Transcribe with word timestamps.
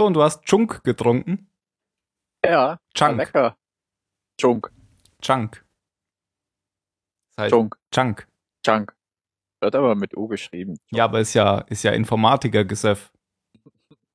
So, 0.00 0.06
und 0.06 0.14
du 0.14 0.22
hast 0.22 0.46
Chunk 0.46 0.82
getrunken? 0.82 1.50
Ja, 2.42 2.78
Chunk. 2.94 3.18
lecker. 3.18 3.58
Chunk. 4.40 4.72
Chunk. 5.20 5.62
Das 7.36 7.42
heißt 7.44 7.50
Chunk. 7.50 7.76
Chunk. 7.94 8.26
Chunk. 8.64 8.96
Wird 9.60 9.74
aber 9.74 9.94
mit 9.96 10.16
U 10.16 10.26
geschrieben. 10.26 10.78
Ja, 10.90 11.04
aber 11.04 11.20
ist 11.20 11.34
ja, 11.34 11.58
ist 11.68 11.82
ja 11.82 11.92
Informatiker-Gesöff. 11.92 13.12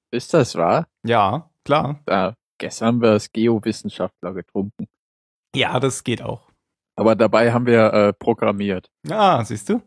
Ist 0.09 0.33
das 0.33 0.55
wahr? 0.55 0.88
Ja, 1.05 1.52
klar. 1.63 2.02
Da, 2.07 2.33
gestern 2.57 2.88
haben 2.88 3.02
wir 3.04 3.11
als 3.11 3.31
Geowissenschaftler 3.31 4.33
getrunken. 4.33 4.88
Ja, 5.55 5.79
das 5.79 6.04
geht 6.04 6.23
auch. 6.23 6.49
Aber 6.95 7.15
dabei 7.15 7.54
haben 7.54 7.67
wir 7.67 7.93
äh, 7.93 8.13
programmiert. 8.13 8.89
Ah, 9.07 9.45
siehst 9.45 9.70
du? 9.70 9.83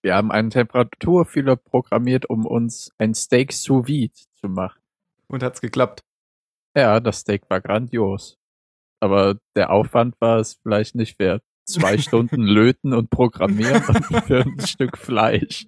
Wir 0.00 0.14
haben 0.14 0.32
einen 0.32 0.48
Temperaturfühler 0.48 1.56
programmiert, 1.56 2.30
um 2.30 2.46
uns 2.46 2.92
ein 2.96 3.12
Steak 3.12 3.52
sous 3.52 3.86
vide 3.86 4.14
zu 4.40 4.48
machen. 4.48 4.80
Und 5.30 5.42
hat's 5.42 5.60
geklappt. 5.60 6.00
Ja, 6.76 7.00
das 7.00 7.20
Steak 7.20 7.48
war 7.50 7.60
grandios. 7.60 8.38
Aber 9.00 9.38
der 9.56 9.70
Aufwand 9.70 10.20
war 10.20 10.38
es 10.38 10.54
vielleicht 10.62 10.94
nicht 10.94 11.18
wert. 11.18 11.42
Zwei 11.66 11.98
Stunden 11.98 12.42
löten 12.42 12.94
und 12.94 13.10
programmieren 13.10 13.82
für 14.26 14.42
ein 14.42 14.60
Stück 14.60 14.96
Fleisch. 14.98 15.66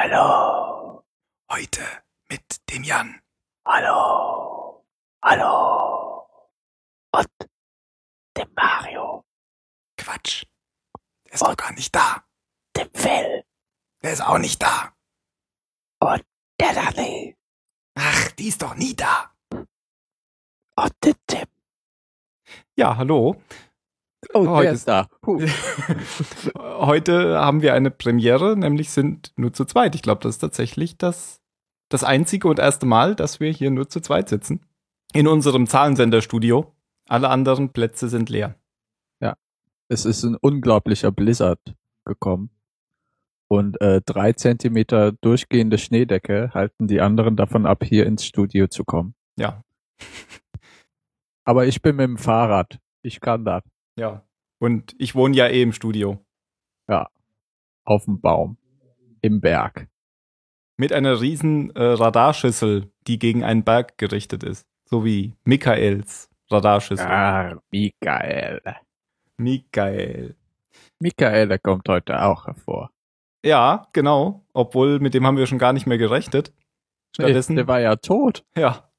Hallo. 0.00 1.02
Heute 1.50 1.82
mit 2.30 2.70
dem 2.70 2.84
Jan. 2.84 3.20
Hallo. 3.66 4.86
Hallo. 5.24 6.24
Und 7.10 7.26
dem 8.36 8.48
Mario. 8.54 9.24
Quatsch. 9.96 10.44
Der 11.24 11.32
ist 11.32 11.42
doch 11.42 11.56
gar 11.56 11.72
nicht 11.72 11.92
da. 11.92 12.24
Dem 12.76 12.88
Phil. 12.94 13.44
Der 14.00 14.12
ist 14.12 14.20
auch 14.20 14.38
nicht 14.38 14.62
da. 14.62 14.94
Und 15.98 16.24
der 16.60 16.74
Danny. 16.74 17.36
Ach, 17.96 18.30
die 18.38 18.48
ist 18.50 18.62
doch 18.62 18.76
nie 18.76 18.94
da. 18.94 19.34
Und 19.50 20.92
dem 21.04 21.16
Tim. 21.26 21.48
Ja, 22.76 22.96
hallo. 22.96 23.42
Oh, 24.34 24.46
Heute 24.48 24.62
der 24.64 24.72
ist- 24.72 24.88
da. 24.88 25.08
Heute 26.58 27.38
haben 27.38 27.62
wir 27.62 27.74
eine 27.74 27.90
Premiere, 27.90 28.56
nämlich 28.56 28.90
sind 28.90 29.32
nur 29.36 29.52
zu 29.52 29.64
zweit. 29.64 29.94
Ich 29.94 30.02
glaube, 30.02 30.20
das 30.22 30.36
ist 30.36 30.38
tatsächlich 30.40 30.98
das, 30.98 31.40
das 31.88 32.04
einzige 32.04 32.48
und 32.48 32.58
erste 32.58 32.86
Mal, 32.86 33.14
dass 33.14 33.40
wir 33.40 33.50
hier 33.50 33.70
nur 33.70 33.88
zu 33.88 34.00
zweit 34.00 34.28
sitzen. 34.28 34.60
In 35.12 35.26
unserem 35.28 35.66
Zahlensenderstudio. 35.66 36.74
Alle 37.08 37.30
anderen 37.30 37.72
Plätze 37.72 38.08
sind 38.08 38.28
leer. 38.28 38.54
Es 39.90 40.04
ist 40.04 40.22
ein 40.22 40.36
unglaublicher 40.36 41.10
Blizzard 41.10 41.74
gekommen. 42.04 42.50
Und 43.50 43.80
äh, 43.80 44.02
drei 44.04 44.34
Zentimeter 44.34 45.12
durchgehende 45.12 45.78
Schneedecke 45.78 46.50
halten 46.52 46.86
die 46.88 47.00
anderen 47.00 47.36
davon 47.36 47.64
ab, 47.64 47.82
hier 47.84 48.04
ins 48.04 48.26
Studio 48.26 48.66
zu 48.66 48.84
kommen. 48.84 49.14
Ja, 49.38 49.62
Aber 51.44 51.66
ich 51.66 51.80
bin 51.80 51.96
mit 51.96 52.04
dem 52.04 52.18
Fahrrad. 52.18 52.78
Ich 53.00 53.20
kann 53.20 53.46
das. 53.46 53.62
Ja. 53.98 54.24
Und 54.58 54.94
ich 54.98 55.14
wohne 55.14 55.36
ja 55.36 55.46
eh 55.46 55.62
im 55.62 55.72
Studio. 55.72 56.24
Auf 57.84 58.04
dem 58.04 58.20
Baum. 58.20 58.56
Im 59.22 59.40
Berg. 59.40 59.88
Mit 60.76 60.92
einer 60.92 61.20
riesen 61.20 61.70
äh, 61.74 61.82
Radarschüssel, 61.82 62.90
die 63.06 63.18
gegen 63.18 63.44
einen 63.44 63.64
Berg 63.64 63.98
gerichtet 63.98 64.42
ist. 64.42 64.66
So 64.84 65.04
wie 65.04 65.34
Michaels 65.44 66.30
Radarschüssel. 66.50 67.06
Ah, 67.06 67.60
Michael. 67.70 68.60
Michael. 69.36 70.36
Michael, 71.00 71.48
der 71.48 71.58
kommt 71.58 71.88
heute 71.88 72.22
auch 72.22 72.46
hervor. 72.46 72.90
Ja, 73.44 73.88
genau. 73.92 74.44
Obwohl, 74.52 74.98
mit 74.98 75.14
dem 75.14 75.26
haben 75.26 75.36
wir 75.36 75.46
schon 75.46 75.58
gar 75.58 75.72
nicht 75.72 75.86
mehr 75.86 75.98
gerechnet. 75.98 76.52
Stattdessen. 77.14 77.56
Der 77.56 77.68
war 77.68 77.80
ja 77.80 77.96
tot. 77.96 78.44
Ja. 78.56 78.90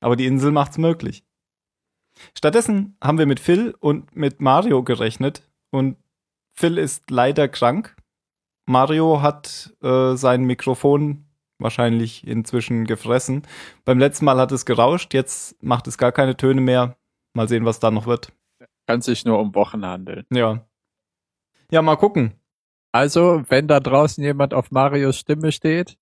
Aber 0.00 0.16
die 0.16 0.26
Insel 0.26 0.52
macht's 0.52 0.78
möglich. 0.78 1.24
Stattdessen 2.36 2.96
haben 3.02 3.18
wir 3.18 3.26
mit 3.26 3.40
Phil 3.40 3.74
und 3.78 4.14
mit 4.14 4.40
Mario 4.40 4.82
gerechnet 4.82 5.42
und 5.70 5.96
Phil 6.54 6.78
ist 6.78 7.10
leider 7.10 7.48
krank. 7.48 7.96
Mario 8.66 9.22
hat 9.22 9.74
äh, 9.82 10.14
sein 10.16 10.44
Mikrofon 10.44 11.24
wahrscheinlich 11.58 12.26
inzwischen 12.26 12.84
gefressen. 12.84 13.42
Beim 13.84 13.98
letzten 13.98 14.24
Mal 14.24 14.38
hat 14.38 14.52
es 14.52 14.66
gerauscht, 14.66 15.14
jetzt 15.14 15.60
macht 15.62 15.86
es 15.86 15.98
gar 15.98 16.12
keine 16.12 16.36
Töne 16.36 16.60
mehr. 16.60 16.96
Mal 17.34 17.48
sehen, 17.48 17.64
was 17.64 17.80
da 17.80 17.90
noch 17.90 18.06
wird. 18.06 18.32
Kann 18.86 19.02
sich 19.02 19.24
nur 19.24 19.38
um 19.38 19.54
Wochen 19.54 19.84
handeln. 19.84 20.24
Ja. 20.30 20.66
Ja, 21.70 21.82
mal 21.82 21.96
gucken. 21.96 22.34
Also, 22.92 23.42
wenn 23.48 23.68
da 23.68 23.80
draußen 23.80 24.24
jemand 24.24 24.54
auf 24.54 24.70
Marios 24.70 25.18
Stimme 25.18 25.52
steht, 25.52 25.98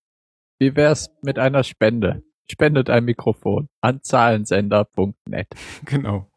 wie 0.58 0.76
wär's 0.76 1.10
mit 1.22 1.38
einer 1.38 1.64
Spende? 1.64 2.22
Spendet 2.50 2.90
ein 2.90 3.04
Mikrofon 3.04 3.68
an 3.80 4.02
zahlensender.net. 4.02 5.48
Genau. 5.84 6.30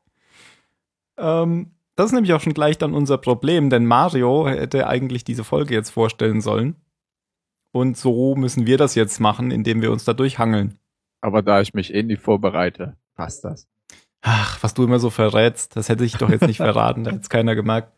Ähm, 1.18 1.72
das 1.96 2.08
ist 2.08 2.14
nämlich 2.14 2.34
auch 2.34 2.40
schon 2.42 2.54
gleich 2.54 2.78
dann 2.78 2.94
unser 2.94 3.18
Problem, 3.18 3.70
denn 3.70 3.86
Mario 3.86 4.48
hätte 4.48 4.88
eigentlich 4.88 5.24
diese 5.24 5.44
Folge 5.44 5.74
jetzt 5.74 5.90
vorstellen 5.90 6.42
sollen. 6.42 6.76
Und 7.72 7.98
so 7.98 8.36
müssen 8.36 8.66
wir 8.66 8.78
das 8.78 8.96
jetzt 8.96 9.20
machen, 9.20 9.52
indem 9.52 9.82
wir 9.82 9.92
uns 9.92 10.06
da 10.06 10.14
durchhangeln. 10.14 10.80
Aber 11.22 11.42
da 11.42 11.62
ich 11.62 11.74
mich 11.74 11.94
eh 11.94 12.02
nie 12.02 12.16
vorbereite, 12.16 12.96
passt 13.16 13.44
das. 13.44 13.68
Ach, 14.22 14.62
was 14.64 14.74
du 14.74 14.84
immer 14.84 15.00
so 15.00 15.10
verrätst, 15.10 15.76
das 15.76 15.90
hätte 15.90 16.06
ich 16.06 16.14
doch 16.14 16.30
jetzt 16.30 16.48
nicht 16.48 16.58
verraten, 16.70 17.04
da 17.04 17.12
hätte 17.12 17.22
es 17.22 17.30
keiner 17.30 17.56
gemerkt. 17.56 17.94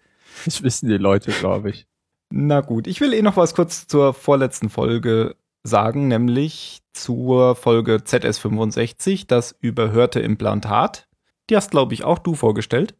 Das 0.46 0.64
wissen 0.64 0.90
die 0.90 0.98
Leute, 0.98 1.32
glaube 1.32 1.70
ich. 1.70 1.88
Na 2.32 2.62
gut, 2.62 2.88
ich 2.88 3.02
will 3.02 3.14
eh 3.14 3.22
noch 3.22 3.38
was 3.38 3.54
kurz 3.54 3.88
zur 3.88 4.14
vorletzten 4.14 4.70
Folge 4.70 5.36
sagen, 5.64 6.08
nämlich 6.08 6.80
zur 6.94 7.56
Folge 7.56 7.98
ZS65, 7.98 9.28
das 9.28 9.56
überhörte 9.60 10.20
Implantat. 10.20 11.08
Die 11.50 11.56
hast, 11.56 11.72
glaube 11.72 11.94
ich, 11.94 12.04
auch 12.04 12.20
du 12.20 12.36
vorgestellt. 12.36 12.96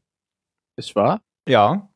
Ist 0.78 0.96
wahr? 0.96 1.22
Ja. 1.48 1.90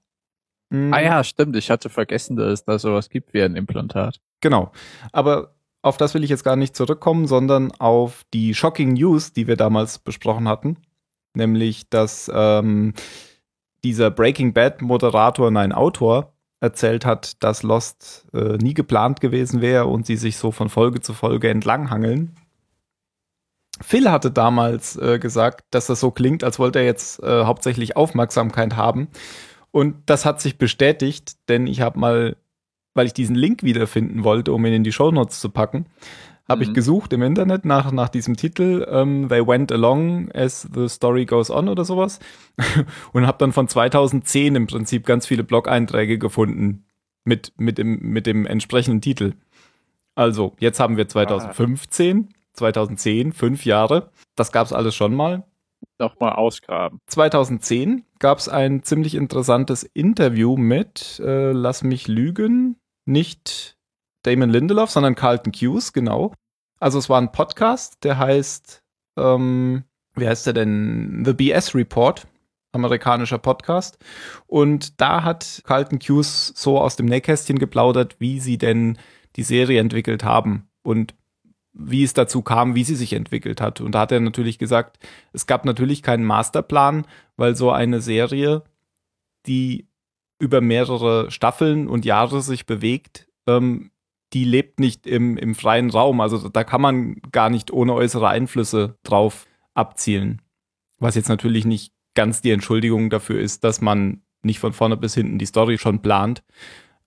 Mm. 0.70 0.94
Ah 0.94 1.02
ja, 1.02 1.24
stimmt. 1.24 1.56
Ich 1.56 1.70
hatte 1.70 1.90
vergessen, 1.90 2.36
dass 2.36 2.52
es 2.52 2.66
da 2.66 2.80
sowas 2.80 3.10
gibt 3.10 3.34
wie 3.34 3.42
ein 3.42 3.56
Implantat. 3.56 4.20
Genau. 4.42 4.72
Aber 5.12 5.56
auf 5.82 5.98
das 5.98 6.14
will 6.14 6.24
ich 6.24 6.30
jetzt 6.30 6.44
gar 6.44 6.56
nicht 6.56 6.76
zurückkommen, 6.76 7.28
sondern 7.28 7.72
auf 7.74 8.24
die 8.34 8.54
Shocking 8.54 8.94
News, 8.94 9.34
die 9.34 9.48
wir 9.48 9.56
damals 9.56 10.00
besprochen 10.00 10.48
hatten. 10.48 10.78
Nämlich, 11.36 11.90
dass 11.90 12.32
ähm, 12.34 12.94
dieser 13.84 14.10
Breaking 14.10 14.54
Bad 14.54 14.82
Moderator, 14.82 15.52
nein, 15.52 15.72
Autor, 15.72 16.35
erzählt 16.66 17.06
hat, 17.06 17.42
dass 17.44 17.64
Lost 17.64 18.26
äh, 18.34 18.58
nie 18.58 18.74
geplant 18.74 19.22
gewesen 19.22 19.62
wäre 19.62 19.86
und 19.86 20.06
sie 20.06 20.18
sich 20.18 20.38
so 20.38 20.52
von 20.52 20.70
Folge 20.70 21.02
zu 21.02 21.14
Folge 21.14 21.50
entlanghangeln. 21.50 22.36
Phil 23.82 24.10
hatte 24.10 24.32
damals 24.32 24.96
äh, 24.98 25.20
gesagt, 25.20 25.66
dass 25.72 25.88
das 25.88 26.00
so 26.00 26.12
klingt, 26.12 26.44
als 26.44 26.60
wollte 26.60 26.80
er 26.80 26.86
jetzt 26.86 27.22
äh, 27.22 27.44
hauptsächlich 27.44 27.96
Aufmerksamkeit 27.98 28.76
haben. 28.76 29.10
Und 29.72 29.96
das 30.06 30.26
hat 30.26 30.40
sich 30.40 30.58
bestätigt, 30.58 31.36
denn 31.50 31.68
ich 31.68 31.82
habe 31.82 32.00
mal 32.00 32.36
weil 32.96 33.06
ich 33.06 33.14
diesen 33.14 33.36
Link 33.36 33.62
wiederfinden 33.62 34.24
wollte, 34.24 34.54
um 34.54 34.66
ihn 34.66 34.74
in 34.74 34.84
die 34.84 34.94
Shownotes 34.94 35.40
zu 35.40 35.50
packen, 35.50 35.86
habe 36.48 36.64
ich 36.64 36.70
Mhm. 36.70 36.74
gesucht 36.74 37.14
im 37.14 37.22
Internet 37.24 37.66
nach, 37.66 37.92
nach 37.92 38.10
diesem 38.10 38.36
Titel, 38.38 38.86
ähm, 38.90 39.30
They 39.30 39.46
Went 39.46 39.72
Along 39.72 40.32
as 40.34 40.68
the 40.74 40.88
Story 40.88 41.26
Goes 41.26 41.50
On 41.50 41.70
oder 41.70 41.86
sowas 41.86 42.20
und 43.14 43.26
habe 43.26 43.38
dann 43.40 43.52
von 43.52 43.68
2010 43.68 44.56
im 44.56 44.68
Prinzip 44.68 45.06
ganz 45.06 45.26
viele 45.26 45.44
Blog-Einträge 45.44 46.18
gefunden 46.20 46.86
mit, 47.24 47.54
mit, 47.58 47.78
dem, 47.78 48.00
mit 48.00 48.28
dem 48.28 48.46
entsprechenden 48.46 49.02
Titel. 49.02 49.34
Also, 50.14 50.54
jetzt 50.60 50.80
haben 50.80 50.98
wir 50.98 51.08
2015, 51.08 52.30
2010, 52.54 53.34
fünf 53.34 53.66
Jahre. 53.66 54.12
Das 54.36 54.52
gab's 54.52 54.72
alles 54.72 54.96
schon 54.96 55.14
mal. 55.16 55.44
Nochmal 56.00 56.34
ausgraben. 56.34 57.00
2010 57.08 58.04
gab 58.20 58.38
es 58.38 58.48
ein 58.50 58.84
ziemlich 58.84 59.16
interessantes 59.16 59.84
Interview 59.84 60.56
mit, 60.58 61.20
äh, 61.24 61.52
lass 61.52 61.84
mich 61.84 62.08
lügen, 62.08 62.78
nicht 63.06 63.75
Damon 64.26 64.50
Lindelof, 64.50 64.90
sondern 64.90 65.16
Carlton 65.16 65.54
Hughes, 65.54 65.94
genau. 65.94 66.34
Also 66.80 67.00
es 67.00 67.10
war 67.10 67.22
ein 67.22 67.32
Podcast, 67.32 68.04
der 68.04 68.18
heißt, 68.18 68.84
ähm, 69.18 69.84
wie 70.16 70.28
heißt 70.28 70.46
der 70.48 70.54
denn? 70.54 71.24
The 71.26 71.34
BS 71.34 71.76
Report, 71.76 72.28
amerikanischer 72.72 73.38
Podcast. 73.38 73.98
Und 74.48 75.00
da 75.00 75.24
hat 75.24 75.62
Carlton 75.66 76.00
Hughes 76.00 76.54
so 76.56 76.80
aus 76.80 76.96
dem 76.96 77.06
Nähkästchen 77.06 77.60
geplaudert, 77.60 78.16
wie 78.20 78.40
sie 78.40 78.58
denn 78.58 78.98
die 79.36 79.44
Serie 79.44 79.80
entwickelt 79.80 80.24
haben 80.24 80.68
und 80.84 81.16
wie 81.74 82.04
es 82.04 82.14
dazu 82.14 82.42
kam, 82.42 82.74
wie 82.74 82.86
sie 82.86 82.96
sich 82.96 83.14
entwickelt 83.14 83.60
hat. 83.60 83.82
Und 83.82 83.94
da 83.94 84.02
hat 84.02 84.12
er 84.12 84.22
natürlich 84.22 84.58
gesagt, 84.58 84.98
es 85.34 85.46
gab 85.46 85.66
natürlich 85.66 86.04
keinen 86.04 86.24
Masterplan, 86.24 87.06
weil 87.36 87.56
so 87.56 87.72
eine 87.72 88.00
Serie, 88.00 88.64
die 89.46 89.88
über 90.40 90.62
mehrere 90.62 91.30
Staffeln 91.32 91.88
und 91.88 92.06
Jahre 92.06 92.42
sich 92.42 92.66
bewegt, 92.66 93.28
ähm, 93.48 93.92
die 94.36 94.44
lebt 94.44 94.82
nicht 94.82 95.08
im, 95.08 95.38
im 95.38 95.56
freien 95.56 95.90
Raum. 95.90 96.20
Also 96.20 96.50
da 96.50 96.66
kann 96.66 96.82
man 96.82 97.16
gar 97.32 97.50
nicht 97.50 97.72
ohne 97.72 97.94
äußere 97.94 98.28
Einflüsse 98.28 98.98
drauf 99.04 99.48
abzielen. 99.74 100.42
Was 101.00 101.16
jetzt 101.16 101.30
natürlich 101.30 101.64
nicht 101.64 101.94
ganz 102.16 102.42
die 102.42 102.52
Entschuldigung 102.52 103.10
dafür 103.10 103.40
ist, 103.40 103.64
dass 103.64 103.80
man 103.80 104.22
nicht 104.44 104.60
von 104.60 104.74
vorne 104.74 104.98
bis 104.98 105.14
hinten 105.14 105.40
die 105.40 105.46
Story 105.46 105.78
schon 105.78 106.02
plant. 106.02 106.44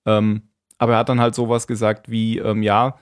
Ähm, 0.07 0.49
aber 0.79 0.95
er 0.95 0.99
hat 1.01 1.11
dann 1.11 1.21
halt 1.21 1.35
sowas 1.35 1.67
gesagt 1.67 2.11
wie, 2.11 2.39
ähm, 2.39 2.63
ja, 2.63 2.99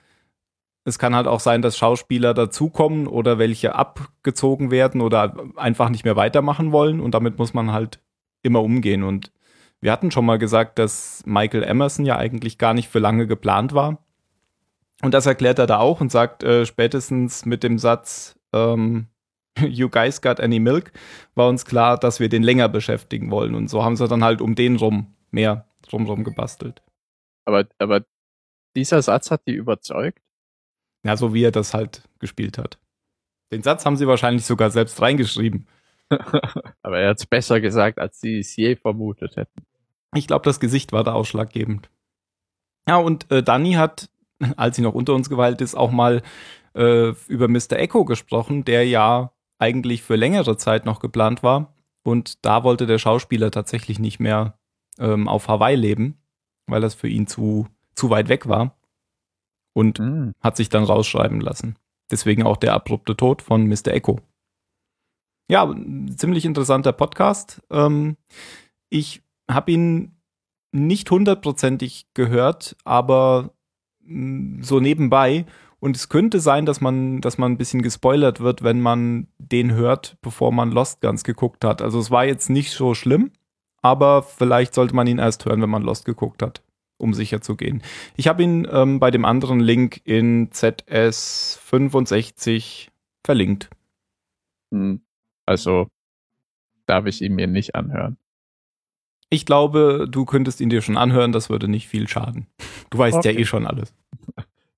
es 0.85 0.99
kann 0.99 1.15
halt 1.15 1.29
auch 1.29 1.41
sein, 1.41 1.63
dass 1.63 1.79
Schauspieler 1.79 2.35
dazukommen 2.35 3.07
oder 3.07 3.39
welche 3.39 3.77
abgezogen 3.77 4.73
werden 4.73 5.03
oder 5.03 5.37
einfach 5.55 5.89
nicht 5.89 6.05
mehr 6.05 6.17
weitermachen 6.17 6.73
wollen 6.73 7.01
und 7.01 7.15
damit 7.15 7.39
muss 7.39 7.55
man 7.55 7.73
halt 7.73 8.01
immer 8.43 8.63
umgehen. 8.63 9.05
Und 9.05 9.33
wir 9.81 9.93
hatten 9.93 10.11
schon 10.11 10.27
mal 10.27 10.39
gesagt, 10.39 10.81
dass 10.81 11.23
Michael 11.27 11.63
Emerson 11.63 12.05
ja 12.05 12.17
eigentlich 12.17 12.59
gar 12.59 12.75
nicht 12.75 12.89
für 12.89 12.99
lange 12.99 13.29
geplant 13.29 13.73
war. 13.73 14.06
Und 15.03 15.13
das 15.13 15.27
erklärt 15.27 15.59
er 15.59 15.67
da 15.67 15.79
auch 15.79 16.01
und 16.01 16.11
sagt 16.11 16.43
äh, 16.43 16.65
spätestens 16.65 17.45
mit 17.45 17.63
dem 17.63 17.79
Satz, 17.79 18.39
ähm, 18.53 19.09
You 19.59 19.89
guys 19.89 20.21
got 20.21 20.41
any 20.41 20.59
milk, 20.59 20.93
war 21.35 21.49
uns 21.49 21.65
klar, 21.65 21.99
dass 21.99 22.21
wir 22.21 22.29
den 22.29 22.43
länger 22.43 22.69
beschäftigen 22.69 23.31
wollen. 23.31 23.55
Und 23.55 23.69
so 23.69 23.85
haben 23.85 23.97
sie 23.97 24.09
dann 24.09 24.25
halt 24.25 24.41
um 24.41 24.55
den 24.55 24.77
rum 24.77 25.15
mehr 25.31 25.69
drumrum 25.83 26.25
gebastelt. 26.25 26.83
Aber, 27.45 27.67
aber 27.79 28.05
dieser 28.75 29.03
Satz 29.03 29.31
hat 29.31 29.43
die 29.47 29.55
überzeugt? 29.55 30.21
Ja, 31.05 31.17
so 31.17 31.33
wie 31.33 31.45
er 31.45 31.53
das 31.53 31.73
halt 31.73 32.03
gespielt 32.19 32.59
hat. 32.59 32.79
Den 33.53 33.63
Satz 33.63 33.87
haben 33.87 33.97
sie 33.97 34.09
wahrscheinlich 34.09 34.45
sogar 34.45 34.71
selbst 34.71 35.01
reingeschrieben. 35.01 35.69
aber 36.83 36.99
er 36.99 37.11
hat 37.11 37.19
es 37.19 37.27
besser 37.27 37.61
gesagt, 37.61 37.99
als 37.99 38.21
sie 38.21 38.41
es 38.41 38.55
je 38.57 38.77
vermutet 38.77 39.37
hätten. 39.37 39.65
Ich 40.15 40.27
glaube, 40.27 40.45
das 40.45 40.61
Gesicht 40.61 40.93
war 40.93 41.05
da 41.05 41.13
ausschlaggebend. 41.13 41.91
Ja, 42.89 42.97
und 42.97 43.31
äh, 43.31 43.43
Dani 43.43 43.73
hat, 43.73 44.09
als 44.57 44.77
sie 44.77 44.83
noch 44.83 44.95
unter 44.95 45.15
uns 45.15 45.29
geweilt 45.29 45.61
ist, 45.61 45.75
auch 45.75 45.91
mal 45.91 46.23
äh, 46.75 47.13
über 47.29 47.49
Mr. 47.49 47.73
Echo 47.73 48.05
gesprochen, 48.05 48.65
der 48.65 48.87
ja 48.87 49.33
eigentlich 49.59 50.03
für 50.03 50.17
längere 50.17 50.57
Zeit 50.57 50.85
noch 50.85 51.01
geplant 51.01 51.43
war. 51.43 51.75
Und 52.05 52.45
da 52.45 52.63
wollte 52.63 52.87
der 52.87 52.99
Schauspieler 52.99 53.51
tatsächlich 53.51 53.99
nicht 53.99 54.21
mehr 54.21 54.59
ähm, 54.99 55.29
auf 55.29 55.49
Hawaii 55.49 55.77
leben, 55.77 56.19
weil 56.67 56.81
das 56.81 56.95
für 56.95 57.09
ihn 57.09 57.27
zu, 57.27 57.67
zu 57.95 58.11
weit 58.11 58.29
weg 58.29 58.49
war. 58.49 58.77
Und 59.75 59.99
mhm. 59.99 60.35
hat 60.41 60.57
sich 60.57 60.69
dann 60.69 60.85
rausschreiben 60.85 61.41
lassen. 61.41 61.77
Deswegen 62.11 62.45
auch 62.45 62.57
der 62.57 62.73
abrupte 62.73 63.17
Tod 63.17 63.43
von 63.43 63.67
Mr. 63.67 63.89
Echo. 63.89 64.21
Ja, 65.51 65.75
ziemlich 66.17 66.45
interessanter 66.45 66.93
Podcast. 66.93 67.63
Ähm, 67.71 68.17
ich 68.89 69.23
habe 69.51 69.73
ihn 69.73 70.17
nicht 70.73 71.11
hundertprozentig 71.11 72.07
gehört, 72.15 72.77
aber 72.85 73.51
so 74.61 74.81
nebenbei 74.81 75.47
und 75.79 75.97
es 75.97 76.09
könnte 76.09 76.41
sein, 76.41 76.67
dass 76.67 76.81
man, 76.81 77.21
dass 77.21 77.39
man 77.39 77.53
ein 77.53 77.59
bisschen 77.59 77.83
gespoilert 77.83 78.41
wird, 78.41 78.63
wenn 78.63 78.81
man 78.81 79.29
den 79.39 79.75
hört, 79.75 80.17
bevor 80.23 80.53
man 80.53 80.71
Lost 80.73 81.01
ganz 81.01 81.23
geguckt 81.23 81.65
hat. 81.65 81.83
Also 81.83 81.99
es 81.99 82.11
war 82.11 82.25
jetzt 82.25 82.49
nicht 82.49 82.71
so 82.71 82.95
schlimm, 82.95 83.31
aber 83.83 84.23
vielleicht 84.23 84.75
sollte 84.75 84.95
man 84.95 85.07
ihn 85.07 85.19
erst 85.19 85.45
hören, 85.45 85.63
wenn 85.63 85.71
man 85.71 85.83
Lost 85.83 86.05
geguckt 86.05 86.43
hat, 86.43 86.63
um 86.97 87.15
sicher 87.15 87.41
zu 87.41 87.57
gehen. 87.57 87.83
Ich 88.17 88.27
habe 88.27 88.43
ihn 88.43 88.67
ähm, 88.71 89.01
bei 89.01 89.11
dem 89.11 89.25
anderen 89.25 89.61
Link 89.61 90.01
in 90.05 90.51
ZS 90.51 91.61
65 91.63 92.91
verlinkt. 93.23 93.69
Hm. 94.73 95.03
Also 95.45 95.89
darf 96.87 97.07
ich 97.07 97.23
ihn 97.23 97.35
mir 97.35 97.47
nicht 97.47 97.75
anhören. 97.75 98.17
Ich 99.29 99.45
glaube, 99.45 100.07
du 100.09 100.25
könntest 100.25 100.61
ihn 100.61 100.69
dir 100.69 100.83
schon 100.83 100.97
anhören, 100.97 101.33
das 101.33 101.51
würde 101.51 101.69
nicht 101.69 101.89
viel 101.89 102.09
schaden. 102.09 102.47
Du 102.91 102.99
weißt 102.99 103.19
okay. 103.19 103.33
ja 103.33 103.41
eh 103.41 103.45
schon 103.45 103.67
alles. 103.67 103.95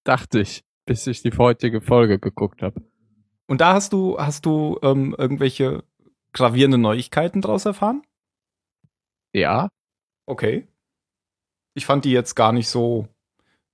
Dachte 0.05 0.41
ich 0.41 0.65
bis 0.89 1.07
ich 1.07 1.23
die 1.23 1.37
heutige 1.37 1.81
Folge 1.81 2.19
geguckt 2.19 2.63
habe. 2.63 2.81
Und 3.47 3.61
da 3.61 3.75
hast 3.75 3.93
du, 3.93 4.19
hast 4.19 4.47
du 4.47 4.79
ähm, 4.83 5.15
irgendwelche 5.17 5.85
gravierenden 6.33 6.81
Neuigkeiten 6.81 7.43
daraus 7.43 7.67
erfahren? 7.67 8.03
Ja. 9.33 9.69
Okay. 10.27 10.67
Ich 11.75 11.87
fand 11.87 12.05
die 12.05 12.11
jetzt 12.11 12.35
gar 12.35 12.53
nicht 12.53 12.69
so, 12.69 13.07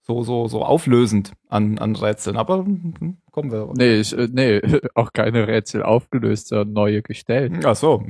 so, 0.02 0.22
so, 0.22 0.48
so 0.48 0.64
auflösend 0.64 1.32
an, 1.48 1.78
an 1.78 1.96
Rätseln, 1.96 2.36
aber 2.36 2.58
hm, 2.58 3.16
kommen 3.30 3.50
wir. 3.50 3.72
Nee, 3.76 4.00
ich, 4.00 4.12
äh, 4.12 4.28
nee, 4.30 4.60
auch 4.94 5.12
keine 5.12 5.46
Rätsel 5.46 5.82
aufgelöst, 5.84 6.48
sondern 6.48 6.72
neue 6.72 7.02
gestellt. 7.02 7.64
Ach 7.64 7.76
so. 7.76 8.04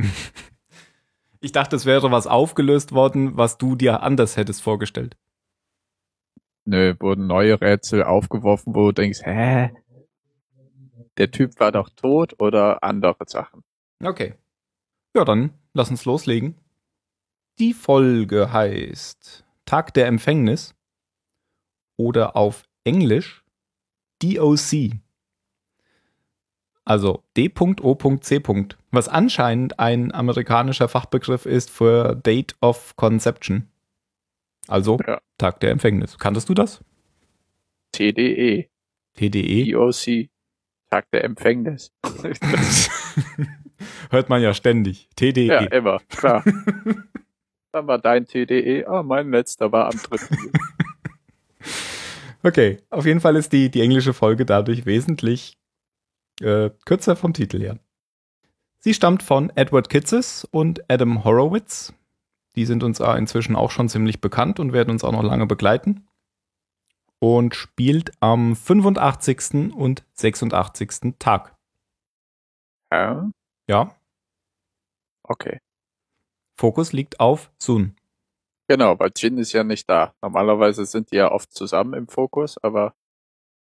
Ich 1.44 1.52
dachte, 1.52 1.76
es 1.76 1.84
wäre 1.84 2.10
was 2.10 2.26
aufgelöst 2.26 2.92
worden, 2.92 3.36
was 3.36 3.58
du 3.58 3.76
dir 3.76 4.02
anders 4.02 4.38
hättest 4.38 4.62
vorgestellt. 4.62 5.14
Nö, 6.64 6.94
wurden 7.00 7.26
neue 7.26 7.60
Rätsel 7.60 8.02
aufgeworfen, 8.02 8.74
wo 8.74 8.86
du 8.86 8.92
denkst, 8.92 9.20
hä? 9.24 9.70
Der 11.18 11.30
Typ 11.30 11.60
war 11.60 11.70
doch 11.70 11.90
tot 11.90 12.40
oder 12.40 12.82
andere 12.82 13.24
Sachen. 13.26 13.62
Okay. 14.02 14.36
Ja, 15.14 15.26
dann 15.26 15.52
lass 15.74 15.90
uns 15.90 16.06
loslegen. 16.06 16.58
Die 17.58 17.74
Folge 17.74 18.50
heißt 18.50 19.44
Tag 19.66 19.92
der 19.92 20.06
Empfängnis 20.06 20.74
oder 21.98 22.36
auf 22.36 22.64
Englisch 22.84 23.44
DOC. 24.22 25.03
Also 26.84 27.22
D.O.C. 27.36 28.42
Was 28.90 29.08
anscheinend 29.08 29.78
ein 29.78 30.12
amerikanischer 30.12 30.88
Fachbegriff 30.88 31.46
ist 31.46 31.70
für 31.70 32.14
Date 32.14 32.56
of 32.60 32.94
Conception. 32.96 33.68
Also 34.68 34.98
ja. 35.06 35.20
Tag 35.38 35.60
der 35.60 35.70
Empfängnis. 35.70 36.18
Kanntest 36.18 36.48
du 36.48 36.54
das? 36.54 36.82
TDE. 37.92 38.68
TDE? 39.14 39.70
DOC. 39.72 40.28
Tag 40.90 41.10
der 41.10 41.24
Empfängnis. 41.24 41.92
Hört 44.10 44.28
man 44.28 44.42
ja 44.42 44.54
ständig. 44.54 45.08
TDE. 45.16 45.46
Ja, 45.46 45.60
immer, 45.60 46.00
klar. 46.08 46.44
Dann 47.72 47.86
war 47.86 47.98
dein 47.98 48.26
TDE. 48.26 48.86
Ah, 48.86 49.00
oh, 49.00 49.02
mein 49.02 49.30
letzter 49.30 49.72
war 49.72 49.86
am 49.86 49.98
dritten. 49.98 50.52
okay, 52.42 52.78
auf 52.90 53.06
jeden 53.06 53.20
Fall 53.20 53.36
ist 53.36 53.52
die, 53.52 53.70
die 53.70 53.80
englische 53.80 54.12
Folge 54.12 54.44
dadurch 54.44 54.86
wesentlich 54.86 55.56
äh, 56.40 56.70
kürzer 56.84 57.16
vom 57.16 57.32
Titel 57.32 57.60
her. 57.60 57.78
Sie 58.78 58.94
stammt 58.94 59.22
von 59.22 59.50
Edward 59.56 59.88
Kitzes 59.88 60.44
und 60.44 60.90
Adam 60.90 61.24
Horowitz. 61.24 61.94
Die 62.56 62.66
sind 62.66 62.82
uns 62.82 63.00
inzwischen 63.00 63.56
auch 63.56 63.70
schon 63.70 63.88
ziemlich 63.88 64.20
bekannt 64.20 64.60
und 64.60 64.72
werden 64.72 64.90
uns 64.90 65.04
auch 65.04 65.12
noch 65.12 65.22
lange 65.22 65.46
begleiten. 65.46 66.06
Und 67.18 67.54
spielt 67.54 68.12
am 68.20 68.54
85. 68.54 69.74
und 69.74 70.04
86. 70.12 71.14
Tag. 71.18 71.56
Ja. 72.92 73.30
Ja. 73.66 73.94
Okay. 75.22 75.60
Fokus 76.56 76.92
liegt 76.92 77.18
auf 77.18 77.50
Sun. 77.58 77.96
Genau, 78.68 78.98
weil 78.98 79.10
Jin 79.16 79.38
ist 79.38 79.52
ja 79.52 79.64
nicht 79.64 79.88
da. 79.88 80.14
Normalerweise 80.22 80.84
sind 80.84 81.10
die 81.10 81.16
ja 81.16 81.32
oft 81.32 81.52
zusammen 81.52 81.94
im 81.94 82.08
Fokus, 82.08 82.56
aber 82.62 82.94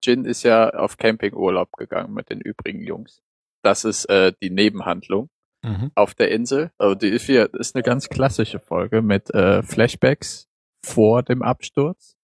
Jin 0.04 0.26
ist 0.26 0.44
ja 0.44 0.70
auf 0.70 0.98
Campingurlaub 0.98 1.72
gegangen 1.74 2.14
mit 2.14 2.30
den 2.30 2.42
übrigen 2.42 2.82
Jungs. 2.82 3.22
Das 3.64 3.86
ist 3.86 4.06
äh, 4.06 4.34
die 4.42 4.50
Nebenhandlung 4.50 5.30
mhm. 5.64 5.92
auf 5.96 6.14
der 6.14 6.32
Insel. 6.32 6.72
Also 6.78 6.96
die 6.96 7.10
ist, 7.10 7.26
hier, 7.26 7.54
ist 7.54 7.76
eine 7.76 7.84
ganz 7.84 8.10
klassische 8.10 8.60
Folge 8.60 9.02
mit 9.02 9.34
äh, 9.34 9.64
Flashbacks 9.64 10.48
vor 10.86 11.24
dem 11.24 11.42
Absturz. 11.42 12.18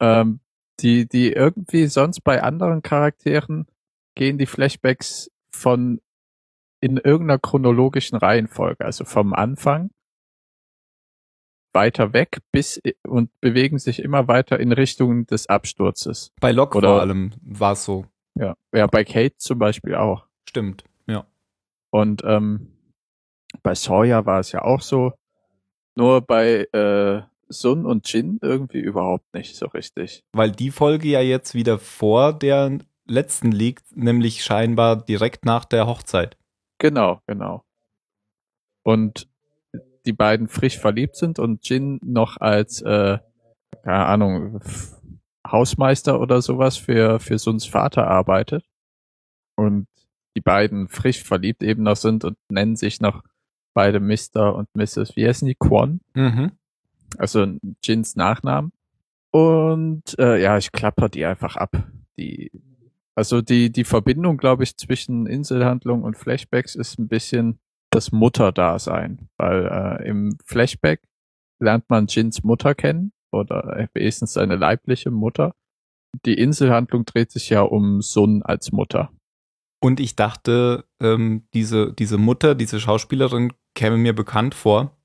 Ähm, 0.00 0.40
die, 0.80 1.06
die 1.06 1.32
irgendwie 1.32 1.86
sonst 1.86 2.20
bei 2.20 2.42
anderen 2.42 2.82
Charakteren 2.82 3.66
gehen 4.16 4.38
die 4.38 4.46
Flashbacks 4.46 5.30
von 5.54 6.00
in 6.80 6.96
irgendeiner 6.96 7.38
chronologischen 7.38 8.16
Reihenfolge, 8.16 8.84
also 8.84 9.04
vom 9.04 9.34
Anfang 9.34 9.90
weiter 11.72 12.12
weg 12.12 12.38
bis 12.52 12.80
und 13.06 13.30
bewegen 13.40 13.78
sich 13.78 14.00
immer 14.00 14.28
weiter 14.28 14.60
in 14.60 14.72
Richtung 14.72 15.26
des 15.26 15.48
Absturzes. 15.48 16.32
Bei 16.40 16.52
Locke 16.52 16.80
vor 16.80 17.00
allem 17.00 17.32
war 17.42 17.72
es 17.72 17.84
so. 17.84 18.06
Ja, 18.34 18.54
ja, 18.74 18.86
bei 18.86 19.04
Kate 19.04 19.36
zum 19.38 19.58
Beispiel 19.58 19.94
auch. 19.94 20.26
Stimmt. 20.48 20.84
Und 21.92 22.22
ähm, 22.24 22.72
bei 23.62 23.74
Sawyer 23.74 24.26
war 24.26 24.40
es 24.40 24.50
ja 24.50 24.62
auch 24.62 24.80
so. 24.80 25.12
Nur 25.94 26.22
bei 26.22 26.66
äh, 26.72 27.22
Sun 27.48 27.84
und 27.84 28.10
Jin 28.10 28.38
irgendwie 28.40 28.80
überhaupt 28.80 29.32
nicht 29.34 29.56
so 29.56 29.66
richtig. 29.66 30.24
Weil 30.32 30.50
die 30.50 30.70
Folge 30.70 31.08
ja 31.08 31.20
jetzt 31.20 31.54
wieder 31.54 31.78
vor 31.78 32.32
der 32.32 32.78
letzten 33.04 33.52
liegt, 33.52 33.94
nämlich 33.94 34.42
scheinbar 34.42 34.96
direkt 34.96 35.44
nach 35.44 35.66
der 35.66 35.86
Hochzeit. 35.86 36.38
Genau, 36.78 37.20
genau. 37.26 37.62
Und 38.82 39.28
die 40.06 40.12
beiden 40.12 40.48
frisch 40.48 40.78
verliebt 40.78 41.16
sind 41.16 41.38
und 41.38 41.68
Jin 41.68 42.00
noch 42.02 42.36
als, 42.40 42.82
äh, 42.82 43.18
keine 43.82 44.06
Ahnung, 44.06 44.60
Hausmeister 45.46 46.20
oder 46.20 46.40
sowas 46.42 46.76
für, 46.76 47.20
für 47.20 47.38
Suns 47.38 47.66
Vater 47.66 48.06
arbeitet. 48.06 48.64
Und 49.56 49.86
die 50.36 50.40
beiden 50.40 50.88
frisch 50.88 51.22
verliebt 51.22 51.62
eben 51.62 51.82
noch 51.82 51.96
sind 51.96 52.24
und 52.24 52.36
nennen 52.48 52.76
sich 52.76 53.00
noch 53.00 53.22
beide 53.74 54.00
Mr. 54.00 54.54
und 54.54 54.68
Mrs. 54.74 55.16
Wie 55.16 55.26
heißen 55.26 55.46
die? 55.46 55.54
Quan? 55.54 56.00
Mhm. 56.14 56.52
Also 57.18 57.46
Jins 57.82 58.16
Nachnamen. 58.16 58.72
Und 59.30 60.18
äh, 60.18 60.40
ja, 60.40 60.58
ich 60.58 60.72
klapper 60.72 61.08
die 61.08 61.24
einfach 61.24 61.56
ab. 61.56 61.86
Die, 62.18 62.50
also 63.14 63.40
die, 63.42 63.70
die 63.70 63.84
Verbindung, 63.84 64.36
glaube 64.36 64.62
ich, 64.62 64.76
zwischen 64.76 65.26
Inselhandlung 65.26 66.02
und 66.02 66.16
Flashbacks 66.16 66.74
ist 66.74 66.98
ein 66.98 67.08
bisschen 67.08 67.58
das 67.92 68.12
Mutterdasein. 68.12 69.28
Weil 69.36 69.66
äh, 69.66 70.08
im 70.08 70.36
Flashback 70.44 71.02
lernt 71.60 71.88
man 71.88 72.06
Jins 72.06 72.42
Mutter 72.42 72.74
kennen 72.74 73.12
oder 73.30 73.88
wenigstens 73.94 74.34
seine 74.34 74.56
leibliche 74.56 75.10
Mutter. 75.10 75.54
Die 76.26 76.34
Inselhandlung 76.34 77.04
dreht 77.04 77.30
sich 77.30 77.48
ja 77.50 77.62
um 77.62 78.02
Sun 78.02 78.42
als 78.42 78.72
Mutter. 78.72 79.10
Und 79.80 79.98
ich 79.98 80.14
dachte, 80.14 80.84
ähm, 81.00 81.46
diese, 81.54 81.92
diese 81.92 82.18
Mutter, 82.18 82.54
diese 82.54 82.78
Schauspielerin 82.78 83.52
käme 83.74 83.96
mir 83.96 84.14
bekannt 84.14 84.54
vor. 84.54 84.96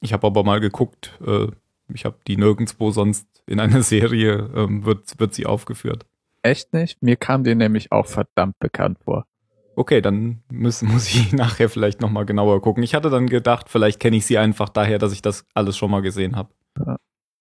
Ich 0.00 0.12
habe 0.12 0.26
aber 0.26 0.44
mal 0.44 0.60
geguckt, 0.60 1.18
äh, 1.26 1.46
ich 1.92 2.04
habe 2.04 2.18
die 2.26 2.36
nirgendwo 2.36 2.90
sonst 2.90 3.26
in 3.46 3.60
einer 3.60 3.82
Serie 3.82 4.50
ähm, 4.54 4.84
wird, 4.84 5.18
wird 5.18 5.34
sie 5.34 5.46
aufgeführt. 5.46 6.04
Echt 6.42 6.72
nicht? 6.72 7.02
Mir 7.02 7.16
kam 7.16 7.44
die 7.44 7.54
nämlich 7.54 7.90
auch 7.90 8.06
verdammt 8.06 8.58
bekannt 8.58 8.98
vor. 9.04 9.26
Okay, 9.78 10.00
dann 10.00 10.42
muss, 10.50 10.82
muss 10.82 11.08
ich 11.08 11.32
nachher 11.32 11.68
vielleicht 11.68 12.00
nochmal 12.00 12.26
genauer 12.26 12.60
gucken. 12.60 12.82
Ich 12.82 12.94
hatte 12.94 13.10
dann 13.10 13.28
gedacht, 13.28 13.68
vielleicht 13.68 14.00
kenne 14.00 14.16
ich 14.16 14.26
sie 14.26 14.36
einfach 14.36 14.68
daher, 14.68 14.98
dass 14.98 15.12
ich 15.12 15.22
das 15.22 15.46
alles 15.54 15.76
schon 15.76 15.90
mal 15.90 16.02
gesehen 16.02 16.34
habe. 16.34 16.50
Ja. 16.84 16.96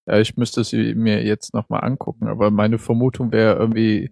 ja, 0.05 0.19
ich 0.19 0.37
müsste 0.37 0.63
sie 0.63 0.93
mir 0.93 1.23
jetzt 1.23 1.55
nochmal 1.55 1.83
angucken, 1.83 2.27
aber 2.27 2.51
meine 2.51 2.77
Vermutung 2.77 3.31
wäre 3.31 3.57
irgendwie 3.57 4.11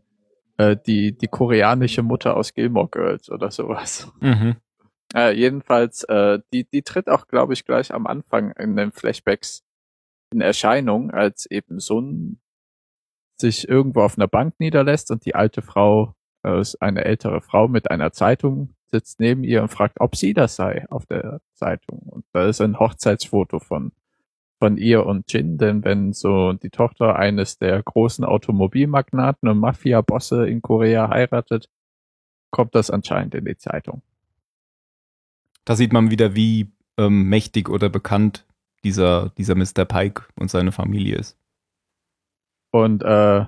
äh, 0.58 0.75
die, 0.75 1.15
die 1.15 1.27
koreanische 1.27 2.01
Mutter 2.01 2.36
aus 2.36 2.53
Gilmore 2.55 2.89
Girls 2.89 3.29
oder 3.29 3.51
sowas. 3.51 4.12
Mhm. 4.22 4.55
Äh, 5.13 5.38
jedenfalls, 5.38 6.03
äh, 6.05 6.39
die, 6.51 6.67
die 6.67 6.82
tritt 6.82 7.10
auch, 7.10 7.27
glaube 7.27 7.53
ich, 7.53 7.63
gleich 7.63 7.94
am 7.94 8.08
Anfang 8.08 8.51
in 8.53 8.75
den 8.75 8.91
Flashbacks 8.91 9.63
in 10.32 10.41
Erscheinung, 10.41 11.12
als 11.12 11.46
eben 11.46 11.79
Sun 11.79 12.39
sich 13.39 13.70
irgendwo 13.70 14.01
auf 14.01 14.17
einer 14.17 14.27
Bank 14.27 14.55
niederlässt 14.60 15.12
und 15.12 15.25
die 15.25 15.36
alte 15.36 15.62
Frau, 15.62 16.15
äh, 16.46 16.64
eine 16.80 17.06
ältere 17.06 17.42
Frau 17.42 17.68
mit 17.68 17.92
einer 17.92 18.12
Zeitung 18.12 18.75
sitzt 18.92 19.20
neben 19.20 19.44
ihr 19.44 19.62
und 19.62 19.70
fragt, 19.70 20.00
ob 20.00 20.16
sie 20.16 20.34
das 20.34 20.56
sei 20.56 20.86
auf 20.90 21.06
der 21.06 21.42
Zeitung. 21.54 22.00
Und 22.00 22.25
da 22.34 22.48
ist 22.48 22.62
ein 22.62 22.80
Hochzeitsfoto 22.80 23.60
von 23.60 23.92
von 24.60 24.78
ihr 24.78 25.06
und 25.06 25.32
Jin, 25.32 25.58
denn 25.58 25.84
wenn 25.84 26.14
so 26.14 26.54
die 26.54 26.70
Tochter 26.70 27.18
eines 27.18 27.58
der 27.58 27.84
großen 27.84 28.24
Automobilmagnaten 28.24 29.50
und 29.50 29.60
Mafia-Bosse 29.60 30.48
in 30.48 30.62
Korea 30.62 31.10
heiratet, 31.10 31.70
kommt 32.52 32.74
das 32.74 32.90
anscheinend 32.90 33.36
in 33.36 33.46
die 33.46 33.58
Zeitung. 33.58 34.02
Da 35.66 35.75
sieht 35.75 35.92
man 35.92 36.10
wieder, 36.10 36.36
wie 36.36 36.72
ähm, 36.98 37.28
mächtig 37.28 37.70
oder 37.70 37.90
bekannt 37.90 38.46
dieser, 38.84 39.30
dieser 39.38 39.56
Mr. 39.56 39.84
Pike 39.86 40.24
und 40.36 40.50
seine 40.50 40.72
Familie 40.72 41.18
ist. 41.18 41.38
Und 42.72 43.04
äh, 43.04 43.46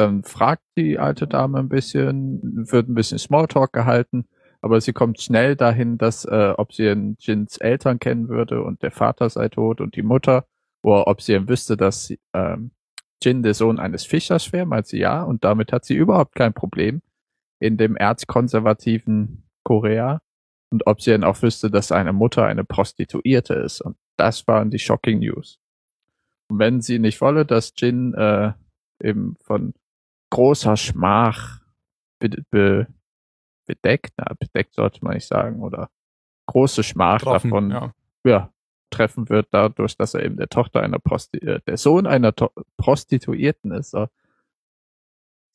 dann 0.00 0.24
fragt 0.24 0.62
die 0.76 0.98
alte 0.98 1.26
Dame 1.26 1.58
ein 1.58 1.68
bisschen, 1.68 2.66
wird 2.70 2.88
ein 2.88 2.94
bisschen 2.94 3.18
Smalltalk 3.18 3.72
gehalten, 3.72 4.26
aber 4.62 4.80
sie 4.80 4.92
kommt 4.92 5.20
schnell 5.20 5.56
dahin, 5.56 5.98
dass 5.98 6.24
äh, 6.24 6.54
ob 6.56 6.72
sie 6.72 6.86
in 6.86 7.16
Jins 7.20 7.58
Eltern 7.58 7.98
kennen 7.98 8.28
würde 8.28 8.62
und 8.62 8.82
der 8.82 8.90
Vater 8.90 9.30
sei 9.30 9.48
tot 9.48 9.80
und 9.80 9.96
die 9.96 10.02
Mutter, 10.02 10.46
oder 10.82 11.06
ob 11.06 11.22
sie 11.22 11.48
wüsste, 11.48 11.76
dass 11.76 12.12
ähm, 12.34 12.72
Jin 13.22 13.42
der 13.42 13.54
Sohn 13.54 13.78
eines 13.78 14.04
Fischers 14.04 14.52
wäre, 14.52 14.66
meint 14.66 14.86
sie 14.86 14.98
ja, 14.98 15.22
und 15.22 15.44
damit 15.44 15.72
hat 15.72 15.84
sie 15.84 15.94
überhaupt 15.94 16.34
kein 16.34 16.54
Problem 16.54 17.02
in 17.58 17.76
dem 17.76 17.96
erzkonservativen 17.96 19.44
Korea 19.62 20.20
und 20.70 20.86
ob 20.86 21.02
sie 21.02 21.10
dann 21.10 21.24
auch 21.24 21.42
wüsste, 21.42 21.70
dass 21.70 21.88
seine 21.88 22.12
Mutter 22.12 22.46
eine 22.46 22.64
Prostituierte 22.64 23.54
ist. 23.54 23.80
Und 23.80 23.96
das 24.16 24.46
waren 24.48 24.70
die 24.70 24.78
shocking 24.78 25.18
News. 25.18 25.58
Und 26.48 26.58
wenn 26.58 26.80
sie 26.80 26.98
nicht 26.98 27.20
wolle, 27.20 27.44
dass 27.44 27.74
Jin 27.76 28.14
äh, 28.14 28.52
eben 29.02 29.36
von 29.42 29.74
großer 30.30 30.76
Schmach 30.76 31.60
be 32.18 32.30
be 32.50 32.86
bedeckt, 33.66 34.14
na, 34.16 34.34
bedeckt 34.38 34.74
sollte 34.74 35.04
man 35.04 35.14
nicht 35.14 35.26
sagen, 35.26 35.60
oder 35.60 35.90
große 36.46 36.82
Schmach 36.82 37.20
Troffen, 37.20 37.50
davon 37.50 37.70
ja. 37.70 37.94
ja. 38.24 38.52
treffen 38.90 39.28
wird, 39.28 39.48
dadurch, 39.52 39.96
dass 39.96 40.14
er 40.14 40.24
eben 40.24 40.36
der 40.36 40.48
Tochter 40.48 40.82
einer 40.82 40.98
Prosti 40.98 41.38
äh, 41.38 41.60
der 41.66 41.76
Sohn 41.76 42.06
einer 42.06 42.34
to 42.34 42.50
Prostituierten 42.76 43.72
ist, 43.72 43.90
so, 43.90 44.08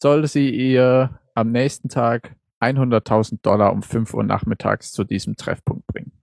soll 0.02 0.28
sie 0.28 0.50
ihr 0.50 1.20
am 1.34 1.52
nächsten 1.52 1.90
Tag 1.90 2.36
100.000 2.62 3.42
Dollar 3.42 3.74
um 3.74 3.84
5 3.84 4.14
Uhr 4.14 4.24
nachmittags 4.24 4.92
zu 4.94 5.04
diesem 5.04 5.36
Treffpunkt 5.36 5.86
bringen. 5.88 6.14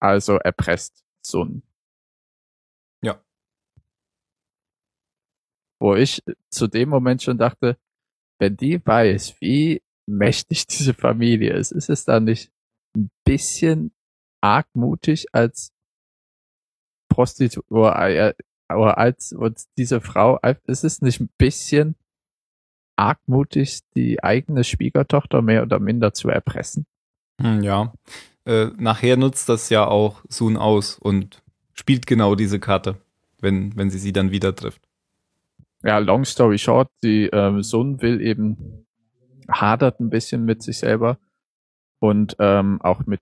Also 0.00 0.36
erpresst 0.36 1.04
Sun. 1.22 1.62
Ja. 1.64 1.75
Wo 5.80 5.94
ich 5.94 6.22
zu 6.50 6.66
dem 6.66 6.88
Moment 6.88 7.22
schon 7.22 7.38
dachte, 7.38 7.76
wenn 8.38 8.56
die 8.56 8.84
weiß, 8.84 9.36
wie 9.40 9.82
mächtig 10.06 10.66
diese 10.68 10.94
Familie 10.94 11.52
ist, 11.54 11.72
ist 11.72 11.90
es 11.90 12.04
da 12.04 12.20
nicht 12.20 12.50
ein 12.96 13.10
bisschen 13.24 13.92
argmutig 14.40 15.26
als 15.32 15.72
Prostitut 17.08 17.64
oder, 17.70 18.08
äh, 18.08 18.34
oder 18.72 18.98
als 18.98 19.32
und 19.32 19.62
diese 19.76 20.00
Frau, 20.00 20.38
ist 20.66 20.84
es 20.84 21.02
nicht 21.02 21.20
ein 21.20 21.30
bisschen 21.38 21.96
argmutig, 22.96 23.80
die 23.94 24.22
eigene 24.22 24.64
Schwiegertochter 24.64 25.42
mehr 25.42 25.62
oder 25.62 25.78
minder 25.78 26.14
zu 26.14 26.28
erpressen? 26.28 26.86
Hm, 27.40 27.62
ja. 27.62 27.92
Äh, 28.44 28.70
nachher 28.78 29.16
nutzt 29.16 29.48
das 29.48 29.68
ja 29.68 29.86
auch 29.86 30.22
Sun 30.28 30.56
aus 30.56 30.98
und 30.98 31.42
spielt 31.74 32.06
genau 32.06 32.34
diese 32.34 32.58
Karte, 32.58 32.96
wenn, 33.40 33.76
wenn 33.76 33.90
sie 33.90 33.98
sie 33.98 34.12
dann 34.12 34.30
wieder 34.30 34.54
trifft. 34.54 34.85
Ja, 35.82 35.98
long 35.98 36.24
story 36.24 36.58
short, 36.58 36.90
die 37.02 37.26
ähm, 37.32 37.62
Sun 37.62 38.00
will 38.02 38.20
eben 38.20 38.86
hadert 39.48 40.00
ein 40.00 40.10
bisschen 40.10 40.44
mit 40.44 40.62
sich 40.62 40.78
selber 40.78 41.18
und 42.00 42.36
ähm, 42.38 42.80
auch 42.82 43.06
mit 43.06 43.20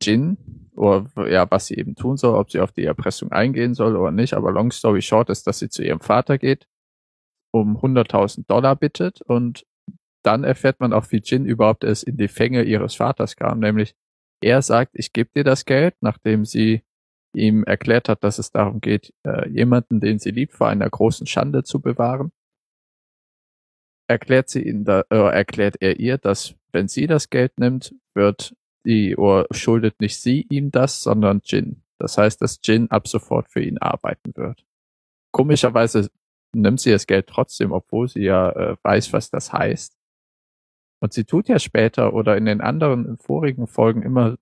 Jin 0.00 0.36
oder 0.76 1.06
ja, 1.28 1.50
was 1.50 1.66
sie 1.66 1.74
eben 1.76 1.94
tun 1.96 2.16
soll, 2.16 2.34
ob 2.34 2.50
sie 2.50 2.60
auf 2.60 2.72
die 2.72 2.84
Erpressung 2.84 3.32
eingehen 3.32 3.74
soll 3.74 3.96
oder 3.96 4.12
nicht. 4.12 4.34
Aber 4.34 4.52
long 4.52 4.70
story 4.70 5.02
short 5.02 5.30
ist, 5.30 5.46
dass 5.46 5.58
sie 5.58 5.68
zu 5.68 5.82
ihrem 5.82 6.00
Vater 6.00 6.38
geht 6.38 6.66
um 7.52 7.78
100.000 7.78 8.46
Dollar 8.46 8.76
bittet 8.76 9.22
und 9.22 9.66
dann 10.22 10.44
erfährt 10.44 10.80
man 10.80 10.92
auch, 10.92 11.10
wie 11.10 11.22
Jin 11.24 11.46
überhaupt 11.46 11.84
erst 11.84 12.04
in 12.04 12.16
die 12.16 12.28
Fänge 12.28 12.64
ihres 12.64 12.96
Vaters 12.96 13.36
kam, 13.36 13.60
nämlich 13.60 13.94
er 14.42 14.60
sagt, 14.60 14.92
ich 14.94 15.12
gebe 15.12 15.30
dir 15.34 15.44
das 15.44 15.64
Geld, 15.64 15.94
nachdem 16.00 16.44
sie 16.44 16.82
ihm 17.36 17.64
erklärt 17.64 18.08
hat, 18.08 18.24
dass 18.24 18.38
es 18.38 18.50
darum 18.50 18.80
geht, 18.80 19.12
äh, 19.24 19.48
jemanden, 19.48 20.00
den 20.00 20.18
sie 20.18 20.30
liebt, 20.30 20.54
vor 20.54 20.68
einer 20.68 20.88
großen 20.88 21.26
Schande 21.26 21.62
zu 21.62 21.80
bewahren. 21.80 22.32
Erklärt 24.08 24.48
sie 24.48 24.62
ihn 24.62 24.84
da, 24.84 25.02
äh, 25.10 25.16
erklärt 25.16 25.76
er 25.80 25.98
ihr, 25.98 26.18
dass 26.18 26.54
wenn 26.72 26.88
sie 26.88 27.06
das 27.06 27.30
Geld 27.30 27.58
nimmt, 27.58 27.94
wird 28.14 28.54
die 28.84 29.16
oder 29.16 29.46
schuldet 29.50 30.00
nicht 30.00 30.20
sie 30.20 30.46
ihm 30.48 30.70
das, 30.70 31.02
sondern 31.02 31.40
Jin. 31.44 31.82
Das 31.98 32.16
heißt, 32.18 32.40
dass 32.40 32.60
Jin 32.62 32.90
ab 32.90 33.08
sofort 33.08 33.48
für 33.48 33.62
ihn 33.62 33.78
arbeiten 33.78 34.36
wird. 34.36 34.64
Komischerweise 35.32 36.08
nimmt 36.54 36.80
sie 36.80 36.92
das 36.92 37.06
Geld 37.06 37.26
trotzdem, 37.26 37.72
obwohl 37.72 38.08
sie 38.08 38.22
ja 38.22 38.50
äh, 38.50 38.76
weiß, 38.82 39.12
was 39.12 39.30
das 39.30 39.52
heißt. 39.52 39.96
Und 41.00 41.12
sie 41.12 41.24
tut 41.24 41.48
ja 41.48 41.58
später 41.58 42.14
oder 42.14 42.36
in 42.36 42.46
den 42.46 42.60
anderen 42.60 43.16
vorigen 43.18 43.66
Folgen 43.66 44.02
immer 44.02 44.36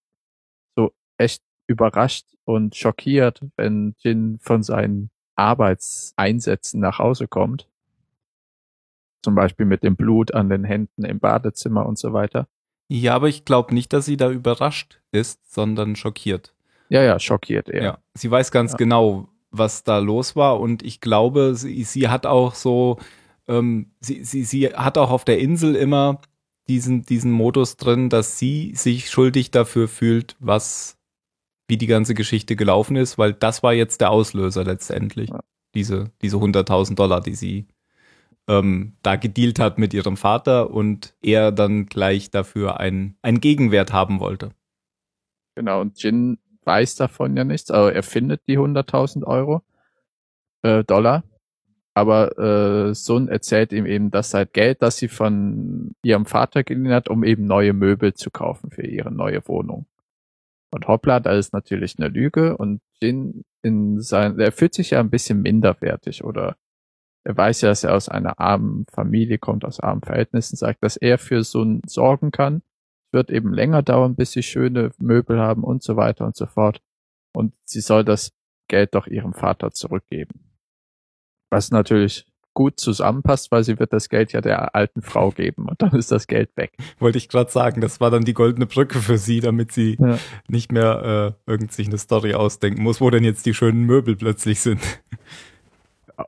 so 0.77 0.93
echt 1.19 1.43
überrascht 1.67 2.27
und 2.45 2.77
schockiert, 2.77 3.41
wenn 3.57 3.95
Jin 3.99 4.39
von 4.41 4.63
seinen 4.63 5.11
Arbeitseinsätzen 5.37 6.81
nach 6.81 6.99
Hause 6.99 7.29
kommt. 7.29 7.69
Zum 9.23 9.35
Beispiel 9.35 9.67
mit 9.67 9.83
dem 9.83 9.97
Blut 9.97 10.35
an 10.35 10.49
den 10.49 10.65
Händen 10.65 11.05
im 11.05 11.19
Badezimmer 11.19 11.87
und 11.87 11.99
so 11.99 12.13
weiter. 12.13 12.47
Ja, 12.89 13.15
aber 13.15 13.29
ich 13.29 13.45
glaube 13.45 13.75
nicht, 13.75 13.93
dass 13.93 14.05
sie 14.05 14.17
da 14.17 14.31
überrascht 14.31 15.01
ist, 15.11 15.53
sondern 15.53 15.97
schockiert. 15.97 16.55
Ja, 16.91 17.03
ja, 17.03 17.19
schockiert 17.19 17.69
eher. 17.69 17.83
Ja, 17.83 17.99
sie 18.15 18.31
weiß 18.31 18.51
ganz 18.51 18.73
ja. 18.73 18.77
genau, 18.77 19.29
was 19.51 19.85
da 19.85 19.99
los 19.99 20.37
war. 20.37 20.61
Und 20.61 20.83
ich 20.83 21.01
glaube, 21.01 21.55
sie, 21.55 21.85
sie 21.85 22.09
hat 22.09 22.27
auch 22.27 22.55
so, 22.55 22.99
ähm, 23.49 23.91
sie, 24.01 24.23
sie, 24.25 24.45
sie 24.45 24.69
hat 24.69 24.99
auch 24.99 25.11
auf 25.11 25.25
der 25.25 25.39
Insel 25.39 25.75
immer 25.75 26.21
diesen, 26.69 27.03
diesen 27.03 27.33
Modus 27.33 27.77
drin, 27.77 28.11
dass 28.11 28.39
sie 28.39 28.75
sich 28.75 29.11
schuldig 29.11 29.51
dafür 29.51 29.89
fühlt, 29.89 30.37
was, 30.39 30.94
wie 31.69 31.77
die 31.77 31.87
ganze 31.87 32.15
Geschichte 32.15 32.57
gelaufen 32.57 32.97
ist, 32.97 33.19
weil 33.19 33.33
das 33.33 33.63
war 33.63 33.73
jetzt 33.73 34.01
der 34.01 34.11
Auslöser 34.11 34.65
letztendlich. 34.65 35.31
Ja. 35.31 35.41
Diese, 35.75 36.11
diese 36.23 36.37
100.000 36.37 36.95
Dollar, 36.95 37.21
die 37.21 37.35
sie 37.35 37.67
ähm, 38.47 38.97
da 39.03 39.17
gedealt 39.17 39.59
hat 39.59 39.79
mit 39.79 39.95
ihrem 39.95 40.17
Vater 40.17 40.71
und 40.71 41.15
er 41.23 41.53
dann 41.53 41.87
gleich 41.87 42.31
dafür 42.31 42.79
einen, 42.79 43.17
einen 43.23 43.41
Gegenwert 43.41 43.93
haben 43.93 44.21
wollte. 44.21 44.51
Genau, 45.57 45.81
und 45.81 46.03
Jin 46.03 46.39
weiß 46.65 46.97
davon 46.97 47.37
ja 47.37 47.45
nichts, 47.45 47.71
also 47.71 47.89
er 47.89 48.03
findet 48.03 48.43
die 48.49 48.59
100.000 48.59 49.25
Euro, 49.25 49.63
äh, 50.63 50.85
Dollar, 50.85 51.25
aber 51.95 52.39
äh, 52.39 52.95
Sun 52.95 53.29
erzählt 53.29 53.73
ihm 53.73 53.87
eben, 53.87 54.11
dass 54.11 54.35
halt 54.35 54.53
Geld, 54.53 54.83
das 54.83 54.97
sie 54.97 55.09
von 55.09 55.95
ihrem 56.03 56.27
Vater 56.27 56.65
geliehen 56.65 56.93
hat, 56.93 57.09
um 57.09 57.23
eben 57.23 57.47
neue 57.47 57.73
Möbel 57.73 58.15
zu 58.15 58.31
kaufen 58.31 58.71
für 58.71 58.87
ihre 58.87 59.13
neue 59.13 59.47
Wohnung. 59.47 59.87
Und 60.75 60.89
hoppla, 60.89 61.21
da 61.21 61.31
ist 61.31 61.53
natürlich 61.53 62.01
eine 62.01 62.09
Lüge 62.09 62.57
und 62.57 62.81
Jin 63.01 63.45
in 63.63 64.01
sein, 64.01 64.41
er 64.41 64.51
fühlt 64.51 64.75
sich 64.75 64.91
ja 64.91 64.99
ein 64.99 65.09
bisschen 65.09 65.41
minderwertig 65.41 66.25
oder 66.25 66.57
er 67.23 67.37
weiß 67.37 67.61
ja, 67.61 67.69
dass 67.69 67.85
er 67.85 67.95
aus 67.95 68.09
einer 68.09 68.41
armen 68.41 68.85
Familie 68.93 69.39
kommt, 69.39 69.65
aus 69.65 69.79
armen 69.79 70.03
Verhältnissen, 70.03 70.57
sagt, 70.57 70.83
dass 70.83 70.97
er 70.97 71.19
für 71.19 71.45
Sun 71.45 71.81
sorgen 71.87 72.33
kann. 72.33 72.63
Wird 73.13 73.31
eben 73.31 73.55
länger 73.55 73.83
dauern, 73.83 74.17
bis 74.17 74.33
sie 74.33 74.43
schöne 74.43 74.91
Möbel 74.99 75.39
haben 75.39 75.63
und 75.63 75.85
so 75.85 75.95
weiter 75.95 76.27
und 76.27 76.35
so 76.35 76.47
fort. 76.47 76.83
Und 77.33 77.55
sie 77.63 77.81
soll 77.81 78.05
das 78.05 78.33
Geld 78.67 78.97
doch 78.97 79.07
ihrem 79.07 79.33
Vater 79.33 79.71
zurückgeben. 79.71 80.57
Was 81.51 81.71
natürlich 81.71 82.27
gut 82.55 82.81
zusammenpasst, 82.81 83.51
weil 83.51 83.65
sie 83.65 83.79
wird 83.79 83.93
das 83.93 84.09
Geld 84.09 84.33
ja 84.33 84.41
der 84.41 84.75
alten 84.75 85.03
Frau 85.03 85.31
geben 85.31 85.69
und 85.69 85.83
dann 85.83 85.93
ist 85.93 86.11
das 86.11 86.27
Geld 86.27 86.51
weg. 86.57 86.73
Wollte 86.99 87.19
ich 87.19 87.29
gerade 87.29 87.51
sagen, 87.51 87.81
das 87.81 88.01
war 88.01 88.11
dann 88.11 88.25
die 88.25 88.35
goldene 88.35 88.67
Brücke 88.67 89.01
für 89.01 89.19
sie, 89.19 89.41
damit 89.41 89.73
sie 89.73 89.97
ja. 90.01 90.19
nicht 90.49 90.73
mehr 90.73 91.37
äh, 91.47 91.51
irgend 91.51 91.73
sich 91.73 91.89
eine 91.89 91.99
Story 91.99 92.35
ausdenken 92.35 92.83
muss, 92.83 93.01
wo 93.01 93.11
denn 93.11 93.25
jetzt 93.25 93.45
die 93.47 93.55
schönen 93.55 93.85
Möbel 93.85 94.17
plötzlich 94.17 94.61
sind. 94.61 94.81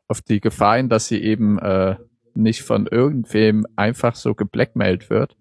Auf 0.08 0.20
die 0.20 0.40
Gefahr 0.40 0.76
hin, 0.76 0.88
dass 0.88 1.06
sie 1.06 1.22
eben 1.22 1.58
äh, 1.58 1.96
nicht 2.34 2.62
von 2.62 2.86
irgendwem 2.86 3.66
einfach 3.76 4.16
so 4.16 4.34
geblackmailt 4.34 5.10
wird, 5.10 5.36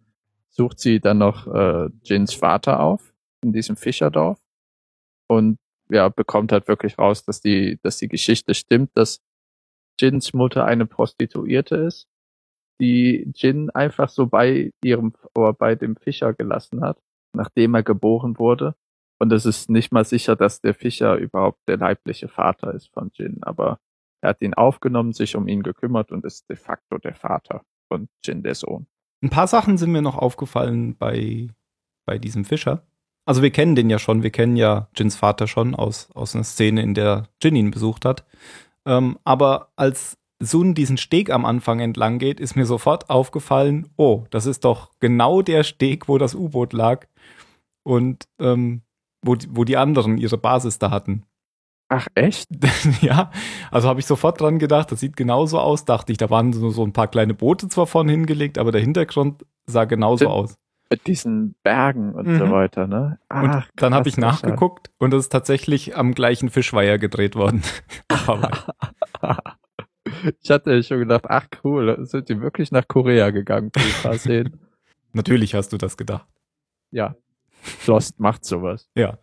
sucht 0.49 0.79
sie 0.79 0.99
dann 0.99 1.17
noch 1.17 1.47
äh, 1.47 1.89
Jins 2.03 2.33
Vater 2.33 2.79
auf 2.79 3.13
in 3.41 3.51
diesem 3.51 3.75
Fischerdorf 3.75 4.39
und 5.27 5.57
ja, 5.89 6.09
bekommt 6.09 6.51
halt 6.51 6.67
wirklich 6.67 6.97
raus, 6.97 7.23
dass 7.25 7.41
die, 7.41 7.79
dass 7.83 7.97
die 7.97 8.07
Geschichte 8.07 8.53
stimmt, 8.53 8.91
dass 8.95 9.21
Jins 9.99 10.33
Mutter 10.33 10.65
eine 10.65 10.85
Prostituierte 10.85 11.75
ist, 11.75 12.07
die 12.79 13.31
Jin 13.35 13.69
einfach 13.69 14.09
so 14.09 14.27
bei 14.27 14.71
ihrem 14.83 15.13
oder 15.33 15.53
bei 15.53 15.75
dem 15.75 15.95
Fischer 15.95 16.33
gelassen 16.33 16.81
hat, 16.81 16.97
nachdem 17.33 17.75
er 17.75 17.83
geboren 17.83 18.37
wurde. 18.37 18.75
Und 19.19 19.31
es 19.31 19.45
ist 19.45 19.69
nicht 19.69 19.91
mal 19.91 20.03
sicher, 20.03 20.35
dass 20.35 20.59
der 20.59 20.73
Fischer 20.73 21.15
überhaupt 21.15 21.59
der 21.67 21.77
leibliche 21.77 22.27
Vater 22.27 22.73
ist 22.73 22.91
von 22.93 23.11
Jin, 23.13 23.39
aber 23.43 23.79
er 24.21 24.29
hat 24.29 24.41
ihn 24.41 24.53
aufgenommen, 24.53 25.13
sich 25.13 25.35
um 25.35 25.47
ihn 25.47 25.63
gekümmert 25.63 26.11
und 26.11 26.25
ist 26.25 26.49
de 26.49 26.57
facto 26.57 26.97
der 26.97 27.13
Vater 27.13 27.61
von 27.87 28.09
Jin, 28.23 28.43
der 28.43 28.55
Sohn. 28.55 28.87
Ein 29.21 29.29
paar 29.29 29.47
Sachen 29.47 29.77
sind 29.77 29.91
mir 29.91 30.01
noch 30.01 30.17
aufgefallen 30.17 30.97
bei, 30.97 31.47
bei 32.05 32.17
diesem 32.17 32.43
Fischer. 32.43 32.85
Also 33.25 33.41
wir 33.41 33.51
kennen 33.51 33.75
den 33.75 33.89
ja 33.89 33.97
schon, 33.97 34.21
wir 34.21 34.29
kennen 34.29 34.55
ja 34.55 34.89
Jins 34.95 35.15
Vater 35.15 35.47
schon 35.47 35.73
aus, 35.73 36.11
aus 36.11 36.35
einer 36.35 36.43
Szene, 36.43 36.83
in 36.83 36.93
der 36.93 37.29
Jin 37.41 37.55
ihn 37.55 37.71
besucht 37.71 38.05
hat. 38.05 38.25
Ähm, 38.85 39.17
aber 39.23 39.69
als 39.75 40.17
Sun 40.39 40.73
diesen 40.75 40.97
Steg 40.97 41.29
am 41.29 41.45
Anfang 41.45 41.79
entlang 41.79 42.19
geht, 42.19 42.39
ist 42.39 42.55
mir 42.55 42.65
sofort 42.65 43.09
aufgefallen, 43.09 43.89
oh, 43.95 44.25
das 44.29 44.45
ist 44.45 44.65
doch 44.65 44.91
genau 44.99 45.41
der 45.41 45.63
Steg, 45.63 46.07
wo 46.07 46.17
das 46.17 46.35
U-Boot 46.35 46.73
lag 46.73 47.07
und 47.83 48.27
ähm, 48.39 48.81
wo, 49.23 49.35
wo 49.49 49.63
die 49.63 49.77
anderen 49.77 50.17
ihre 50.17 50.37
Basis 50.37 50.77
da 50.77 50.91
hatten. 50.91 51.23
Ach 51.87 52.07
echt? 52.15 52.49
ja, 53.01 53.31
also 53.71 53.87
habe 53.87 53.99
ich 53.99 54.05
sofort 54.05 54.41
dran 54.41 54.59
gedacht, 54.59 54.91
das 54.91 54.99
sieht 54.99 55.15
genauso 55.15 55.59
aus, 55.59 55.85
dachte 55.85 56.11
ich. 56.11 56.17
Da 56.17 56.29
waren 56.29 56.51
so, 56.51 56.69
so 56.69 56.83
ein 56.83 56.93
paar 56.93 57.07
kleine 57.07 57.33
Boote 57.33 57.67
zwar 57.67 57.87
vorne 57.87 58.11
hingelegt, 58.11 58.57
aber 58.57 58.71
der 58.71 58.81
Hintergrund 58.81 59.45
sah 59.67 59.85
genauso 59.85 60.27
aus. 60.27 60.55
Mit 60.89 61.07
diesen 61.07 61.55
Bergen 61.63 62.13
und 62.13 62.27
mhm. 62.27 62.37
so 62.37 62.51
weiter, 62.51 62.87
ne? 62.87 63.19
Ach, 63.29 63.41
und 63.41 63.63
dann 63.75 63.93
habe 63.93 64.07
ich 64.07 64.17
nachgeguckt 64.17 64.91
und 64.99 65.13
es 65.13 65.25
ist 65.25 65.29
tatsächlich 65.29 65.97
am 65.97 66.13
gleichen 66.13 66.49
Fischweiher 66.49 66.97
gedreht 66.99 67.35
worden. 67.35 67.63
ich 70.41 70.49
hatte 70.49 70.83
schon 70.83 70.99
gedacht, 70.99 71.25
ach 71.27 71.47
cool, 71.63 71.97
sind 72.05 72.29
die 72.29 72.39
wirklich 72.41 72.71
nach 72.71 72.87
Korea 72.87 73.31
gegangen 73.31 73.71
für 73.75 73.83
ein 73.83 74.03
paar 74.03 74.17
Szenen? 74.17 74.59
Natürlich 75.13 75.55
hast 75.55 75.73
du 75.73 75.77
das 75.77 75.97
gedacht. 75.97 76.27
Ja. 76.91 77.15
Lost 77.87 78.19
macht 78.19 78.45
sowas. 78.45 78.89
Ja. 78.95 79.17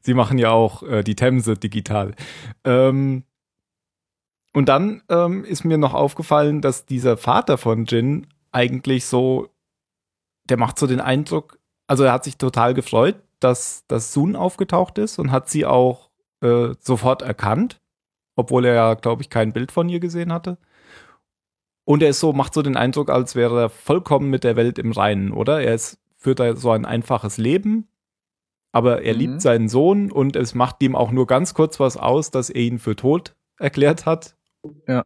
Sie 0.00 0.14
machen 0.14 0.38
ja 0.38 0.50
auch 0.50 0.82
äh, 0.82 1.02
die 1.02 1.16
Themse 1.16 1.54
digital. 1.54 2.14
Ähm, 2.64 3.24
und 4.52 4.68
dann 4.68 5.02
ähm, 5.08 5.44
ist 5.44 5.64
mir 5.64 5.78
noch 5.78 5.94
aufgefallen, 5.94 6.60
dass 6.60 6.86
dieser 6.86 7.16
Vater 7.16 7.58
von 7.58 7.86
Jin 7.86 8.26
eigentlich 8.52 9.06
so 9.06 9.48
der 10.48 10.56
macht 10.56 10.78
so 10.78 10.86
den 10.86 11.00
Eindruck, 11.00 11.58
also 11.86 12.04
er 12.04 12.12
hat 12.12 12.24
sich 12.24 12.36
total 12.36 12.74
gefreut, 12.74 13.16
dass, 13.40 13.86
dass 13.88 14.12
Sun 14.12 14.36
aufgetaucht 14.36 14.98
ist 14.98 15.18
und 15.18 15.30
hat 15.30 15.48
sie 15.48 15.66
auch 15.66 16.10
äh, 16.40 16.74
sofort 16.80 17.22
erkannt, 17.22 17.80
obwohl 18.36 18.64
er 18.64 18.74
ja, 18.74 18.94
glaube 18.94 19.22
ich, 19.22 19.30
kein 19.30 19.52
Bild 19.52 19.72
von 19.72 19.88
ihr 19.88 20.00
gesehen 20.00 20.32
hatte. 20.32 20.58
Und 21.84 22.02
er 22.02 22.08
ist 22.08 22.20
so, 22.20 22.32
macht 22.32 22.54
so 22.54 22.62
den 22.62 22.76
Eindruck, 22.76 23.10
als 23.10 23.34
wäre 23.34 23.62
er 23.62 23.68
vollkommen 23.68 24.30
mit 24.30 24.44
der 24.44 24.56
Welt 24.56 24.78
im 24.78 24.92
Reinen, 24.92 25.32
oder? 25.32 25.62
Er 25.62 25.74
ist, 25.74 25.98
führt 26.16 26.40
da 26.40 26.56
so 26.56 26.70
ein 26.70 26.86
einfaches 26.86 27.36
Leben, 27.36 27.88
aber 28.72 29.02
er 29.02 29.12
mhm. 29.14 29.18
liebt 29.20 29.42
seinen 29.42 29.68
Sohn 29.68 30.10
und 30.10 30.36
es 30.36 30.54
macht 30.54 30.82
ihm 30.82 30.96
auch 30.96 31.10
nur 31.10 31.26
ganz 31.26 31.52
kurz 31.52 31.78
was 31.80 31.96
aus, 31.96 32.30
dass 32.30 32.48
er 32.50 32.62
ihn 32.62 32.78
für 32.78 32.96
tot 32.96 33.36
erklärt 33.58 34.06
hat. 34.06 34.36
Ja. 34.88 35.04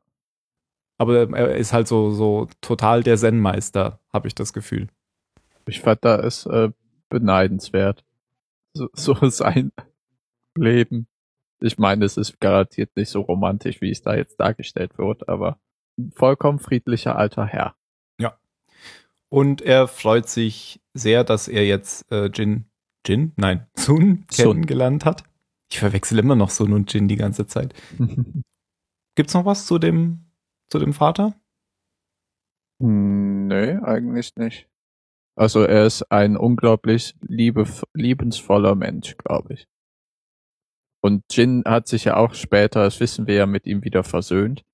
Aber 0.98 1.28
er 1.36 1.56
ist 1.56 1.72
halt 1.72 1.88
so, 1.88 2.10
so 2.10 2.48
total 2.60 3.02
der 3.02 3.16
Zen-Meister, 3.16 4.00
habe 4.12 4.28
ich 4.28 4.34
das 4.34 4.52
Gefühl. 4.52 4.88
Ich 5.68 5.80
fand 5.80 6.04
da 6.04 6.16
ist 6.16 6.46
äh, 6.46 6.70
beneidenswert. 7.08 8.04
So, 8.74 8.88
so 8.94 9.14
sein 9.28 9.72
Leben. 10.56 11.06
Ich 11.60 11.78
meine, 11.78 12.04
es 12.04 12.16
ist 12.16 12.40
garantiert 12.40 12.96
nicht 12.96 13.10
so 13.10 13.20
romantisch, 13.20 13.80
wie 13.80 13.90
es 13.90 14.02
da 14.02 14.14
jetzt 14.14 14.38
dargestellt 14.38 14.96
wird, 14.98 15.28
aber 15.28 15.58
ein 15.98 16.12
vollkommen 16.12 16.60
friedlicher 16.60 17.16
alter 17.16 17.46
Herr. 17.46 17.74
Ja. 18.20 18.38
Und 19.28 19.60
er 19.62 19.88
freut 19.88 20.28
sich 20.28 20.80
sehr, 20.94 21.24
dass 21.24 21.48
er 21.48 21.66
jetzt 21.66 22.10
äh, 22.12 22.26
Jin, 22.26 22.66
Jin? 23.06 23.32
Nein, 23.36 23.66
Sun 23.76 24.26
kennengelernt 24.28 25.04
hat. 25.04 25.24
Ich 25.70 25.80
verwechsel 25.80 26.18
immer 26.18 26.36
noch 26.36 26.50
Sun 26.50 26.72
und 26.72 26.92
Jin 26.92 27.08
die 27.08 27.16
ganze 27.16 27.46
Zeit. 27.46 27.74
Gibt's 29.16 29.34
noch 29.34 29.44
was 29.44 29.66
zu 29.66 29.78
dem, 29.78 30.30
zu 30.70 30.78
dem 30.78 30.92
Vater? 30.92 31.34
Hm, 32.80 33.48
nee, 33.48 33.72
eigentlich 33.72 34.36
nicht. 34.36 34.68
Also 35.38 35.62
er 35.62 35.86
ist 35.86 36.10
ein 36.10 36.36
unglaublich 36.36 37.14
liebe, 37.20 37.64
liebensvoller 37.94 38.74
Mensch, 38.74 39.16
glaube 39.18 39.54
ich. 39.54 39.68
Und 41.00 41.22
Jin 41.30 41.62
hat 41.64 41.86
sich 41.86 42.04
ja 42.04 42.16
auch 42.16 42.34
später, 42.34 42.82
das 42.82 42.98
wissen 42.98 43.28
wir 43.28 43.36
ja, 43.36 43.46
mit 43.46 43.64
ihm 43.64 43.84
wieder 43.84 44.02
versöhnt, 44.02 44.64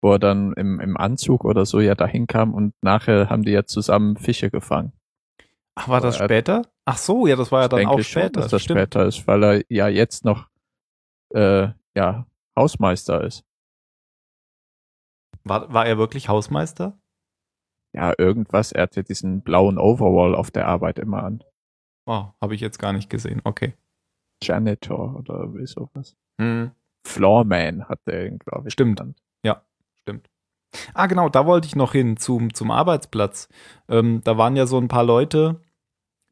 wo 0.00 0.12
er 0.12 0.18
dann 0.18 0.54
im, 0.54 0.80
im 0.80 0.96
Anzug 0.96 1.44
oder 1.44 1.66
so 1.66 1.80
ja 1.80 1.94
dahin 1.94 2.26
kam 2.26 2.54
und 2.54 2.72
nachher 2.80 3.28
haben 3.28 3.42
die 3.42 3.50
ja 3.50 3.66
zusammen 3.66 4.16
Fische 4.16 4.50
gefangen. 4.50 4.92
Ach, 5.74 5.88
war 5.88 6.00
das 6.00 6.16
später? 6.16 6.62
Ach 6.86 6.96
so, 6.96 7.26
ja, 7.26 7.36
das 7.36 7.52
war 7.52 7.62
ja 7.62 7.68
dann 7.68 7.86
auch 7.86 8.00
später. 8.00 8.22
Schon, 8.22 8.32
dass 8.32 8.50
das 8.50 8.62
stimmt. 8.62 8.80
später 8.80 9.04
ist, 9.04 9.26
weil 9.26 9.44
er 9.44 9.62
ja 9.68 9.88
jetzt 9.88 10.24
noch 10.24 10.48
äh, 11.34 11.68
ja 11.94 12.26
Hausmeister 12.58 13.22
ist. 13.24 13.44
War, 15.44 15.70
war 15.70 15.84
er 15.84 15.98
wirklich 15.98 16.30
Hausmeister? 16.30 16.98
Ja, 17.92 18.12
irgendwas. 18.16 18.72
Er 18.72 18.82
hatte 18.82 19.02
diesen 19.02 19.42
blauen 19.42 19.78
Overall 19.78 20.34
auf 20.34 20.50
der 20.50 20.66
Arbeit 20.66 20.98
immer 20.98 21.22
an. 21.22 21.44
Oh, 22.06 22.26
habe 22.40 22.54
ich 22.54 22.60
jetzt 22.60 22.78
gar 22.78 22.92
nicht 22.92 23.10
gesehen. 23.10 23.40
Okay. 23.44 23.74
Janitor 24.42 25.16
oder 25.16 25.54
wie 25.54 25.66
sowas. 25.66 26.16
Hm. 26.40 26.70
Floorman 27.06 27.88
hat 27.88 28.00
der, 28.06 28.30
glaube 28.30 28.68
ich. 28.68 28.72
Stimmt. 28.72 28.98
Genannt. 28.98 29.22
Ja, 29.44 29.62
stimmt. 30.00 30.30
Ah, 30.94 31.06
genau, 31.06 31.28
da 31.28 31.46
wollte 31.46 31.66
ich 31.66 31.76
noch 31.76 31.92
hin 31.92 32.16
zum, 32.16 32.52
zum 32.54 32.70
Arbeitsplatz. 32.70 33.48
Ähm, 33.88 34.20
da 34.24 34.36
waren 34.36 34.56
ja 34.56 34.66
so 34.66 34.78
ein 34.78 34.88
paar 34.88 35.04
Leute, 35.04 35.60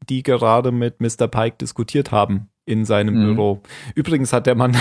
die 0.08 0.22
gerade 0.22 0.72
mit 0.72 1.00
Mr. 1.00 1.26
Pike 1.28 1.56
diskutiert 1.58 2.12
haben 2.12 2.50
in 2.64 2.84
seinem 2.84 3.14
mhm. 3.14 3.34
Büro. 3.34 3.62
Übrigens 3.94 4.32
hat 4.32 4.46
der 4.46 4.54
Mann 4.54 4.76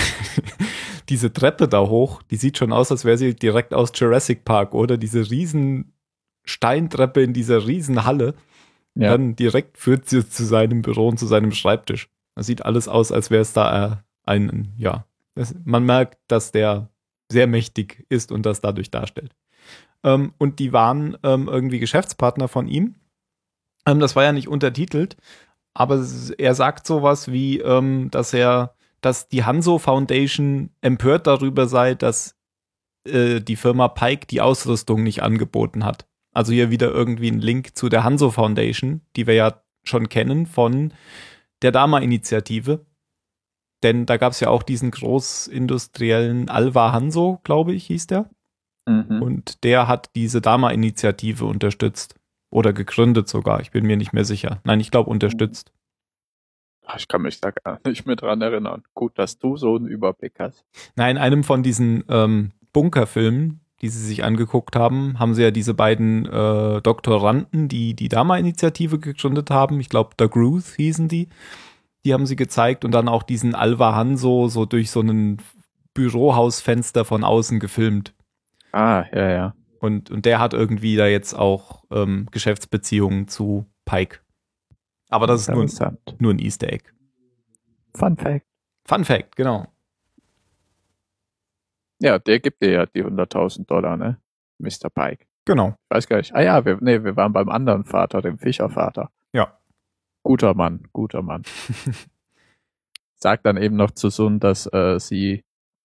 diese 1.09 1.31
Treppe 1.31 1.67
da 1.67 1.81
hoch, 1.81 2.21
die 2.23 2.35
sieht 2.35 2.57
schon 2.57 2.73
aus, 2.73 2.91
als 2.91 3.05
wäre 3.05 3.17
sie 3.17 3.35
direkt 3.35 3.73
aus 3.73 3.91
Jurassic 3.93 4.43
Park, 4.43 4.73
oder? 4.73 4.97
Diese 4.97 5.29
riesen 5.29 5.93
Steintreppe 6.45 7.21
in 7.21 7.33
dieser 7.33 7.67
riesen 7.67 8.05
Halle. 8.05 8.35
Ja. 8.95 9.11
Dann 9.11 9.35
direkt 9.35 9.77
führt 9.77 10.07
sie 10.07 10.27
zu 10.27 10.45
seinem 10.45 10.81
Büro 10.81 11.09
und 11.09 11.19
zu 11.19 11.25
seinem 11.25 11.51
Schreibtisch. 11.51 12.09
Das 12.35 12.47
sieht 12.47 12.65
alles 12.65 12.87
aus, 12.87 13.11
als 13.11 13.29
wäre 13.29 13.41
es 13.41 13.53
da 13.53 13.85
äh, 13.85 13.95
ein, 14.23 14.73
ja, 14.77 15.05
das, 15.35 15.53
man 15.63 15.85
merkt, 15.85 16.17
dass 16.27 16.51
der 16.51 16.89
sehr 17.31 17.47
mächtig 17.47 18.05
ist 18.09 18.31
und 18.31 18.45
das 18.45 18.61
dadurch 18.61 18.91
darstellt. 18.91 19.35
Ähm, 20.03 20.33
und 20.37 20.59
die 20.59 20.71
waren 20.71 21.17
ähm, 21.23 21.47
irgendwie 21.47 21.79
Geschäftspartner 21.79 22.47
von 22.47 22.67
ihm. 22.67 22.95
Ähm, 23.85 23.99
das 23.99 24.15
war 24.15 24.23
ja 24.23 24.31
nicht 24.31 24.47
untertitelt, 24.47 25.17
aber 25.73 26.05
er 26.37 26.55
sagt 26.55 26.87
sowas 26.87 27.31
wie, 27.31 27.59
ähm, 27.59 28.09
dass 28.11 28.33
er, 28.33 28.75
dass 29.01 29.27
die 29.27 29.43
Hanso 29.43 29.77
Foundation 29.77 30.69
empört 30.81 31.27
darüber 31.27 31.67
sei, 31.67 31.95
dass 31.95 32.35
äh, 33.05 33.41
die 33.41 33.55
Firma 33.55 33.87
Pike 33.87 34.27
die 34.27 34.41
Ausrüstung 34.41 35.03
nicht 35.03 35.21
angeboten 35.21 35.83
hat. 35.83 36.07
Also 36.35 36.51
hier 36.51 36.69
wieder 36.69 36.91
irgendwie 36.91 37.31
ein 37.31 37.39
Link 37.39 37.75
zu 37.77 37.87
der 37.87 38.03
Hanso 38.03 38.29
Foundation, 38.29 39.01
die 39.15 39.25
wir 39.25 39.35
ja 39.35 39.61
schon 39.83 40.09
kennen 40.09 40.45
von 40.45 40.93
der 41.61 41.71
Dama-Initiative. 41.71 42.85
Denn 43.83 44.05
da 44.05 44.17
gab 44.17 44.33
es 44.33 44.41
ja 44.41 44.49
auch 44.49 44.63
diesen 44.63 44.91
großindustriellen 44.91 46.49
Alva 46.49 46.91
Hanso, 46.91 47.39
glaube 47.43 47.73
ich, 47.73 47.87
hieß 47.87 48.07
der. 48.07 48.29
Mhm. 48.85 49.21
Und 49.21 49.63
der 49.63 49.87
hat 49.87 50.09
diese 50.15 50.41
Dama-Initiative 50.41 51.45
unterstützt. 51.45 52.15
Oder 52.49 52.73
gegründet 52.73 53.27
sogar. 53.27 53.61
Ich 53.61 53.71
bin 53.71 53.85
mir 53.85 53.97
nicht 53.97 54.13
mehr 54.13 54.25
sicher. 54.25 54.61
Nein, 54.63 54.79
ich 54.79 54.91
glaube 54.91 55.09
unterstützt. 55.09 55.71
Ich 56.97 57.07
kann 57.07 57.21
mich 57.21 57.41
da 57.41 57.51
gar 57.51 57.79
nicht 57.85 58.05
mehr 58.05 58.15
dran 58.15 58.41
erinnern. 58.41 58.83
Gut, 58.93 59.17
dass 59.17 59.39
du 59.39 59.57
so 59.57 59.75
einen 59.75 59.87
Überblick 59.87 60.39
hast. 60.39 60.65
Nein, 60.95 61.15
in 61.15 61.21
einem 61.21 61.43
von 61.43 61.63
diesen 61.63 62.03
ähm, 62.09 62.51
Bunkerfilmen, 62.73 63.61
die 63.85 63.89
sie 63.89 64.03
sich 64.03 64.23
angeguckt 64.23 64.75
haben, 64.75 65.19
haben 65.19 65.35
sie 65.35 65.43
ja 65.43 65.51
diese 65.51 65.75
beiden 65.75 66.25
äh, 66.25 66.81
Doktoranden, 66.81 67.67
die 67.67 67.93
die 67.93 68.09
Dama-Initiative 68.09 68.97
gegründet 68.97 69.51
haben. 69.51 69.79
Ich 69.79 69.89
glaube, 69.89 70.15
The 70.19 70.27
Gruth 70.27 70.73
hießen 70.75 71.07
die. 71.07 71.29
Die 72.03 72.11
haben 72.11 72.25
sie 72.25 72.35
gezeigt 72.35 72.83
und 72.83 72.91
dann 72.91 73.07
auch 73.07 73.21
diesen 73.21 73.53
Alva 73.53 73.93
Hanso 73.93 74.47
so 74.47 74.65
durch 74.65 74.89
so 74.89 75.01
ein 75.01 75.37
Bürohausfenster 75.93 77.05
von 77.05 77.23
außen 77.23 77.59
gefilmt. 77.59 78.15
Ah, 78.71 79.05
ja, 79.13 79.29
ja. 79.29 79.55
Und, 79.79 80.09
und 80.09 80.25
der 80.25 80.39
hat 80.39 80.55
irgendwie 80.55 80.95
da 80.95 81.05
jetzt 81.05 81.35
auch 81.35 81.83
ähm, 81.91 82.27
Geschäftsbeziehungen 82.31 83.27
zu 83.27 83.67
Pike. 83.85 84.21
Aber 85.09 85.27
das 85.27 85.41
ist 85.41 85.51
nur, 85.51 85.67
nur 86.17 86.33
ein 86.33 86.39
Easter 86.39 86.73
Egg. 86.73 86.85
Fun 87.93 88.17
Fact. 88.17 88.47
Fun 88.87 89.05
Fact, 89.05 89.35
genau. 89.35 89.67
Ja, 92.01 92.19
der 92.19 92.39
gibt 92.39 92.61
dir 92.61 92.71
ja 92.71 92.85
die 92.85 93.03
100.000 93.03 93.65
Dollar, 93.67 93.97
ne? 93.97 94.19
Mr. 94.59 94.89
Pike. 94.93 95.25
Genau. 95.45 95.69
Ich 95.69 95.95
weiß 95.95 96.07
gar 96.07 96.17
nicht. 96.17 96.33
Ah 96.35 96.41
ja, 96.41 96.65
wir, 96.65 96.77
nee, 96.81 97.03
wir 97.03 97.15
waren 97.15 97.33
beim 97.33 97.49
anderen 97.49 97.83
Vater, 97.85 98.21
dem 98.21 98.37
Fischervater. 98.39 99.11
Ja. 99.33 99.57
Guter 100.23 100.53
Mann, 100.55 100.87
guter 100.91 101.21
Mann. 101.21 101.43
Sagt 103.15 103.45
dann 103.45 103.57
eben 103.57 103.75
noch 103.75 103.91
zu 103.91 104.09
Sun, 104.09 104.39
dass 104.39 104.65
äh, 104.73 104.99
sie 104.99 105.43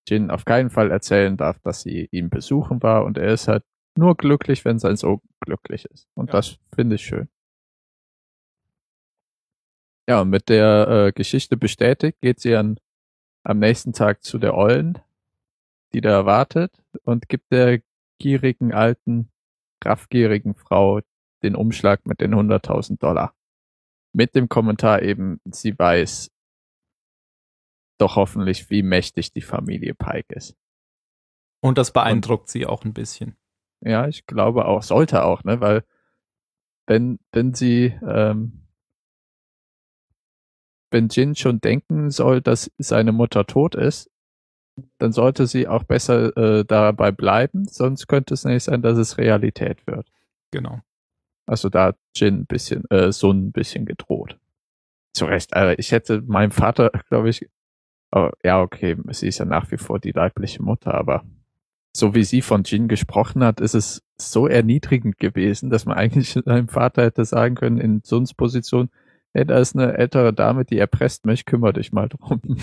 Jin 0.08 0.30
auf 0.30 0.44
keinen 0.44 0.70
Fall 0.70 0.90
erzählen 0.90 1.36
darf, 1.36 1.58
dass 1.60 1.82
sie 1.82 2.08
ihn 2.10 2.30
besuchen 2.30 2.82
war 2.82 3.04
und 3.04 3.18
er 3.18 3.32
ist 3.32 3.48
halt 3.48 3.64
nur 3.96 4.16
glücklich, 4.16 4.64
wenn 4.64 4.78
sein 4.78 4.96
Sohn 4.96 5.20
glücklich 5.40 5.84
ist. 5.86 6.08
Und 6.14 6.28
Ja. 6.28 6.32
das 6.32 6.58
finde 6.74 6.96
ich 6.96 7.02
schön. 7.02 7.28
Ja, 10.08 10.22
und 10.22 10.30
mit 10.30 10.48
der 10.48 10.88
äh, 11.08 11.12
Geschichte 11.12 11.56
bestätigt 11.56 12.18
geht 12.20 12.40
sie 12.40 12.50
dann 12.50 12.78
am 13.44 13.58
nächsten 13.58 13.92
Tag 13.92 14.22
zu 14.24 14.38
der 14.38 14.54
Ollen, 14.56 14.98
die 15.92 16.00
da 16.00 16.26
wartet 16.26 16.72
und 17.04 17.28
gibt 17.28 17.52
der 17.52 17.82
gierigen 18.18 18.72
alten, 18.72 19.30
raffgierigen 19.84 20.54
Frau 20.54 21.00
den 21.42 21.56
Umschlag 21.56 22.06
mit 22.06 22.20
den 22.20 22.34
100.000 22.34 22.98
Dollar. 22.98 23.34
Mit 24.12 24.34
dem 24.34 24.48
Kommentar 24.48 25.02
eben, 25.02 25.40
sie 25.44 25.78
weiß 25.78 26.30
doch 27.98 28.16
hoffentlich, 28.16 28.70
wie 28.70 28.82
mächtig 28.82 29.32
die 29.32 29.42
Familie 29.42 29.94
Pike 29.94 30.34
ist. 30.34 30.56
Und 31.62 31.78
das 31.78 31.92
beeindruckt 31.92 32.48
sie 32.48 32.66
auch 32.66 32.84
ein 32.84 32.94
bisschen. 32.94 33.36
Ja, 33.82 34.08
ich 34.08 34.26
glaube 34.26 34.66
auch, 34.66 34.82
sollte 34.82 35.24
auch, 35.24 35.44
ne, 35.44 35.60
weil 35.60 35.84
wenn, 36.86 37.18
wenn 37.32 37.54
sie, 37.54 37.98
ähm, 38.06 38.66
wenn 40.90 41.08
Jin 41.08 41.36
schon 41.36 41.60
denken 41.60 42.10
soll, 42.10 42.40
dass 42.40 42.70
seine 42.78 43.12
Mutter 43.12 43.46
tot 43.46 43.74
ist, 43.74 44.10
dann 44.98 45.12
sollte 45.12 45.46
sie 45.46 45.68
auch 45.68 45.84
besser 45.84 46.36
äh, 46.36 46.64
dabei 46.64 47.12
bleiben, 47.12 47.66
sonst 47.66 48.06
könnte 48.06 48.34
es 48.34 48.44
nicht 48.44 48.64
sein, 48.64 48.82
dass 48.82 48.98
es 48.98 49.18
Realität 49.18 49.86
wird. 49.86 50.10
Genau. 50.50 50.80
Also 51.46 51.68
da 51.68 51.86
hat 51.86 51.96
Jin 52.14 52.40
ein 52.40 52.46
bisschen, 52.46 52.84
äh, 52.90 53.12
so 53.12 53.30
ein 53.30 53.52
bisschen 53.52 53.84
gedroht. 53.84 54.38
Zu 55.12 55.24
Recht, 55.24 55.54
aber 55.54 55.78
ich 55.78 55.92
hätte 55.92 56.22
meinem 56.22 56.52
Vater, 56.52 56.90
glaube 57.08 57.30
ich, 57.30 57.48
aber 58.10 58.32
ja, 58.44 58.60
okay, 58.60 58.96
sie 59.10 59.28
ist 59.28 59.38
ja 59.38 59.44
nach 59.44 59.70
wie 59.70 59.76
vor 59.76 59.98
die 59.98 60.12
leibliche 60.12 60.62
Mutter, 60.62 60.94
aber 60.94 61.24
so 61.96 62.14
wie 62.14 62.24
sie 62.24 62.42
von 62.42 62.62
Jin 62.64 62.88
gesprochen 62.88 63.42
hat, 63.42 63.60
ist 63.60 63.74
es 63.74 64.02
so 64.16 64.46
erniedrigend 64.46 65.18
gewesen, 65.18 65.70
dass 65.70 65.86
man 65.86 65.96
eigentlich 65.98 66.32
seinem 66.32 66.68
Vater 66.68 67.02
hätte 67.02 67.24
sagen 67.24 67.54
können, 67.54 67.78
in 67.78 68.02
Suns 68.04 68.34
Position, 68.34 68.90
hey, 69.32 69.44
da 69.44 69.58
ist 69.58 69.76
eine 69.76 69.96
ältere 69.96 70.32
Dame, 70.32 70.64
die 70.64 70.78
erpresst 70.78 71.26
mich, 71.26 71.44
kümmere 71.44 71.74
dich 71.74 71.92
mal 71.92 72.08
drum. 72.08 72.40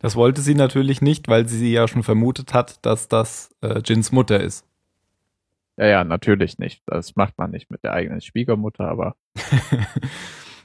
das 0.00 0.16
wollte 0.16 0.40
sie 0.40 0.54
natürlich 0.54 1.02
nicht, 1.02 1.28
weil 1.28 1.48
sie 1.48 1.72
ja 1.72 1.88
schon 1.88 2.02
vermutet 2.02 2.54
hat, 2.54 2.84
dass 2.84 3.08
das 3.08 3.54
äh, 3.60 3.80
Jins 3.84 4.12
Mutter 4.12 4.40
ist. 4.40 4.64
Ja, 5.76 5.86
ja, 5.86 6.04
natürlich 6.04 6.58
nicht. 6.58 6.82
Das 6.86 7.16
macht 7.16 7.38
man 7.38 7.50
nicht 7.50 7.70
mit 7.70 7.82
der 7.84 7.92
eigenen 7.92 8.20
Schwiegermutter, 8.20 8.88
aber 8.88 9.16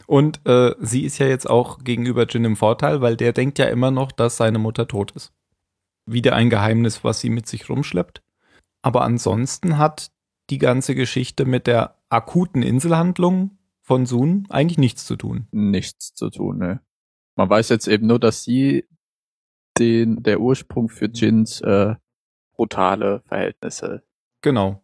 Und 0.07 0.45
äh, 0.45 0.75
sie 0.79 1.03
ist 1.03 1.17
ja 1.17 1.27
jetzt 1.27 1.49
auch 1.49 1.83
gegenüber 1.83 2.25
Jin 2.27 2.45
im 2.45 2.55
Vorteil, 2.55 3.01
weil 3.01 3.17
der 3.17 3.33
denkt 3.33 3.59
ja 3.59 3.65
immer 3.65 3.91
noch, 3.91 4.11
dass 4.11 4.37
seine 4.37 4.59
Mutter 4.59 4.87
tot 4.87 5.11
ist. 5.11 5.33
Wieder 6.05 6.35
ein 6.35 6.49
Geheimnis, 6.49 7.03
was 7.03 7.19
sie 7.19 7.29
mit 7.29 7.47
sich 7.47 7.67
rumschleppt. 7.69 8.21
Aber 8.83 9.01
ansonsten 9.01 9.77
hat 9.77 10.11
die 10.51 10.59
ganze 10.59 10.93
Geschichte 10.93 11.45
mit 11.45 11.65
der 11.65 11.95
akuten 12.09 12.61
Inselhandlung 12.61 13.57
von 13.85 14.05
Sun 14.05 14.47
eigentlich 14.49 14.79
nichts 14.79 15.05
zu 15.05 15.15
tun. 15.15 15.47
nichts 15.51 16.13
zu 16.13 16.29
tun, 16.29 16.57
ne. 16.57 16.81
Man 17.35 17.49
weiß 17.49 17.69
jetzt 17.69 17.87
eben 17.87 18.07
nur, 18.07 18.19
dass 18.19 18.43
sie 18.43 18.85
den, 19.77 20.23
der 20.23 20.39
Ursprung 20.39 20.89
für 20.89 21.05
Jins 21.05 21.61
äh, 21.61 21.95
brutale 22.55 23.21
Verhältnisse. 23.27 24.03
Genau. 24.41 24.81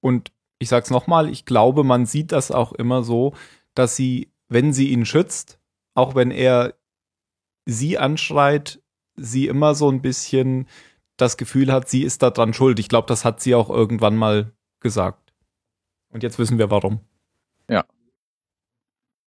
Und 0.00 0.32
ich 0.58 0.68
sag's 0.68 0.90
nochmal, 0.90 1.28
ich 1.28 1.44
glaube, 1.44 1.84
man 1.84 2.06
sieht 2.06 2.32
das 2.32 2.50
auch 2.50 2.72
immer 2.72 3.02
so, 3.02 3.34
dass 3.74 3.96
sie, 3.96 4.30
wenn 4.48 4.72
sie 4.72 4.90
ihn 4.90 5.04
schützt, 5.04 5.58
auch 5.94 6.14
wenn 6.14 6.30
er 6.30 6.74
sie 7.64 7.98
anschreit, 7.98 8.80
sie 9.16 9.48
immer 9.48 9.74
so 9.74 9.90
ein 9.90 10.02
bisschen 10.02 10.68
das 11.16 11.36
Gefühl 11.36 11.72
hat, 11.72 11.88
sie 11.88 12.02
ist 12.02 12.22
daran 12.22 12.52
schuld. 12.52 12.78
Ich 12.78 12.88
glaube, 12.88 13.08
das 13.08 13.24
hat 13.24 13.40
sie 13.40 13.54
auch 13.54 13.70
irgendwann 13.70 14.16
mal 14.16 14.52
gesagt. 14.80 15.32
Und 16.12 16.22
jetzt 16.22 16.38
wissen 16.38 16.58
wir 16.58 16.70
warum. 16.70 17.00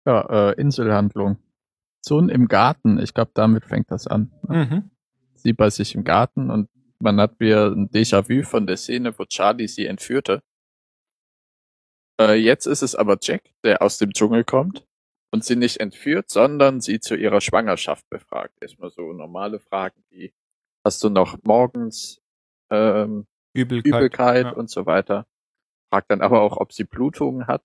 Ja, 0.09 0.53
äh, 0.53 0.55
Inselhandlung. 0.59 1.37
Sohn 2.03 2.31
im 2.31 2.49
Garten, 2.49 2.99
ich 2.99 3.12
glaube, 3.12 3.33
damit 3.35 3.66
fängt 3.66 3.90
das 3.90 4.07
an. 4.07 4.33
Mhm. 4.49 4.90
Sie 5.35 5.53
bei 5.53 5.68
sich 5.68 5.94
im 5.94 6.03
Garten 6.03 6.51
und 6.51 6.71
man 6.99 7.21
hat 7.21 7.38
wieder 7.40 7.66
ein 7.66 7.90
Déjà-vu 7.90 8.42
von 8.42 8.66
der 8.66 8.79
Szene, 8.79 9.18
wo 9.18 9.27
Charlie 9.27 9.68
sie 9.68 9.85
entführte. 9.85 10.42
Äh, 12.18 12.37
jetzt 12.37 12.64
ist 12.64 12.81
es 12.81 12.94
aber 12.94 13.18
Jack, 13.21 13.51
der 13.62 13.83
aus 13.83 13.99
dem 13.99 14.14
Dschungel 14.14 14.44
kommt 14.44 14.87
und 15.31 15.44
sie 15.44 15.57
nicht 15.57 15.79
entführt, 15.79 16.31
sondern 16.31 16.81
sie 16.81 17.01
zu 17.01 17.14
ihrer 17.14 17.42
Schwangerschaft 17.42 18.09
befragt. 18.09 18.55
Erstmal 18.62 18.90
so 18.90 19.12
normale 19.12 19.61
Fragen 19.61 20.03
wie, 20.09 20.33
hast 20.87 21.05
du 21.05 21.11
noch 21.11 21.37
morgens 21.44 22.23
ähm, 22.71 23.27
Übelkeit. 23.53 23.92
Übelkeit 23.92 24.44
ja. 24.47 24.53
und 24.53 24.71
so 24.71 24.87
weiter. 24.87 25.27
Fragt 25.92 26.11
dann 26.11 26.23
aber 26.23 26.40
auch, 26.40 26.57
ob 26.57 26.73
sie 26.73 26.85
Blutungen 26.85 27.47
hat. 27.47 27.62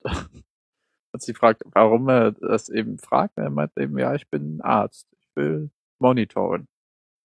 Und 1.13 1.21
sie 1.21 1.33
fragt, 1.33 1.61
warum 1.65 2.09
er 2.09 2.31
das 2.31 2.69
eben 2.69 2.97
fragt. 2.97 3.37
Er 3.37 3.51
meint 3.51 3.71
eben, 3.77 3.97
ja, 3.99 4.15
ich 4.15 4.27
bin 4.29 4.61
Arzt. 4.61 5.07
Ich 5.11 5.35
will 5.35 5.69
monitoren. 5.99 6.67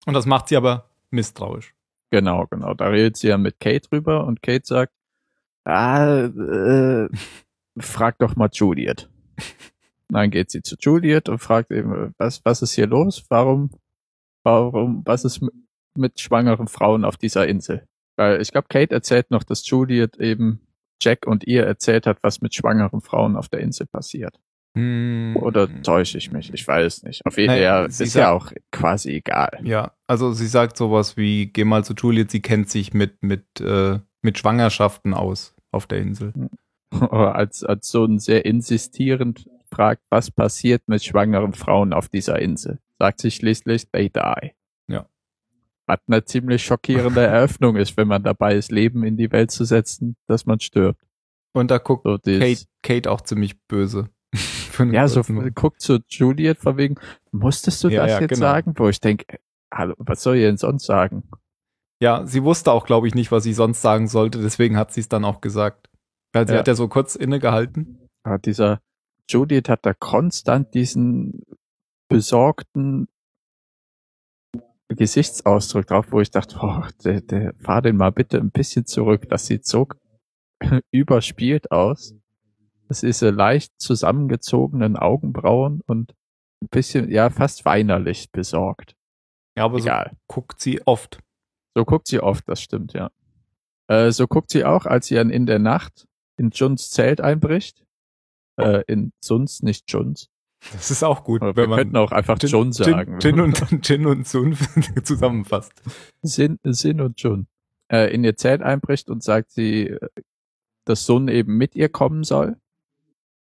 Und 0.05 0.13
das 0.13 0.25
macht 0.25 0.47
sie 0.47 0.55
aber 0.55 0.89
misstrauisch. 1.09 1.73
Genau, 2.11 2.45
genau. 2.47 2.73
Da 2.75 2.87
redet 2.87 3.17
sie 3.17 3.27
ja 3.27 3.37
mit 3.37 3.59
Kate 3.59 3.87
drüber 3.89 4.25
und 4.25 4.41
Kate 4.41 4.65
sagt, 4.65 4.93
ah, 5.65 6.25
äh, 6.25 7.09
frag 7.79 8.17
doch 8.19 8.35
mal 8.35 8.49
Juliet. 8.51 9.09
Dann 10.09 10.31
geht 10.31 10.49
sie 10.51 10.61
zu 10.61 10.75
Juliet 10.79 11.29
und 11.29 11.39
fragt 11.39 11.71
eben, 11.71 12.13
was, 12.17 12.43
was 12.45 12.61
ist 12.61 12.73
hier 12.73 12.87
los? 12.87 13.25
Warum, 13.29 13.71
warum, 14.43 15.03
was 15.05 15.25
ist 15.25 15.41
mit, 15.41 15.53
mit 15.95 16.19
schwangeren 16.19 16.67
Frauen 16.67 17.05
auf 17.05 17.17
dieser 17.17 17.47
Insel? 17.47 17.87
Weil 18.15 18.41
ich 18.41 18.51
glaube, 18.51 18.67
Kate 18.69 18.93
erzählt 18.93 19.29
noch, 19.29 19.43
dass 19.43 19.67
Juliet 19.67 20.17
eben 20.17 20.61
Jack 21.01 21.25
und 21.25 21.45
ihr 21.45 21.65
erzählt 21.65 22.05
hat, 22.07 22.17
was 22.21 22.41
mit 22.41 22.53
schwangeren 22.53 23.01
Frauen 23.01 23.35
auf 23.35 23.49
der 23.49 23.59
Insel 23.61 23.87
passiert. 23.87 24.39
Hm. 24.77 25.35
Oder 25.41 25.67
täusche 25.81 26.17
ich 26.19 26.31
mich? 26.31 26.53
Ich 26.53 26.67
weiß 26.67 27.03
nicht. 27.03 27.25
Auf 27.25 27.37
jeden 27.37 27.49
Fall, 27.49 27.57
Naja, 27.57 27.79
ja, 27.81 27.85
ist 27.85 27.99
ja 27.99 28.07
sagt- 28.07 28.27
auch 28.27 28.51
quasi 28.71 29.11
egal. 29.13 29.59
Ja, 29.63 29.93
also 30.07 30.31
sie 30.31 30.47
sagt 30.47 30.77
sowas 30.77 31.17
wie, 31.17 31.47
geh 31.47 31.63
mal 31.63 31.83
zu 31.83 31.93
Juliet, 31.93 32.29
sie 32.31 32.41
kennt 32.41 32.69
sich 32.69 32.93
mit, 32.93 33.21
mit, 33.23 33.45
äh, 33.61 33.99
mit 34.21 34.37
Schwangerschaften 34.37 35.13
aus 35.13 35.55
auf 35.71 35.87
der 35.87 35.99
Insel. 35.99 36.33
Aber 36.91 37.35
als, 37.35 37.63
als 37.63 37.89
so 37.89 38.05
ein 38.05 38.19
sehr 38.19 38.45
insistierend 38.45 39.49
fragt, 39.71 40.03
was 40.09 40.29
passiert 40.31 40.83
mit 40.87 41.03
schwangeren 41.03 41.53
Frauen 41.53 41.93
auf 41.93 42.07
dieser 42.09 42.39
Insel, 42.39 42.79
sagt 42.99 43.21
sie 43.21 43.31
schließlich, 43.31 43.89
they 43.91 44.09
die. 44.09 44.51
Ja. 45.89 45.95
Was 45.95 45.99
eine 46.07 46.25
ziemlich 46.25 46.63
schockierende 46.63 47.21
Eröffnung 47.25 47.75
ist, 47.75 47.97
wenn 47.97 48.07
man 48.07 48.23
dabei 48.23 48.55
ist, 48.55 48.71
Leben 48.71 49.03
in 49.03 49.17
die 49.17 49.31
Welt 49.31 49.51
zu 49.51 49.65
setzen, 49.65 50.15
dass 50.27 50.45
man 50.45 50.59
stirbt. 50.59 51.01
Und 51.53 51.71
da 51.71 51.77
guckt 51.79 52.03
So 52.05 52.17
Kate, 52.19 52.65
Kate 52.83 53.11
auch 53.11 53.21
ziemlich 53.21 53.59
böse. 53.67 54.09
Ja, 54.91 55.09
so 55.09 55.23
guckt 55.55 55.81
zu 55.81 55.99
Juliet 56.07 56.57
von 56.57 56.77
wegen, 56.77 56.95
musstest 57.31 57.83
du 57.83 57.89
Ja, 57.89 58.03
das 58.03 58.11
ja, 58.11 58.19
jetzt 58.21 58.29
genau. 58.29 58.39
sagen? 58.39 58.73
Wo 58.77 58.87
ich 58.87 59.01
denke, 59.01 59.39
hallo, 59.73 59.93
was 59.97 60.23
soll 60.23 60.37
ich 60.37 60.43
denn 60.43 60.55
sonst 60.55 60.85
sagen? 60.85 61.29
Ja, 62.01 62.25
sie 62.25 62.43
wusste 62.45 62.71
auch, 62.71 62.85
glaube 62.85 63.05
ich, 63.05 63.13
nicht, 63.13 63.29
was 63.29 63.43
sie 63.43 63.51
sonst 63.51 63.81
sagen 63.81 64.07
sollte, 64.07 64.41
deswegen 64.41 64.77
hat 64.77 64.93
sie 64.93 65.01
es 65.01 65.09
dann 65.09 65.25
auch 65.25 65.41
gesagt. 65.41 65.89
Weil 66.31 66.47
sie 66.47 66.53
Ja. 66.53 66.59
hat 66.59 66.67
ja 66.69 66.75
so 66.75 66.87
kurz 66.87 67.15
innegehalten. 67.17 68.07
Aber 68.23 68.37
dieser 68.37 68.79
Juliet 69.29 69.67
hat 69.67 69.85
da 69.85 69.93
konstant 69.93 70.73
diesen 70.73 71.43
besorgten 72.07 73.09
Gesichtsausdruck 74.95 75.87
drauf, 75.87 76.07
wo 76.11 76.19
ich 76.19 76.31
dachte, 76.31 76.57
oh, 76.61 76.83
der, 77.03 77.21
der, 77.21 77.53
fahr 77.55 77.81
den 77.81 77.97
mal 77.97 78.11
bitte 78.11 78.37
ein 78.37 78.51
bisschen 78.51 78.85
zurück. 78.85 79.29
Das 79.29 79.45
sieht 79.45 79.65
so 79.65 79.87
überspielt 80.91 81.71
aus. 81.71 82.15
Das 82.87 83.03
ist 83.03 83.21
äh, 83.21 83.29
leicht 83.29 83.71
zusammengezogenen 83.79 84.97
Augenbrauen 84.97 85.81
und 85.85 86.15
ein 86.61 86.69
bisschen, 86.69 87.09
ja, 87.09 87.29
fast 87.29 87.65
weinerlich 87.65 88.31
besorgt. 88.31 88.95
Ja, 89.55 89.65
aber 89.65 89.77
Egal. 89.77 90.11
so 90.11 90.17
guckt 90.27 90.59
sie 90.59 90.81
oft. 90.85 91.19
So 91.75 91.85
guckt 91.85 92.07
sie 92.07 92.19
oft, 92.19 92.49
das 92.49 92.61
stimmt, 92.61 92.93
ja. 92.93 93.11
Äh, 93.87 94.11
so 94.11 94.27
guckt 94.27 94.49
sie 94.49 94.65
auch, 94.65 94.85
als 94.85 95.07
sie 95.07 95.15
dann 95.15 95.29
in 95.29 95.45
der 95.45 95.59
Nacht 95.59 96.07
in 96.37 96.49
Juns 96.51 96.89
Zelt 96.89 97.21
einbricht. 97.21 97.85
Äh, 98.59 98.83
in 98.87 99.13
Suns, 99.23 99.61
nicht 99.61 99.91
Juns. 99.91 100.29
Das 100.73 100.91
ist 100.91 101.03
auch 101.03 101.23
gut, 101.23 101.41
Oder 101.41 101.55
wenn 101.55 101.63
wir 101.63 101.67
man 101.69 101.77
könnten 101.79 101.97
auch 101.97 102.11
einfach 102.11 102.37
Jin- 102.37 102.49
Jun 102.49 102.71
sagen. 102.73 103.19
Jin, 103.21 103.35
Jin 103.37 103.39
und 103.39 103.87
Jin 103.89 104.05
und 104.05 104.27
Sun 104.27 104.57
zusammenfasst. 105.03 105.71
Sin, 106.21 106.59
Sin 106.63 107.01
und 107.01 107.21
Jun. 107.21 107.47
Äh, 107.91 108.13
in 108.13 108.23
ihr 108.23 108.35
Zelt 108.35 108.61
einbricht 108.61 109.09
und 109.09 109.23
sagt 109.23 109.51
sie, 109.51 109.95
dass 110.85 111.05
Sun 111.05 111.27
eben 111.27 111.57
mit 111.57 111.75
ihr 111.75 111.89
kommen 111.89 112.23
soll. 112.23 112.57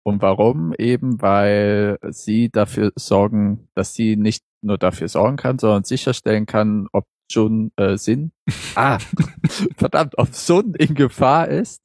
Und 0.04 0.22
warum? 0.22 0.74
Eben, 0.78 1.22
weil 1.22 1.98
sie 2.10 2.50
dafür 2.50 2.92
sorgen, 2.96 3.68
dass 3.76 3.94
sie 3.94 4.16
nicht 4.18 4.44
nur 4.62 4.78
dafür 4.78 5.08
sorgen 5.08 5.38
kann, 5.38 5.58
sondern 5.60 5.84
sicherstellen 5.84 6.46
kann, 6.46 6.88
ob 6.92 7.06
Jun, 7.32 7.72
äh, 7.76 7.98
Sin, 7.98 8.32
ah, 8.76 9.00
verdammt, 9.78 10.18
ob 10.18 10.34
Sun 10.36 10.74
in 10.76 10.94
Gefahr 10.96 11.48
ist, 11.48 11.82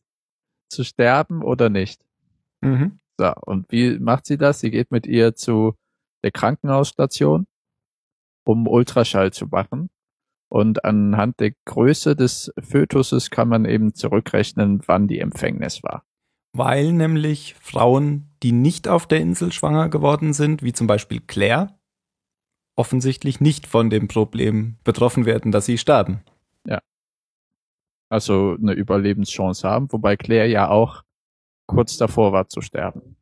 zu 0.70 0.84
sterben 0.84 1.42
oder 1.42 1.68
nicht. 1.70 2.02
Mhm. 2.60 2.99
So, 3.20 3.34
und 3.34 3.70
wie 3.70 3.98
macht 3.98 4.24
sie 4.24 4.38
das? 4.38 4.60
Sie 4.60 4.70
geht 4.70 4.90
mit 4.90 5.06
ihr 5.06 5.34
zu 5.34 5.74
der 6.24 6.30
Krankenhausstation, 6.30 7.46
um 8.44 8.66
Ultraschall 8.66 9.30
zu 9.30 9.48
machen. 9.48 9.90
Und 10.48 10.86
anhand 10.86 11.38
der 11.38 11.52
Größe 11.66 12.16
des 12.16 12.50
Fötuses 12.58 13.28
kann 13.28 13.48
man 13.48 13.66
eben 13.66 13.94
zurückrechnen, 13.94 14.80
wann 14.86 15.06
die 15.06 15.18
Empfängnis 15.18 15.82
war. 15.82 16.02
Weil 16.56 16.94
nämlich 16.94 17.56
Frauen, 17.60 18.30
die 18.42 18.52
nicht 18.52 18.88
auf 18.88 19.06
der 19.06 19.20
Insel 19.20 19.52
schwanger 19.52 19.90
geworden 19.90 20.32
sind, 20.32 20.62
wie 20.62 20.72
zum 20.72 20.86
Beispiel 20.86 21.20
Claire, 21.20 21.78
offensichtlich 22.74 23.38
nicht 23.38 23.66
von 23.66 23.90
dem 23.90 24.08
Problem 24.08 24.78
betroffen 24.82 25.26
werden, 25.26 25.52
dass 25.52 25.66
sie 25.66 25.76
sterben. 25.76 26.22
Also 28.08 28.56
eine 28.58 28.72
Überlebenschance 28.72 29.68
haben, 29.68 29.92
wobei 29.92 30.16
Claire 30.16 30.48
ja 30.48 30.70
auch 30.70 31.04
kurz 31.74 31.96
davor 31.96 32.32
war 32.32 32.48
zu 32.48 32.60
sterben. 32.60 33.16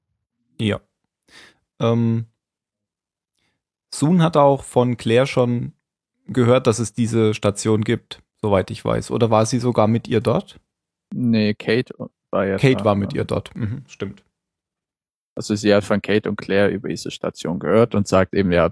Ja. 0.61 0.81
Ähm, 1.81 2.27
Sun 3.95 4.23
hat 4.23 4.37
auch 4.37 4.65
von 4.65 4.97
Claire 4.97 5.27
schon 5.27 5.73
gehört, 6.27 6.67
dass 6.67 6.79
es 6.79 6.93
diese 6.93 7.35
Station 7.35 7.83
gibt, 7.83 8.23
soweit 8.41 8.71
ich 8.71 8.85
weiß. 8.85 9.11
Oder 9.11 9.31
war 9.31 9.47
sie 9.47 9.59
sogar 9.59 9.89
mit 9.89 10.09
ihr 10.09 10.21
dort? 10.21 10.61
Nee, 11.15 11.55
Kate 11.55 11.95
war 12.31 12.47
ja 12.47 12.57
Kate 12.57 12.77
da, 12.77 12.85
war 12.85 12.95
mit 12.95 13.13
ja. 13.13 13.21
ihr 13.21 13.25
dort. 13.25 13.55
Mhm, 13.57 13.85
stimmt. 13.87 14.25
Also 15.35 15.55
sie 15.55 15.73
hat 15.73 15.85
von 15.85 16.03
Kate 16.03 16.29
und 16.29 16.37
Claire 16.37 16.69
über 16.69 16.89
diese 16.89 17.11
Station 17.11 17.59
gehört 17.59 17.95
und 17.95 18.09
sagt 18.09 18.35
eben, 18.35 18.53
ja, 18.53 18.71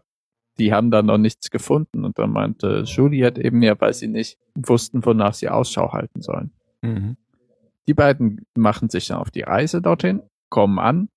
die 0.59 0.73
haben 0.73 0.91
da 0.91 1.03
noch 1.03 1.19
nichts 1.19 1.51
gefunden. 1.51 2.05
Und 2.05 2.19
dann 2.19 2.31
meinte 2.31 2.83
Juliet 2.85 3.39
eben, 3.39 3.63
ja, 3.63 3.81
weil 3.81 3.95
sie 3.95 4.09
nicht 4.09 4.39
wussten, 4.55 5.05
wonach 5.05 5.35
sie 5.35 5.49
Ausschau 5.49 5.93
halten 5.93 6.23
sollen. 6.23 6.51
Mhm. 6.83 7.17
Die 7.89 7.95
beiden 7.95 8.47
machen 8.57 8.89
sich 8.89 9.09
dann 9.09 9.19
auf 9.19 9.31
die 9.31 9.43
Reise 9.43 9.81
dorthin, 9.81 10.23
kommen 10.51 10.79
an. 10.79 11.09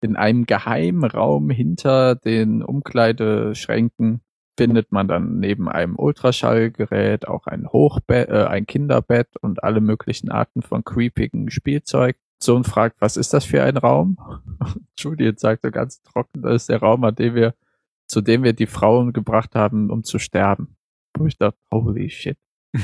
In 0.00 0.16
einem 0.16 0.46
geheimen 0.46 1.04
Raum 1.04 1.50
hinter 1.50 2.16
den 2.16 2.62
Umkleideschränken 2.62 4.20
findet 4.58 4.92
man 4.92 5.08
dann 5.08 5.38
neben 5.38 5.68
einem 5.68 5.96
Ultraschallgerät 5.96 7.26
auch 7.26 7.46
ein 7.46 7.68
Hochbett, 7.68 8.28
äh, 8.28 8.44
ein 8.44 8.66
Kinderbett 8.66 9.36
und 9.40 9.64
alle 9.64 9.80
möglichen 9.80 10.30
Arten 10.30 10.62
von 10.62 10.84
creepigen 10.84 11.50
Spielzeug. 11.50 12.16
Sohn 12.42 12.64
fragt, 12.64 13.00
was 13.00 13.16
ist 13.16 13.32
das 13.32 13.44
für 13.44 13.62
ein 13.62 13.76
Raum? 13.76 14.18
Juliet 14.98 15.40
sagt 15.40 15.62
so 15.62 15.70
ganz 15.70 16.02
trocken, 16.02 16.42
das 16.42 16.62
ist 16.62 16.68
der 16.68 16.80
Raum, 16.80 17.04
an 17.04 17.14
dem 17.14 17.34
wir, 17.34 17.54
zu 18.06 18.20
dem 18.20 18.42
wir 18.42 18.52
die 18.52 18.66
Frauen 18.66 19.12
gebracht 19.12 19.54
haben, 19.54 19.90
um 19.90 20.04
zu 20.04 20.18
sterben. 20.18 20.76
Wo 21.16 21.26
ich 21.26 21.38
dachte, 21.38 21.58
holy 21.72 22.10
shit. 22.10 22.38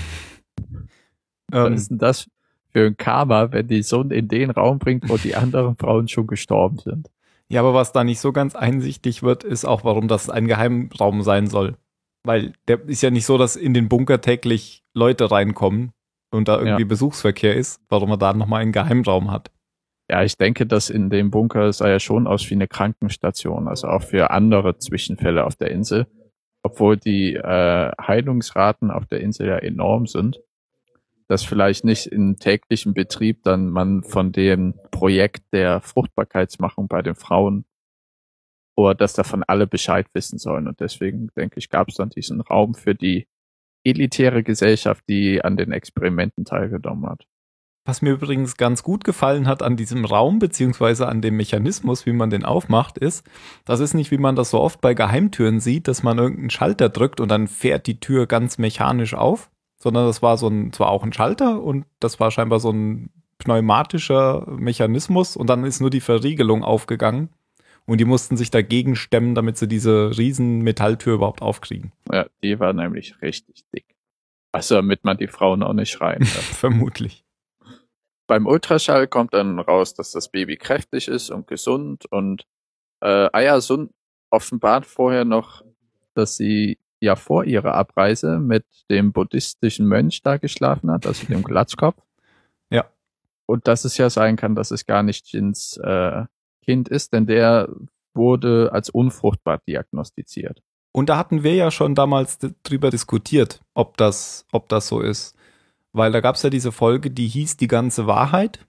Was 1.51 1.67
Ähm, 1.67 1.75
ist 1.75 1.91
denn 1.91 1.99
das 1.99 2.31
für 2.73 2.87
ein 2.87 2.97
Karma, 2.97 3.53
wenn 3.53 3.67
die 3.69 3.83
Sohn 3.83 4.11
in 4.11 4.29
den 4.29 4.51
Raum 4.51 4.79
bringt, 4.79 5.09
wo 5.09 5.17
die 5.17 5.35
anderen 5.35 5.77
Frauen 5.77 6.09
schon 6.09 6.27
gestorben 6.27 6.79
sind? 6.79 7.09
ja, 7.51 7.61
aber 7.61 7.75
was 7.75 7.93
da 7.93 8.05
nicht 8.05 8.21
so 8.21 8.33
ganz 8.33 8.55
einsichtig 8.55 9.23
wird, 9.23 9.43
ist 9.43 9.65
auch, 9.65 9.85
warum 9.85 10.07
das 10.07 10.29
ein 10.29 10.47
Geheimraum 10.47 11.23
sein 11.23 11.47
soll. 11.47 11.77
Weil 12.25 12.53
der 12.69 12.87
ist 12.87 13.03
ja 13.03 13.11
nicht 13.11 13.25
so, 13.25 13.39
dass 13.39 13.57
in 13.57 13.73
den 13.73 13.89
Bunker 13.89 14.21
täglich 14.21 14.83
Leute 14.95 15.31
reinkommen 15.31 15.93
und 16.31 16.49
da 16.49 16.59
irgendwie 16.59 16.83
Ja. 16.83 16.89
Besuchsverkehr 16.89 17.57
ist, 17.57 17.81
warum 17.89 18.11
er 18.11 18.19
da 18.19 18.35
nochmal 18.35 18.61
einen 18.61 18.73
Geheimraum 18.73 19.31
hat. 19.31 19.51
Ja, 20.11 20.23
ich 20.23 20.37
denke, 20.37 20.67
dass 20.67 20.91
in 20.91 21.11
dem 21.11 21.31
Bunker 21.31 21.73
sah 21.73 21.89
ja 21.89 22.01
schon 22.01 22.27
aus 22.27 22.49
wie 22.51 22.55
eine 22.55 22.69
Krankenstation, 22.69 23.69
also 23.69 23.89
auch 23.89 24.03
für 24.03 24.31
andere 24.31 24.79
Zwischenfälle 24.79 25.45
auf 25.45 25.57
der 25.57 25.71
Insel. 25.71 26.07
Obwohl 26.63 26.97
die 26.97 27.35
äh, 27.35 27.93
Heilungsraten 28.01 28.91
auf 28.91 29.07
der 29.07 29.21
Insel 29.21 29.49
ja 29.49 29.57
enorm 29.57 30.07
sind, 30.07 30.41
dass 31.29 31.45
vielleicht 31.45 31.85
nicht 31.85 32.07
in 32.07 32.37
täglichem 32.37 32.95
Betrieb 32.95 33.43
dann 33.45 33.69
man 33.69 34.03
von 34.03 34.33
dem 34.33 34.75
Projekt 34.91 35.45
der 35.53 35.81
Fruchtbarkeitsmachung 35.81 36.89
bei 36.89 37.03
den 37.03 37.15
Frauen 37.15 37.65
oder 38.77 38.95
dass 38.95 39.13
davon 39.13 39.43
alle 39.47 39.67
Bescheid 39.67 40.07
wissen 40.15 40.39
sollen. 40.39 40.69
Und 40.69 40.81
deswegen 40.81 41.29
denke 41.37 41.59
ich, 41.59 41.69
gab 41.69 41.89
es 41.89 41.97
dann 41.97 42.11
diesen 42.11 42.41
Raum 42.41 42.75
für 42.75 42.95
die 42.95 43.27
elitäre 43.85 44.43
Gesellschaft, 44.43 45.05
die 45.09 45.45
an 45.45 45.57
den 45.57 45.73
Experimenten 45.73 46.45
teilgenommen 46.45 47.11
hat. 47.11 47.27
Was 47.85 48.03
mir 48.03 48.13
übrigens 48.13 48.57
ganz 48.57 48.83
gut 48.83 49.03
gefallen 49.05 49.47
hat 49.47 49.63
an 49.63 49.77
diesem 49.77 50.05
Raum, 50.05 50.39
beziehungsweise 50.39 51.09
an 51.09 51.23
dem 51.23 51.37
Mechanismus, 51.37 52.05
wie 52.05 52.13
man 52.13 52.29
den 52.29 52.45
aufmacht, 52.45 52.99
ist, 52.99 53.27
das 53.65 53.81
ist 53.81 53.95
nicht, 53.95 54.11
wie 54.11 54.19
man 54.19 54.37
das 54.37 54.51
so 54.51 54.61
oft 54.61 54.81
bei 54.81 54.93
Geheimtüren 54.93 55.59
sieht, 55.59 55.89
dass 55.89 56.03
man 56.03 56.19
irgendeinen 56.19 56.51
Schalter 56.51 56.91
drückt 56.91 57.21
und 57.21 57.31
dann 57.31 57.49
fährt 57.49 57.87
die 57.87 57.99
Tür 57.99 58.27
ganz 58.27 58.59
mechanisch 58.59 59.15
auf, 59.15 59.51
sondern 59.79 60.07
das 60.07 60.23
war 60.23 60.37
so 60.37 60.49
ein, 60.49 60.73
zwar 60.73 60.89
auch 60.91 61.03
ein 61.03 61.13
Schalter 61.13 61.63
und 61.63 61.87
das 62.01 62.21
war 62.21 62.31
scheinbar 62.31 62.61
so 62.61 62.71
ein 62.71 63.11
pneumatischer 63.39 64.47
Mechanismus 64.49 65.37
und 65.37 65.49
dann 65.49 65.65
ist 65.65 65.81
nur 65.81 65.91
die 65.91 66.01
Verriegelung 66.01 66.65
aufgegangen 66.65 67.31
und 67.87 67.99
die 67.99 68.05
mussten 68.05 68.37
sich 68.37 68.51
dagegen 68.51 68.97
stemmen, 68.97 69.35
damit 69.35 69.57
sie 69.57 69.69
diese 69.69 70.17
riesen 70.19 70.61
Metalltür 70.61 71.15
überhaupt 71.15 71.41
aufkriegen. 71.41 71.93
Ja, 72.13 72.27
die 72.43 72.59
war 72.61 72.73
nämlich 72.73 73.23
richtig 73.23 73.65
dick. 73.75 73.87
Also 74.53 74.75
damit 74.75 75.05
man 75.05 75.17
die 75.17 75.29
Frauen 75.29 75.63
auch 75.63 75.73
nicht 75.73 75.91
schreien. 75.91 76.25
Vermutlich. 76.25 77.25
Beim 78.27 78.47
Ultraschall 78.47 79.07
kommt 79.07 79.33
dann 79.33 79.59
raus, 79.59 79.95
dass 79.95 80.13
das 80.13 80.31
Baby 80.31 80.57
kräftig 80.57 81.09
ist 81.09 81.31
und 81.31 81.47
gesund 81.47 82.05
und 82.11 82.47
äh, 83.01 83.29
Aya 83.33 83.61
Sun 83.61 83.91
offenbart 84.31 84.85
vorher 84.85 85.25
noch, 85.25 85.65
dass 86.15 86.37
sie 86.37 86.79
ja 87.01 87.17
vor 87.17 87.45
ihrer 87.45 87.75
Abreise 87.75 88.39
mit 88.39 88.65
dem 88.91 89.13
buddhistischen 89.13 89.87
Mönch 89.87 90.23
da 90.23 90.37
geschlafen 90.37 90.91
hat, 90.91 91.07
also 91.07 91.27
dem 91.27 91.43
Glatzkopf. 91.43 92.03
Ja. 92.71 92.87
Und 93.47 93.67
dass 93.69 93.85
es 93.85 93.97
ja 93.99 94.11
sein 94.11 94.37
kann, 94.37 94.55
dass 94.55 94.71
es 94.71 94.87
gar 94.87 95.03
nicht 95.03 95.33
Jins 95.33 95.77
äh, 95.79 96.25
Kind 96.63 96.89
ist, 96.89 97.13
denn 97.13 97.27
der 97.27 97.69
wurde 98.15 98.71
als 98.73 98.91
unfruchtbar 98.91 99.59
diagnostiziert. 99.67 100.63
Und 100.93 101.09
da 101.09 101.17
hatten 101.17 101.43
wir 101.43 101.55
ja 101.55 101.71
schon 101.71 101.95
damals 101.95 102.39
drüber 102.63 102.91
diskutiert, 102.91 103.61
ob 103.75 103.97
das, 103.97 104.47
ob 104.53 104.69
das 104.69 104.89
so 104.89 105.01
ist. 105.01 105.37
Weil 105.93 106.13
da 106.13 106.21
gab 106.21 106.37
es 106.37 106.43
ja 106.43 106.51
diese 106.51 106.73
Folge, 106.73 107.11
die 107.11 107.29
hieß 107.29 107.57
Die 107.57 107.69
ganze 107.69 108.07
Wahrheit. 108.07 108.67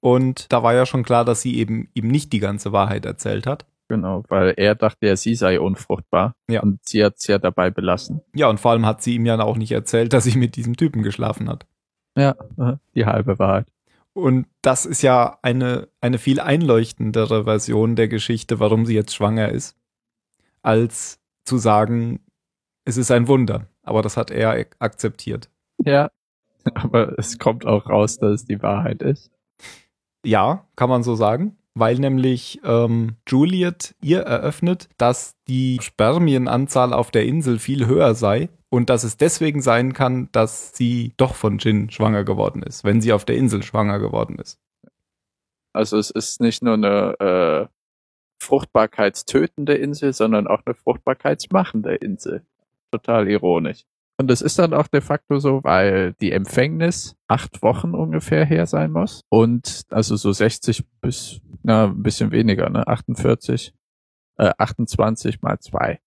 Und 0.00 0.52
da 0.52 0.62
war 0.62 0.74
ja 0.74 0.86
schon 0.86 1.02
klar, 1.02 1.24
dass 1.24 1.40
sie 1.40 1.56
eben 1.56 1.88
ihm 1.94 2.08
nicht 2.08 2.32
die 2.32 2.38
ganze 2.38 2.72
Wahrheit 2.72 3.06
erzählt 3.06 3.46
hat. 3.46 3.66
Genau, 3.88 4.24
weil 4.28 4.54
er 4.56 4.74
dachte, 4.74 5.06
ja, 5.06 5.16
sie 5.16 5.34
sei 5.36 5.60
unfruchtbar. 5.60 6.34
Ja. 6.50 6.62
Und 6.62 6.80
sie 6.88 7.04
hat 7.04 7.16
es 7.18 7.26
ja 7.28 7.38
dabei 7.38 7.70
belassen. 7.70 8.20
Ja, 8.34 8.48
und 8.48 8.58
vor 8.58 8.72
allem 8.72 8.84
hat 8.86 9.02
sie 9.02 9.14
ihm 9.14 9.26
ja 9.26 9.38
auch 9.40 9.56
nicht 9.56 9.70
erzählt, 9.72 10.12
dass 10.12 10.24
sie 10.24 10.36
mit 10.36 10.56
diesem 10.56 10.76
Typen 10.76 11.02
geschlafen 11.02 11.48
hat. 11.48 11.66
Ja, 12.18 12.34
die 12.94 13.06
halbe 13.06 13.38
Wahrheit. 13.38 13.68
Und 14.12 14.46
das 14.62 14.86
ist 14.86 15.02
ja 15.02 15.38
eine, 15.42 15.88
eine 16.00 16.18
viel 16.18 16.40
einleuchtendere 16.40 17.44
Version 17.44 17.94
der 17.94 18.08
Geschichte, 18.08 18.58
warum 18.58 18.86
sie 18.86 18.94
jetzt 18.94 19.14
schwanger 19.14 19.50
ist, 19.50 19.76
als 20.62 21.20
zu 21.44 21.58
sagen, 21.58 22.20
es 22.84 22.96
ist 22.96 23.10
ein 23.10 23.28
Wunder. 23.28 23.66
Aber 23.82 24.02
das 24.02 24.16
hat 24.16 24.30
er 24.30 24.50
ak- 24.52 24.76
akzeptiert. 24.78 25.50
Ja, 25.84 26.10
aber 26.74 27.18
es 27.18 27.38
kommt 27.38 27.66
auch 27.66 27.88
raus, 27.88 28.16
dass 28.18 28.40
es 28.40 28.44
die 28.46 28.62
Wahrheit 28.62 29.02
ist. 29.02 29.30
Ja, 30.24 30.66
kann 30.74 30.88
man 30.88 31.02
so 31.04 31.14
sagen, 31.14 31.56
weil 31.76 31.96
nämlich 31.96 32.60
ähm, 32.64 33.16
Juliet 33.28 33.94
ihr 34.00 34.20
eröffnet, 34.20 34.88
dass 34.96 35.36
die 35.46 35.78
Spermienanzahl 35.82 36.94
auf 36.94 37.10
der 37.10 37.26
Insel 37.26 37.58
viel 37.58 37.86
höher 37.86 38.14
sei 38.14 38.48
und 38.70 38.88
dass 38.88 39.04
es 39.04 39.18
deswegen 39.18 39.60
sein 39.60 39.92
kann, 39.92 40.30
dass 40.32 40.74
sie 40.74 41.12
doch 41.18 41.34
von 41.34 41.58
Jin 41.58 41.90
schwanger 41.90 42.24
geworden 42.24 42.62
ist, 42.62 42.82
wenn 42.82 43.02
sie 43.02 43.12
auf 43.12 43.26
der 43.26 43.36
Insel 43.36 43.62
schwanger 43.62 43.98
geworden 43.98 44.38
ist. 44.38 44.58
Also 45.74 45.98
es 45.98 46.10
ist 46.10 46.40
nicht 46.40 46.62
nur 46.62 46.74
eine 46.74 47.20
äh, 47.20 47.66
fruchtbarkeitstötende 48.42 49.74
Insel, 49.74 50.14
sondern 50.14 50.46
auch 50.46 50.62
eine 50.64 50.74
fruchtbarkeitsmachende 50.74 51.94
Insel. 51.96 52.42
Total 52.90 53.28
ironisch. 53.28 53.84
Und 54.18 54.30
es 54.30 54.40
ist 54.40 54.58
dann 54.58 54.72
auch 54.72 54.88
de 54.88 55.02
facto 55.02 55.38
so, 55.38 55.62
weil 55.62 56.14
die 56.14 56.32
Empfängnis 56.32 57.16
acht 57.28 57.62
Wochen 57.62 57.94
ungefähr 57.94 58.46
her 58.46 58.66
sein 58.66 58.92
muss. 58.92 59.20
Und 59.28 59.82
also 59.90 60.16
so 60.16 60.32
60 60.32 60.84
bis, 61.02 61.40
na, 61.66 61.86
ein 61.86 62.02
bisschen 62.02 62.30
weniger, 62.30 62.70
ne? 62.70 62.86
48. 62.86 63.74
äh, 64.38 64.52
28 64.56 65.42
mal 65.42 65.58
2. 65.58 66.00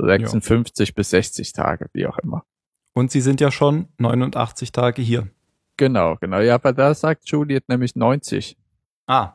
56 0.00 0.88
ja. 0.88 0.92
bis 0.96 1.10
60 1.10 1.52
Tage, 1.52 1.86
wie 1.92 2.06
auch 2.06 2.18
immer. 2.18 2.44
Und 2.92 3.12
sie 3.12 3.20
sind 3.20 3.40
ja 3.40 3.52
schon 3.52 3.88
89 3.98 4.72
Tage 4.72 5.00
hier. 5.00 5.28
Genau, 5.76 6.16
genau. 6.16 6.40
Ja, 6.40 6.56
aber 6.56 6.72
da 6.72 6.92
sagt 6.92 7.28
Juliet 7.28 7.68
nämlich 7.68 7.94
90. 7.94 8.58
Ah. 9.06 9.34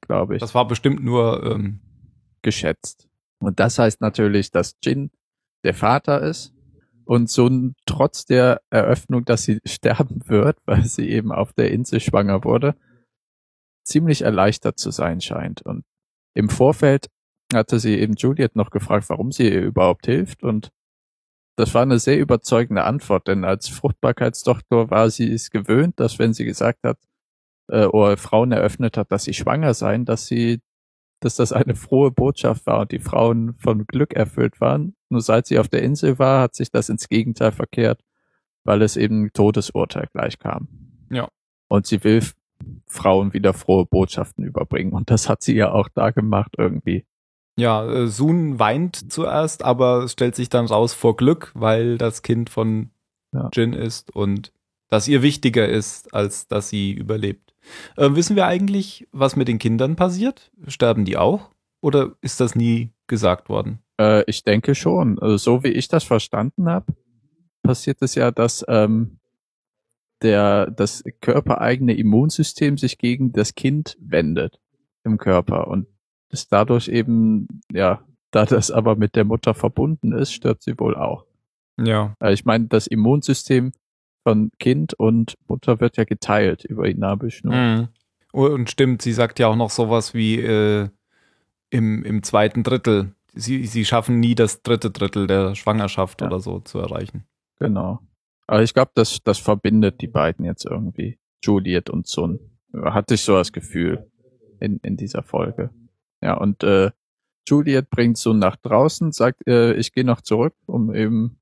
Glaube 0.00 0.34
ich. 0.34 0.40
Das 0.40 0.56
war 0.56 0.66
bestimmt 0.66 1.04
nur 1.04 1.44
ähm, 1.44 1.78
geschätzt. 2.42 3.08
Und 3.38 3.60
das 3.60 3.78
heißt 3.78 4.00
natürlich, 4.00 4.50
dass 4.50 4.76
Jin 4.82 5.12
der 5.62 5.74
Vater 5.74 6.20
ist 6.20 6.52
und 7.04 7.30
so 7.30 7.48
trotz 7.86 8.24
der 8.24 8.60
Eröffnung, 8.70 9.24
dass 9.24 9.44
sie 9.44 9.60
sterben 9.64 10.22
wird, 10.26 10.58
weil 10.64 10.84
sie 10.84 11.08
eben 11.10 11.30
auf 11.30 11.52
der 11.52 11.70
Insel 11.70 12.00
schwanger 12.00 12.42
wurde, 12.42 12.74
ziemlich 13.84 14.22
erleichtert 14.22 14.78
zu 14.78 14.90
sein 14.90 15.20
scheint. 15.20 15.62
Und 15.62 15.84
im 16.34 16.48
Vorfeld 16.48 17.08
hatte 17.52 17.80
sie 17.80 17.98
eben 17.98 18.14
Juliet 18.14 18.56
noch 18.56 18.70
gefragt, 18.70 19.08
warum 19.08 19.32
sie 19.32 19.48
ihr 19.48 19.62
überhaupt 19.62 20.06
hilft 20.06 20.42
und 20.42 20.70
das 21.56 21.74
war 21.74 21.82
eine 21.82 21.98
sehr 21.98 22.18
überzeugende 22.18 22.84
Antwort, 22.84 23.28
denn 23.28 23.44
als 23.44 23.68
Fruchtbarkeitsdoktor 23.68 24.90
war 24.90 25.10
sie 25.10 25.30
es 25.30 25.50
gewöhnt, 25.50 26.00
dass 26.00 26.18
wenn 26.18 26.32
sie 26.32 26.46
gesagt 26.46 26.84
hat, 26.84 26.96
äh, 27.68 27.84
oder 27.84 28.16
Frauen 28.16 28.52
eröffnet 28.52 28.96
hat, 28.96 29.12
dass 29.12 29.24
sie 29.24 29.34
schwanger 29.34 29.74
seien, 29.74 30.06
dass 30.06 30.26
sie, 30.26 30.60
dass 31.20 31.36
das 31.36 31.52
eine 31.52 31.74
frohe 31.74 32.10
Botschaft 32.10 32.64
war 32.66 32.80
und 32.80 32.92
die 32.92 32.98
Frauen 32.98 33.54
von 33.54 33.86
Glück 33.86 34.14
erfüllt 34.14 34.60
waren. 34.60 34.94
Nur 35.10 35.20
seit 35.20 35.46
sie 35.46 35.58
auf 35.58 35.68
der 35.68 35.82
Insel 35.82 36.18
war, 36.18 36.40
hat 36.40 36.54
sich 36.54 36.70
das 36.70 36.88
ins 36.88 37.08
Gegenteil 37.08 37.52
verkehrt, 37.52 38.00
weil 38.64 38.80
es 38.80 38.96
eben 38.96 39.30
Todesurteil 39.34 40.08
gleich 40.12 40.38
kam. 40.38 40.68
Ja. 41.10 41.28
Und 41.68 41.86
sie 41.86 42.02
will 42.04 42.22
Frauen 42.86 43.32
wieder 43.32 43.52
frohe 43.52 43.86
Botschaften 43.86 44.44
überbringen. 44.44 44.92
Und 44.92 45.10
das 45.10 45.28
hat 45.28 45.42
sie 45.42 45.54
ja 45.54 45.72
auch 45.72 45.88
da 45.88 46.10
gemacht 46.10 46.54
irgendwie. 46.58 47.04
Ja, 47.58 47.86
äh, 47.86 48.06
Sun 48.06 48.58
weint 48.58 49.12
zuerst, 49.12 49.64
aber 49.64 50.04
es 50.04 50.12
stellt 50.12 50.34
sich 50.34 50.48
dann 50.48 50.66
raus 50.66 50.94
vor 50.94 51.16
Glück, 51.16 51.52
weil 51.54 51.98
das 51.98 52.22
Kind 52.22 52.50
von 52.50 52.90
ja. 53.32 53.50
Jin 53.52 53.72
ist 53.72 54.14
und 54.14 54.52
das 54.88 55.08
ihr 55.08 55.22
wichtiger 55.22 55.68
ist, 55.68 56.12
als 56.14 56.48
dass 56.48 56.68
sie 56.68 56.92
überlebt. 56.92 57.54
Äh, 57.96 58.14
wissen 58.14 58.36
wir 58.36 58.46
eigentlich, 58.46 59.06
was 59.12 59.36
mit 59.36 59.48
den 59.48 59.58
Kindern 59.58 59.94
passiert? 59.96 60.50
Sterben 60.66 61.04
die 61.04 61.16
auch? 61.16 61.50
Oder 61.80 62.12
ist 62.20 62.40
das 62.40 62.54
nie 62.54 62.90
gesagt 63.06 63.48
worden? 63.48 63.80
Äh, 64.00 64.24
ich 64.26 64.42
denke 64.42 64.74
schon. 64.74 65.18
Also, 65.18 65.36
so 65.36 65.62
wie 65.62 65.68
ich 65.68 65.88
das 65.88 66.04
verstanden 66.04 66.68
habe, 66.68 66.92
passiert 67.62 68.02
es 68.02 68.14
ja, 68.14 68.30
dass 68.30 68.64
ähm, 68.68 69.19
der, 70.22 70.70
das 70.70 71.04
körpereigene 71.20 71.94
Immunsystem 71.94 72.76
sich 72.78 72.98
gegen 72.98 73.32
das 73.32 73.54
Kind 73.54 73.96
wendet 74.00 74.60
im 75.04 75.18
Körper 75.18 75.68
und 75.68 75.86
das 76.28 76.48
dadurch 76.48 76.88
eben, 76.88 77.48
ja, 77.72 78.02
da 78.30 78.44
das 78.44 78.70
aber 78.70 78.96
mit 78.96 79.16
der 79.16 79.24
Mutter 79.24 79.54
verbunden 79.54 80.12
ist, 80.12 80.32
stirbt 80.32 80.62
sie 80.62 80.78
wohl 80.78 80.94
auch. 80.94 81.24
Ja. 81.78 82.14
Also 82.18 82.34
ich 82.34 82.44
meine, 82.44 82.66
das 82.66 82.86
Immunsystem 82.86 83.72
von 84.22 84.50
Kind 84.58 84.94
und 84.94 85.34
Mutter 85.48 85.80
wird 85.80 85.96
ja 85.96 86.04
geteilt 86.04 86.64
über 86.64 86.86
die 86.86 86.94
Nabelschnur. 86.94 87.54
Mhm. 87.54 87.88
Und 88.32 88.70
stimmt, 88.70 89.02
sie 89.02 89.12
sagt 89.12 89.38
ja 89.38 89.48
auch 89.48 89.56
noch 89.56 89.70
sowas 89.70 90.14
wie 90.14 90.38
äh, 90.38 90.88
im, 91.70 92.04
im 92.04 92.22
zweiten 92.22 92.62
Drittel. 92.62 93.14
Sie, 93.32 93.66
sie 93.66 93.84
schaffen 93.84 94.20
nie 94.20 94.34
das 94.34 94.62
dritte 94.62 94.90
Drittel 94.90 95.26
der 95.26 95.54
Schwangerschaft 95.54 96.20
ja. 96.20 96.28
oder 96.28 96.40
so 96.40 96.60
zu 96.60 96.78
erreichen. 96.78 97.24
Genau. 97.58 98.00
Aber 98.50 98.64
ich 98.64 98.74
glaube, 98.74 98.90
das, 98.94 99.20
das 99.22 99.38
verbindet 99.38 100.00
die 100.00 100.08
beiden 100.08 100.44
jetzt 100.44 100.64
irgendwie. 100.64 101.20
Juliet 101.40 101.88
und 101.88 102.08
Sun. 102.08 102.40
Hatte 102.74 103.14
ich 103.14 103.22
so 103.22 103.34
das 103.34 103.52
Gefühl 103.52 104.10
in, 104.58 104.80
in 104.82 104.96
dieser 104.96 105.22
Folge. 105.22 105.70
Ja, 106.20 106.34
und 106.34 106.64
äh, 106.64 106.90
Juliet 107.48 107.90
bringt 107.90 108.18
Sun 108.18 108.40
nach 108.40 108.56
draußen, 108.56 109.12
sagt, 109.12 109.46
äh, 109.46 109.74
ich 109.74 109.92
gehe 109.92 110.02
noch 110.04 110.20
zurück, 110.20 110.56
um 110.66 110.92
eben 110.92 111.38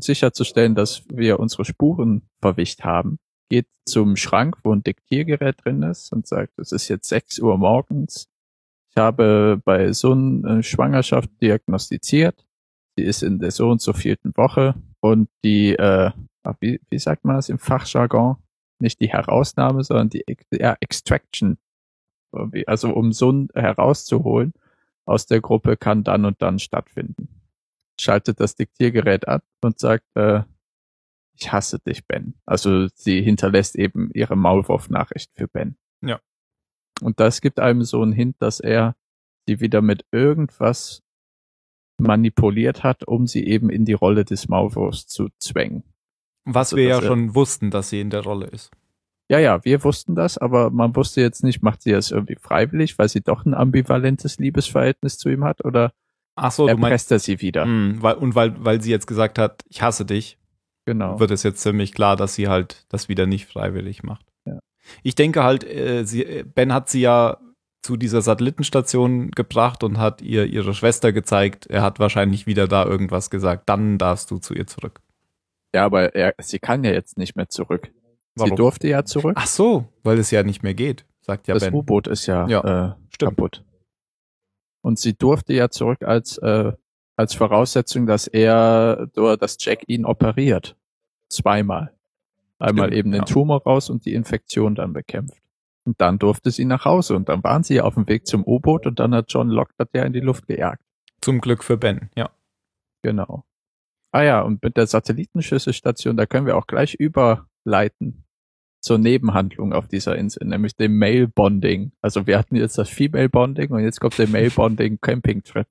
sicherzustellen, 0.00 0.74
dass 0.74 1.04
wir 1.08 1.38
unsere 1.38 1.64
Spuren 1.64 2.28
verwischt 2.40 2.82
haben, 2.82 3.20
geht 3.48 3.68
zum 3.86 4.16
Schrank, 4.16 4.58
wo 4.64 4.72
ein 4.72 4.82
Diktiergerät 4.82 5.64
drin 5.64 5.84
ist 5.84 6.12
und 6.12 6.26
sagt, 6.26 6.58
es 6.58 6.72
ist 6.72 6.88
jetzt 6.88 7.08
6 7.08 7.38
Uhr 7.38 7.56
morgens. 7.56 8.26
Ich 8.90 8.96
habe 8.96 9.62
bei 9.64 9.92
Sun 9.92 10.44
eine 10.44 10.64
Schwangerschaft 10.64 11.30
diagnostiziert. 11.40 12.44
Sie 12.96 13.04
ist 13.04 13.22
in 13.22 13.38
der 13.38 13.52
so 13.52 13.70
und 13.70 13.80
so 13.80 13.92
vierten 13.92 14.36
Woche 14.36 14.74
und 15.00 15.28
die, 15.44 15.74
äh, 15.74 16.10
wie, 16.60 16.80
wie 16.90 16.98
sagt 16.98 17.24
man 17.24 17.36
das 17.36 17.48
im 17.48 17.58
Fachjargon? 17.58 18.36
Nicht 18.80 19.00
die 19.00 19.10
Herausnahme, 19.10 19.82
sondern 19.84 20.08
die 20.08 20.24
ja, 20.52 20.76
Extraction. 20.80 21.58
Also 22.66 22.92
um 22.92 23.12
Sun 23.12 23.48
herauszuholen 23.54 24.52
aus 25.04 25.26
der 25.26 25.40
Gruppe 25.40 25.76
kann 25.76 26.04
dann 26.04 26.24
und 26.24 26.42
dann 26.42 26.58
stattfinden 26.58 27.38
schaltet 28.00 28.40
das 28.40 28.54
Diktiergerät 28.54 29.28
ab 29.28 29.44
und 29.60 29.78
sagt, 29.78 30.04
äh, 30.14 30.42
ich 31.34 31.52
hasse 31.52 31.78
dich, 31.78 32.06
Ben. 32.06 32.34
Also 32.46 32.88
sie 32.94 33.22
hinterlässt 33.22 33.76
eben 33.76 34.10
ihre 34.12 34.36
Maulwurf-Nachricht 34.36 35.32
für 35.34 35.48
Ben. 35.48 35.76
Ja. 36.00 36.20
Und 37.00 37.20
das 37.20 37.40
gibt 37.40 37.60
einem 37.60 37.82
so 37.82 38.02
einen 38.02 38.12
Hint, 38.12 38.36
dass 38.40 38.60
er 38.60 38.96
sie 39.46 39.60
wieder 39.60 39.82
mit 39.82 40.04
irgendwas 40.10 41.02
manipuliert 42.00 42.82
hat, 42.82 43.04
um 43.04 43.26
sie 43.26 43.46
eben 43.46 43.70
in 43.70 43.84
die 43.84 43.92
Rolle 43.92 44.24
des 44.24 44.48
Maulwurfs 44.48 45.06
zu 45.06 45.28
zwängen. 45.38 45.82
Was 46.44 46.68
also, 46.68 46.76
wir 46.76 46.84
ja 46.84 47.02
schon 47.02 47.34
wussten, 47.34 47.70
dass 47.70 47.90
sie 47.90 48.00
in 48.00 48.10
der 48.10 48.22
Rolle 48.22 48.46
ist. 48.46 48.70
Ja, 49.30 49.38
ja, 49.38 49.62
wir 49.64 49.84
wussten 49.84 50.14
das, 50.14 50.38
aber 50.38 50.70
man 50.70 50.96
wusste 50.96 51.20
jetzt 51.20 51.44
nicht, 51.44 51.62
macht 51.62 51.82
sie 51.82 51.92
das 51.92 52.10
irgendwie 52.10 52.36
freiwillig, 52.36 52.98
weil 52.98 53.10
sie 53.10 53.20
doch 53.20 53.44
ein 53.44 53.52
ambivalentes 53.52 54.38
Liebesverhältnis 54.38 55.18
zu 55.18 55.28
ihm 55.28 55.44
hat 55.44 55.64
oder 55.64 55.92
Ach 56.34 56.50
so, 56.50 56.66
erpresst 56.66 56.80
meinst, 56.80 57.12
er 57.12 57.18
sie 57.18 57.40
wieder. 57.42 57.66
Mh, 57.66 57.92
hm, 57.92 58.02
weil, 58.02 58.14
und 58.14 58.34
weil, 58.34 58.64
weil 58.64 58.80
sie 58.80 58.90
jetzt 58.90 59.06
gesagt 59.06 59.38
hat, 59.38 59.62
ich 59.68 59.82
hasse 59.82 60.06
dich, 60.06 60.38
genau. 60.86 61.20
wird 61.20 61.30
es 61.30 61.42
jetzt 61.42 61.60
ziemlich 61.60 61.92
klar, 61.92 62.16
dass 62.16 62.34
sie 62.34 62.48
halt 62.48 62.86
das 62.88 63.10
wieder 63.10 63.26
nicht 63.26 63.46
freiwillig 63.46 64.02
macht. 64.02 64.24
Ja. 64.46 64.60
Ich 65.02 65.14
denke 65.14 65.42
halt, 65.42 65.64
äh, 65.64 66.04
sie, 66.04 66.44
Ben 66.54 66.72
hat 66.72 66.88
sie 66.88 67.02
ja 67.02 67.38
zu 67.82 67.96
dieser 67.96 68.22
Satellitenstation 68.22 69.30
gebracht 69.30 69.82
und 69.84 69.98
hat 69.98 70.20
ihr 70.22 70.46
ihre 70.46 70.74
Schwester 70.74 71.12
gezeigt. 71.12 71.66
Er 71.66 71.82
hat 71.82 71.98
wahrscheinlich 72.00 72.46
wieder 72.46 72.68
da 72.68 72.84
irgendwas 72.84 73.30
gesagt. 73.30 73.68
Dann 73.68 73.98
darfst 73.98 74.30
du 74.30 74.38
zu 74.38 74.54
ihr 74.54 74.66
zurück. 74.66 75.00
Ja, 75.74 75.84
aber 75.84 76.14
er, 76.14 76.34
sie 76.40 76.58
kann 76.58 76.84
ja 76.84 76.92
jetzt 76.92 77.18
nicht 77.18 77.36
mehr 77.36 77.48
zurück. 77.48 77.90
Warum? 78.34 78.50
Sie 78.50 78.56
durfte 78.56 78.88
ja 78.88 79.04
zurück. 79.04 79.34
Ach 79.38 79.46
so, 79.46 79.86
weil 80.02 80.18
es 80.18 80.30
ja 80.30 80.42
nicht 80.42 80.62
mehr 80.62 80.74
geht, 80.74 81.04
sagt 81.20 81.48
ja 81.48 81.54
das 81.54 81.64
Ben. 81.64 81.72
Das 81.72 81.78
U-Boot 81.78 82.06
ist 82.06 82.26
ja, 82.26 82.46
ja 82.48 82.88
äh, 82.88 82.94
kaputt. 83.18 83.64
Und 84.80 84.98
sie 84.98 85.14
durfte 85.14 85.52
ja 85.54 85.68
zurück 85.68 86.02
als, 86.02 86.38
äh, 86.38 86.72
als 87.16 87.34
Voraussetzung, 87.34 88.06
dass 88.06 88.26
er, 88.26 89.08
dass 89.14 89.56
Jack 89.60 89.88
ihn 89.88 90.04
operiert. 90.04 90.76
Zweimal. 91.28 91.92
Einmal 92.58 92.86
Stimmt, 92.86 92.98
eben 92.98 93.10
den 93.12 93.20
ja. 93.20 93.24
Tumor 93.24 93.62
raus 93.62 93.90
und 93.90 94.04
die 94.04 94.14
Infektion 94.14 94.74
dann 94.74 94.92
bekämpft. 94.92 95.42
Und 95.88 95.98
dann 96.02 96.18
durfte 96.18 96.50
sie 96.50 96.66
nach 96.66 96.84
Hause 96.84 97.16
und 97.16 97.30
dann 97.30 97.42
waren 97.42 97.62
sie 97.62 97.80
auf 97.80 97.94
dem 97.94 98.08
Weg 98.08 98.26
zum 98.26 98.44
U-Boot 98.46 98.86
und 98.86 99.00
dann 99.00 99.14
hat 99.14 99.32
John 99.32 99.48
Lockhart 99.48 99.88
ja 99.94 100.02
in 100.02 100.12
die 100.12 100.20
Luft 100.20 100.46
gejagt. 100.46 100.82
Zum 101.22 101.40
Glück 101.40 101.64
für 101.64 101.78
Ben, 101.78 102.10
ja. 102.14 102.28
Genau. 103.02 103.44
Ah 104.12 104.22
ja, 104.22 104.42
und 104.42 104.62
mit 104.62 104.76
der 104.76 104.86
Satellitenschüsselstation, 104.86 106.18
da 106.18 106.26
können 106.26 106.44
wir 106.44 106.58
auch 106.58 106.66
gleich 106.66 106.92
überleiten 106.92 108.24
zur 108.82 108.98
Nebenhandlung 108.98 109.72
auf 109.72 109.88
dieser 109.88 110.16
Insel, 110.16 110.46
nämlich 110.46 110.76
dem 110.76 110.98
Male 110.98 111.26
Bonding. 111.26 111.92
Also 112.02 112.26
wir 112.26 112.36
hatten 112.36 112.56
jetzt 112.56 112.76
das 112.76 112.90
Female 112.90 113.30
Bonding 113.30 113.70
und 113.70 113.80
jetzt 113.80 113.98
kommt 113.98 114.18
der 114.18 114.28
Male 114.28 114.50
Bonding 114.50 114.98
Camping 115.00 115.42
Trip. 115.42 115.68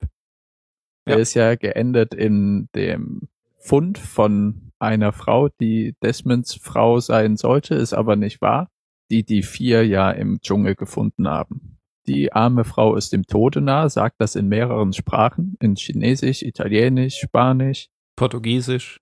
Der 1.06 1.14
ja. 1.14 1.22
ist 1.22 1.34
ja 1.34 1.54
geendet 1.54 2.12
in 2.12 2.68
dem 2.74 3.28
Fund 3.56 3.98
von 3.98 4.72
einer 4.80 5.12
Frau, 5.12 5.48
die 5.48 5.94
Desmonds 6.02 6.56
Frau 6.56 6.98
sein 6.98 7.36
sollte, 7.36 7.76
ist 7.76 7.92
aber 7.92 8.16
nicht 8.16 8.40
wahr, 8.40 8.68
die 9.10 9.24
die 9.24 9.42
vier 9.42 9.86
ja 9.86 10.10
im 10.10 10.40
Dschungel 10.40 10.74
gefunden 10.74 11.28
haben. 11.28 11.78
Die 12.06 12.32
arme 12.32 12.64
Frau 12.64 12.94
ist 12.96 13.12
dem 13.12 13.26
Tode 13.26 13.60
nah, 13.60 13.88
sagt 13.88 14.16
das 14.18 14.34
in 14.34 14.48
mehreren 14.48 14.92
Sprachen, 14.92 15.56
in 15.60 15.76
Chinesisch, 15.76 16.42
Italienisch, 16.42 17.18
Spanisch, 17.18 17.88
Portugiesisch, 18.16 19.00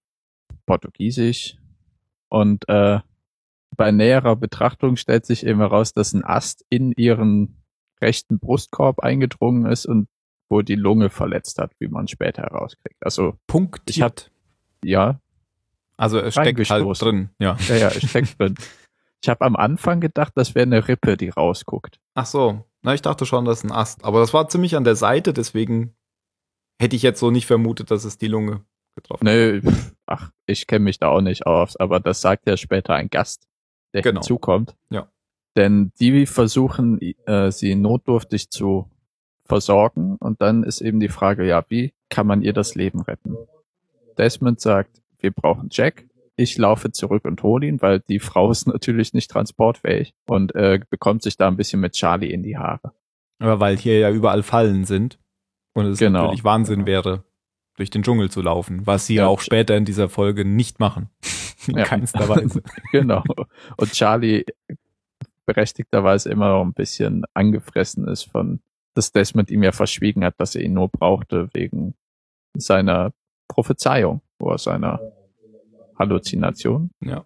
Portugiesisch 0.67 1.57
und 2.29 2.69
äh, 2.69 3.01
bei 3.77 3.93
näherer 3.93 4.37
Betrachtung 4.37 4.97
stellt 4.97 5.27
sich 5.27 5.47
eben 5.47 5.61
heraus, 5.61 5.93
dass 5.93 6.13
ein 6.13 6.25
Ast 6.25 6.65
in 6.71 6.93
ihren 6.93 7.63
rechten 8.01 8.39
Brustkorb 8.39 9.01
eingedrungen 9.01 9.67
ist 9.67 9.87
und 9.87 10.09
wo 10.49 10.63
die 10.63 10.75
Lunge 10.75 11.11
verletzt 11.11 11.59
hat, 11.59 11.73
wie 11.79 11.89
man 11.89 12.09
später 12.09 12.43
herauskriegt. 12.43 12.97
Also 13.01 13.39
Punkt. 13.47 13.91
Ich 13.91 14.01
hab, 14.03 14.15
ja. 14.85 15.21
Also 15.97 16.19
es 16.19 16.35
steckt 16.35 16.71
halt 16.71 17.03
drin, 17.03 17.31
ja. 17.39 17.57
Ja, 17.69 17.77
ja, 17.77 17.89
es 17.89 18.09
steckt 18.09 18.39
drin. 18.39 18.55
Ich 19.23 19.29
habe 19.29 19.45
am 19.45 19.57
Anfang 19.57 20.01
gedacht, 20.01 20.33
das 20.37 20.55
wäre 20.55 20.64
eine 20.64 20.87
Rippe, 20.89 21.17
die 21.17 21.31
rausguckt. 21.31 21.99
Ach 22.14 22.27
so. 22.27 22.64
Na, 22.83 22.95
ich 22.95 23.03
dachte 23.03 23.27
schon, 23.27 23.45
das 23.45 23.59
ist 23.59 23.64
ein 23.64 23.73
Ast. 23.73 24.05
Aber 24.05 24.21
das 24.21 24.33
war 24.33 24.49
ziemlich 24.49 24.77
an 24.77 24.85
der 24.85 24.97
Seite, 24.97 25.33
deswegen 25.33 25.97
hätte 26.81 26.95
ich 26.95 27.03
jetzt 27.03 27.21
so 27.21 27.31
nicht 27.31 27.47
vermutet, 27.47 27.91
dass 27.91 28.05
es 28.05 28.19
die 28.19 28.29
Lunge 28.29 28.64
getroffen 28.95 29.29
hat. 29.29 29.35
Nee, 29.35 29.62
ach, 30.07 30.31
ich 30.47 30.67
kenne 30.67 30.85
mich 30.85 30.99
da 30.99 31.09
auch 31.09 31.21
nicht 31.21 31.47
aus, 31.47 31.77
aber 31.77 32.01
das 32.01 32.21
sagt 32.21 32.47
ja 32.47 32.57
später 32.57 32.95
ein 32.95 33.09
Gast 33.09 33.49
der 33.97 34.03
genau. 34.03 34.21
hinzukommt. 34.21 34.77
Ja. 34.91 35.09
Denn 35.57 35.93
die 35.99 36.27
versuchen, 36.27 37.01
äh, 37.01 37.51
sie 37.51 37.75
notdürftig 37.75 38.51
zu 38.51 38.91
versorgen. 39.47 40.17
Und 40.17 40.43
dann 40.43 40.64
ist 40.64 40.83
eben 40.83 41.01
die 41.01 41.09
Frage, 41.09 41.47
ja, 41.47 41.64
wie 41.69 41.95
kann 42.11 42.27
man 42.27 42.43
ihr 42.43 42.53
das 42.53 42.75
Leben 42.75 43.01
retten? 43.01 43.37
Desmond 44.19 44.61
sagt, 44.61 45.01
wir 45.19 45.31
brauchen 45.31 45.69
Jack. 45.71 46.06
Ich 46.37 46.59
laufe 46.59 46.93
zurück 46.93 47.24
und 47.24 47.43
hole 47.43 47.66
ihn, 47.66 47.80
weil 47.80 48.01
die 48.01 48.18
Frau 48.20 48.51
ist 48.51 48.66
natürlich 48.66 49.14
nicht 49.14 49.30
transportfähig 49.30 50.14
und 50.28 50.55
äh, 50.55 50.80
bekommt 50.91 51.22
sich 51.22 51.37
da 51.37 51.49
ein 51.49 51.57
bisschen 51.57 51.80
mit 51.80 51.95
Charlie 51.95 52.30
in 52.30 52.43
die 52.43 52.57
Haare. 52.59 52.93
Aber 53.39 53.61
weil 53.61 53.76
hier 53.76 53.99
ja 53.99 54.11
überall 54.11 54.43
Fallen 54.43 54.84
sind 54.84 55.18
und 55.74 55.87
es 55.87 55.99
Genau. 55.99 56.22
natürlich 56.24 56.45
Wahnsinn 56.45 56.87
wäre, 56.87 57.24
durch 57.76 57.91
den 57.91 58.03
Dschungel 58.03 58.30
zu 58.30 58.41
laufen, 58.41 58.87
was 58.87 59.07
sie 59.07 59.16
ja 59.16 59.24
Ja. 59.24 59.28
auch 59.28 59.41
später 59.41 59.76
in 59.76 59.84
dieser 59.84 60.09
Folge 60.09 60.45
nicht 60.45 60.80
machen. 60.80 61.11
In 61.68 61.78
Ja. 61.78 61.84
keinster 61.84 62.28
Weise. 62.28 62.62
genau. 62.93 63.22
Und 63.76 63.93
Charlie 63.93 64.45
berechtigterweise 65.47 66.30
immer 66.30 66.49
noch 66.51 66.62
ein 66.64 66.72
bisschen 66.72 67.24
angefressen 67.34 68.07
ist 68.09 68.24
von, 68.24 68.61
dass 68.95 69.12
Desmond 69.12 69.51
ihm 69.51 69.62
ja 69.62 69.72
verschwiegen 69.72 70.24
hat, 70.24 70.34
dass 70.39 70.55
er 70.55 70.62
ihn 70.62 70.72
nur 70.72 70.89
brauchte 70.89 71.49
wegen 71.55 71.95
seiner 72.57 73.12
Prophezeiung 73.49 74.22
oder 74.39 74.59
seiner 74.59 75.01
Halluzination. 75.99 76.91
Ja. 77.01 77.25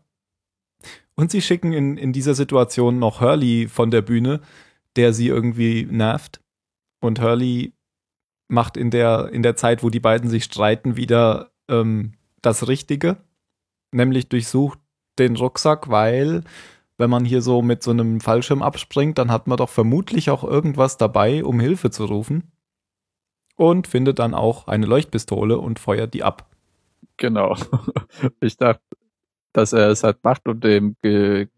Und 1.15 1.31
sie 1.31 1.43
schicken 1.43 1.73
in, 1.73 1.97
in 1.97 2.13
dieser 2.13 2.35
Situation 2.35 2.99
noch 2.99 3.21
Hurley 3.21 3.69
von 3.69 3.91
der 3.91 4.03
Bühne, 4.03 4.41
der 4.97 5.13
sie 5.13 5.29
irgendwie 5.29 5.87
nervt. 5.91 6.41
Und 7.01 7.21
Hurley 7.21 7.75
macht 8.49 8.77
in 8.77 8.91
der, 8.91 9.31
in 9.33 9.43
der 9.43 9.57
Zeit, 9.57 9.83
wo 9.83 9.91
die 9.91 10.01
beiden 10.01 10.29
sich 10.29 10.45
streiten, 10.45 10.97
wieder 10.97 11.51
ähm, 11.69 12.13
das 12.43 12.69
Richtige. 12.69 13.19
Nämlich 13.93 14.29
durchsucht 14.29 14.79
den 15.19 15.37
Rucksack, 15.37 15.91
weil 15.91 16.45
wenn 16.97 17.11
man 17.11 17.25
hier 17.25 17.43
so 17.43 17.63
mit 17.63 17.83
so 17.83 17.91
einem 17.91 18.21
Fallschirm 18.21 18.63
abspringt, 18.63 19.19
dann 19.19 19.31
hat 19.31 19.47
man 19.47 19.57
doch 19.57 19.71
vermutlich 19.71 20.31
auch 20.31 20.45
irgendwas 20.45 20.99
dabei, 20.99 21.45
um 21.45 21.61
Hilfe 21.61 21.91
zu 21.91 22.05
rufen. 22.05 22.53
Und 23.57 23.87
findet 23.87 24.19
dann 24.19 24.35
auch 24.35 24.69
eine 24.69 24.87
Leuchtpistole 24.87 25.59
und 25.59 25.79
feuert 25.79 26.15
die 26.15 26.23
ab. 26.23 26.50
Genau. 27.17 27.57
Ich 28.41 28.57
dachte, 28.57 28.83
dass 29.53 29.73
er 29.73 29.89
es 29.89 30.03
halt 30.03 30.19
macht, 30.23 30.47
um 30.49 30.61
dem, 30.61 30.97
ge 31.03 31.49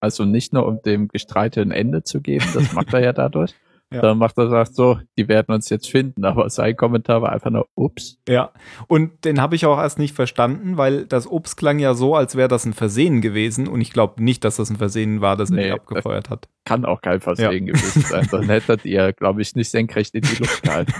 also 0.00 0.24
nicht 0.24 0.52
nur 0.52 0.66
um 0.66 0.80
dem 0.82 1.08
Gestreit 1.08 1.58
ein 1.58 1.70
Ende 1.70 2.02
zu 2.02 2.20
geben, 2.20 2.46
das 2.54 2.72
macht 2.72 2.92
er 2.94 3.00
ja 3.00 3.12
dadurch. 3.12 3.54
Ja. 3.90 4.02
Dann 4.02 4.18
macht 4.18 4.36
er 4.36 4.50
sagt 4.50 4.74
so, 4.74 4.98
die 5.16 5.28
werden 5.28 5.54
uns 5.54 5.70
jetzt 5.70 5.88
finden, 5.88 6.26
aber 6.26 6.50
sein 6.50 6.76
Kommentar 6.76 7.22
war 7.22 7.32
einfach 7.32 7.50
nur, 7.50 7.68
ups. 7.74 8.18
Ja, 8.28 8.52
und 8.86 9.24
den 9.24 9.40
habe 9.40 9.56
ich 9.56 9.64
auch 9.64 9.78
erst 9.78 9.98
nicht 9.98 10.14
verstanden, 10.14 10.76
weil 10.76 11.06
das 11.06 11.26
Obst 11.26 11.56
klang 11.56 11.78
ja 11.78 11.94
so, 11.94 12.14
als 12.14 12.36
wäre 12.36 12.48
das 12.48 12.66
ein 12.66 12.74
Versehen 12.74 13.22
gewesen 13.22 13.66
und 13.66 13.80
ich 13.80 13.90
glaube 13.90 14.22
nicht, 14.22 14.44
dass 14.44 14.56
das 14.56 14.68
ein 14.68 14.76
Versehen 14.76 15.22
war, 15.22 15.36
dass 15.36 15.48
er 15.48 15.56
Nee, 15.56 15.64
die 15.64 15.72
abgefeuert 15.72 16.28
hat. 16.28 16.48
Kann 16.66 16.84
auch 16.84 17.00
kein 17.00 17.20
Versehen 17.20 17.64
gewesen 17.64 18.02
sein. 18.02 18.28
Dann 18.30 18.42
hättet 18.50 18.84
ihr, 18.84 19.14
glaube 19.14 19.40
ich, 19.40 19.54
nicht 19.56 19.70
senkrecht 19.70 20.14
in 20.14 20.20
die 20.20 20.36
Luft 20.36 20.62
gehalten. 20.62 20.92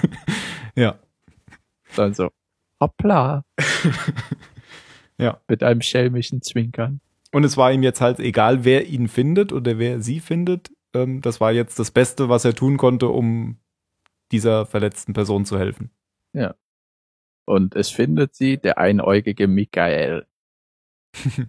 Ja. 0.74 0.98
Dann 1.94 2.14
so, 2.14 2.30
hoppla. 2.80 3.44
Ja. 5.20 5.40
Mit 5.48 5.64
einem 5.64 5.82
schelmischen 5.82 6.42
Zwinkern. 6.42 7.00
Und 7.32 7.42
es 7.42 7.56
war 7.56 7.72
ihm 7.72 7.82
jetzt 7.82 8.00
halt 8.00 8.20
egal, 8.20 8.64
wer 8.64 8.86
ihn 8.86 9.08
findet 9.08 9.52
oder 9.52 9.76
wer 9.78 10.00
sie 10.00 10.20
findet. 10.20 10.70
Ähm, 10.94 11.20
das 11.20 11.40
war 11.40 11.52
jetzt 11.52 11.78
das 11.78 11.90
Beste, 11.90 12.28
was 12.28 12.44
er 12.44 12.54
tun 12.54 12.76
konnte, 12.76 13.08
um 13.08 13.58
dieser 14.30 14.64
verletzten 14.64 15.14
Person 15.14 15.44
zu 15.44 15.58
helfen. 15.58 15.90
Und 17.44 17.74
es 17.74 17.90
findet 17.90 18.34
sie 18.34 18.58
der 18.58 18.78
einäugige 18.78 19.48
Michael. 19.48 20.26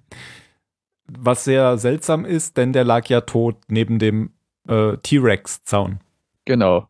Was 1.11 1.43
sehr 1.43 1.77
seltsam 1.77 2.23
ist, 2.23 2.55
denn 2.55 2.71
der 2.71 2.83
lag 2.83 3.07
ja 3.07 3.21
tot 3.21 3.57
neben 3.67 3.99
dem 3.99 4.31
äh, 4.67 4.95
T-Rex-Zaun. 4.97 5.99
Genau. 6.45 6.87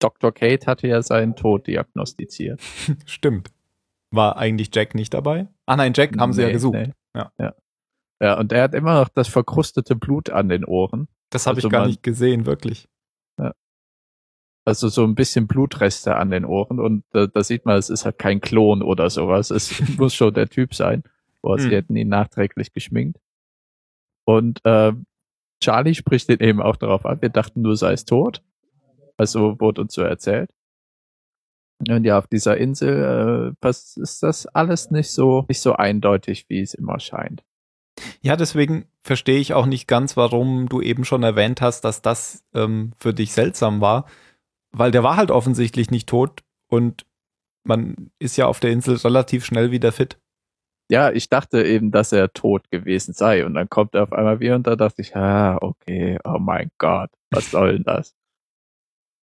Dr. 0.00 0.32
Kate 0.32 0.66
hatte 0.66 0.88
ja 0.88 1.00
seinen 1.02 1.36
Tod 1.36 1.66
diagnostiziert. 1.68 2.60
Stimmt. 3.06 3.50
War 4.10 4.36
eigentlich 4.36 4.70
Jack 4.74 4.94
nicht 4.96 5.14
dabei? 5.14 5.46
Ah 5.66 5.76
nein, 5.76 5.92
Jack 5.94 6.18
haben 6.18 6.32
sie 6.32 6.40
ja 6.42 6.48
Nee, 6.48 6.52
gesucht. 6.54 6.74
nee. 6.74 6.92
Ja. 7.14 7.32
ja. 7.38 7.54
Ja, 8.22 8.38
und 8.38 8.52
er 8.52 8.64
hat 8.64 8.74
immer 8.74 9.00
noch 9.00 9.08
das 9.08 9.28
verkrustete 9.28 9.94
Blut 9.96 10.28
an 10.30 10.48
den 10.48 10.64
Ohren. 10.64 11.06
Das 11.30 11.46
habe 11.46 11.56
Also 11.56 11.68
ich 11.68 11.72
gar 11.72 11.80
man- 11.82 11.90
nicht 11.90 12.02
gesehen, 12.02 12.44
wirklich. 12.46 12.88
Also 14.66 14.88
so 14.88 15.04
ein 15.04 15.14
bisschen 15.14 15.46
Blutreste 15.46 16.16
an 16.16 16.30
den 16.30 16.44
Ohren. 16.44 16.78
Und 16.80 17.02
äh, 17.14 17.28
da 17.32 17.42
sieht 17.42 17.64
man, 17.64 17.78
es 17.78 17.88
ist 17.88 18.04
halt 18.04 18.18
kein 18.18 18.40
Klon 18.42 18.82
oder 18.82 19.08
sowas. 19.08 19.50
Es 19.50 19.80
muss 19.98 20.14
schon 20.14 20.34
der 20.34 20.48
Typ 20.48 20.74
sein. 20.74 21.02
Boah, 21.40 21.58
sie 21.58 21.64
Hm. 21.68 21.70
hätten 21.72 21.96
ihn 21.96 22.08
nachträglich 22.08 22.72
geschminkt. 22.72 23.18
Und 24.26 24.64
äh, 24.66 24.92
Charlie 25.62 25.94
spricht 25.94 26.28
den 26.28 26.40
eben 26.40 26.60
auch 26.60 26.76
darauf 26.76 27.06
an. 27.06 27.22
Wir 27.22 27.30
dachten, 27.30 27.62
du 27.62 27.74
seist 27.74 28.08
tot. 28.10 28.42
Also 29.20 29.60
wurde 29.60 29.82
uns 29.82 29.92
so 29.92 30.00
erzählt. 30.00 30.50
Und 31.86 32.04
ja, 32.04 32.16
auf 32.16 32.26
dieser 32.26 32.56
Insel 32.56 33.54
äh, 33.62 33.68
ist 33.68 34.22
das 34.22 34.46
alles 34.46 34.90
nicht 34.90 35.10
so 35.10 35.44
nicht 35.46 35.60
so 35.60 35.74
eindeutig, 35.74 36.46
wie 36.48 36.62
es 36.62 36.72
immer 36.72 36.98
scheint. 37.00 37.44
Ja, 38.22 38.36
deswegen 38.36 38.86
verstehe 39.02 39.38
ich 39.38 39.52
auch 39.52 39.66
nicht 39.66 39.86
ganz, 39.86 40.16
warum 40.16 40.70
du 40.70 40.80
eben 40.80 41.04
schon 41.04 41.22
erwähnt 41.22 41.60
hast, 41.60 41.82
dass 41.82 42.00
das 42.00 42.46
ähm, 42.54 42.92
für 42.96 43.12
dich 43.12 43.32
seltsam 43.32 43.82
war, 43.82 44.06
weil 44.72 44.90
der 44.90 45.02
war 45.02 45.16
halt 45.16 45.30
offensichtlich 45.30 45.90
nicht 45.90 46.08
tot 46.08 46.42
und 46.70 47.04
man 47.62 48.10
ist 48.18 48.38
ja 48.38 48.46
auf 48.46 48.58
der 48.58 48.70
Insel 48.70 48.96
relativ 48.96 49.44
schnell 49.44 49.70
wieder 49.70 49.92
fit. 49.92 50.18
Ja, 50.90 51.10
ich 51.12 51.28
dachte 51.28 51.62
eben, 51.62 51.90
dass 51.90 52.12
er 52.12 52.32
tot 52.32 52.70
gewesen 52.70 53.12
sei. 53.12 53.44
Und 53.44 53.52
dann 53.52 53.68
kommt 53.68 53.94
er 53.94 54.04
auf 54.04 54.12
einmal 54.14 54.40
wieder 54.40 54.56
und 54.56 54.66
da 54.66 54.76
dachte 54.76 55.02
ich, 55.02 55.14
ah, 55.14 55.58
okay, 55.60 56.18
oh 56.24 56.38
mein 56.38 56.70
Gott, 56.78 57.10
was 57.30 57.50
soll 57.50 57.74
denn 57.74 57.84
das? 57.84 58.16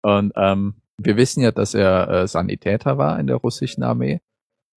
Und 0.02 0.32
ähm, 0.36 0.74
wir 1.00 1.16
wissen 1.16 1.42
ja, 1.42 1.52
dass 1.52 1.74
er 1.74 2.08
äh, 2.08 2.28
Sanitäter 2.28 2.98
war 2.98 3.18
in 3.18 3.26
der 3.26 3.36
russischen 3.36 3.82
Armee. 3.82 4.20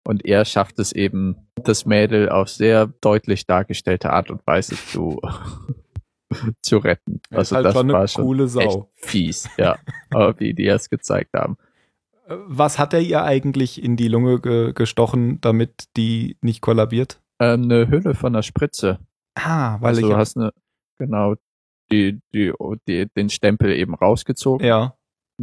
Und 0.06 0.24
er 0.24 0.44
schafft 0.44 0.78
es 0.78 0.92
eben, 0.92 1.48
das 1.62 1.84
Mädel 1.84 2.28
auf 2.30 2.48
sehr 2.48 2.86
deutlich 3.00 3.46
dargestellte 3.46 4.12
Art 4.12 4.30
und 4.30 4.46
Weise 4.46 4.74
zu, 4.86 5.20
zu 6.62 6.78
retten. 6.78 7.20
Ist 7.30 7.36
Also 7.36 7.56
halt 7.56 7.66
das 7.66 7.74
schon 7.74 7.84
eine 7.86 7.92
war 7.92 8.08
schon 8.08 8.24
coole 8.24 8.44
echt 8.44 8.52
Sau. 8.52 8.90
fies, 8.94 9.48
ja. 9.56 9.78
Aber 10.10 10.38
wie 10.40 10.54
die 10.54 10.66
es 10.66 10.88
gezeigt 10.90 11.34
haben. 11.34 11.56
Äh, 12.26 12.36
Was 12.46 12.78
hat 12.78 12.94
er 12.94 13.00
ihr 13.00 13.24
eigentlich 13.24 13.82
in 13.82 13.96
die 13.96 14.08
Lunge 14.08 14.40
ge 14.40 14.72
gestochen, 14.72 15.40
damit 15.40 15.84
die 15.96 16.36
nicht 16.40 16.60
kollabiert? 16.60 17.20
Ähm, 17.40 17.62
eine 17.64 17.88
Hülle 17.88 18.14
von 18.14 18.32
der 18.32 18.42
Spritze. 18.42 18.98
Ah, 19.34 19.78
weil 19.80 19.90
also 19.90 20.00
ich 20.02 20.06
du 20.08 20.16
hast 20.16 20.36
eine, 20.36 20.52
genau, 20.98 21.34
die, 21.90 22.20
die, 22.34 22.52
die, 22.86 23.06
den 23.16 23.30
Stempel 23.30 23.72
eben 23.72 23.94
rausgezogen. 23.94 24.66
ja 24.66 24.94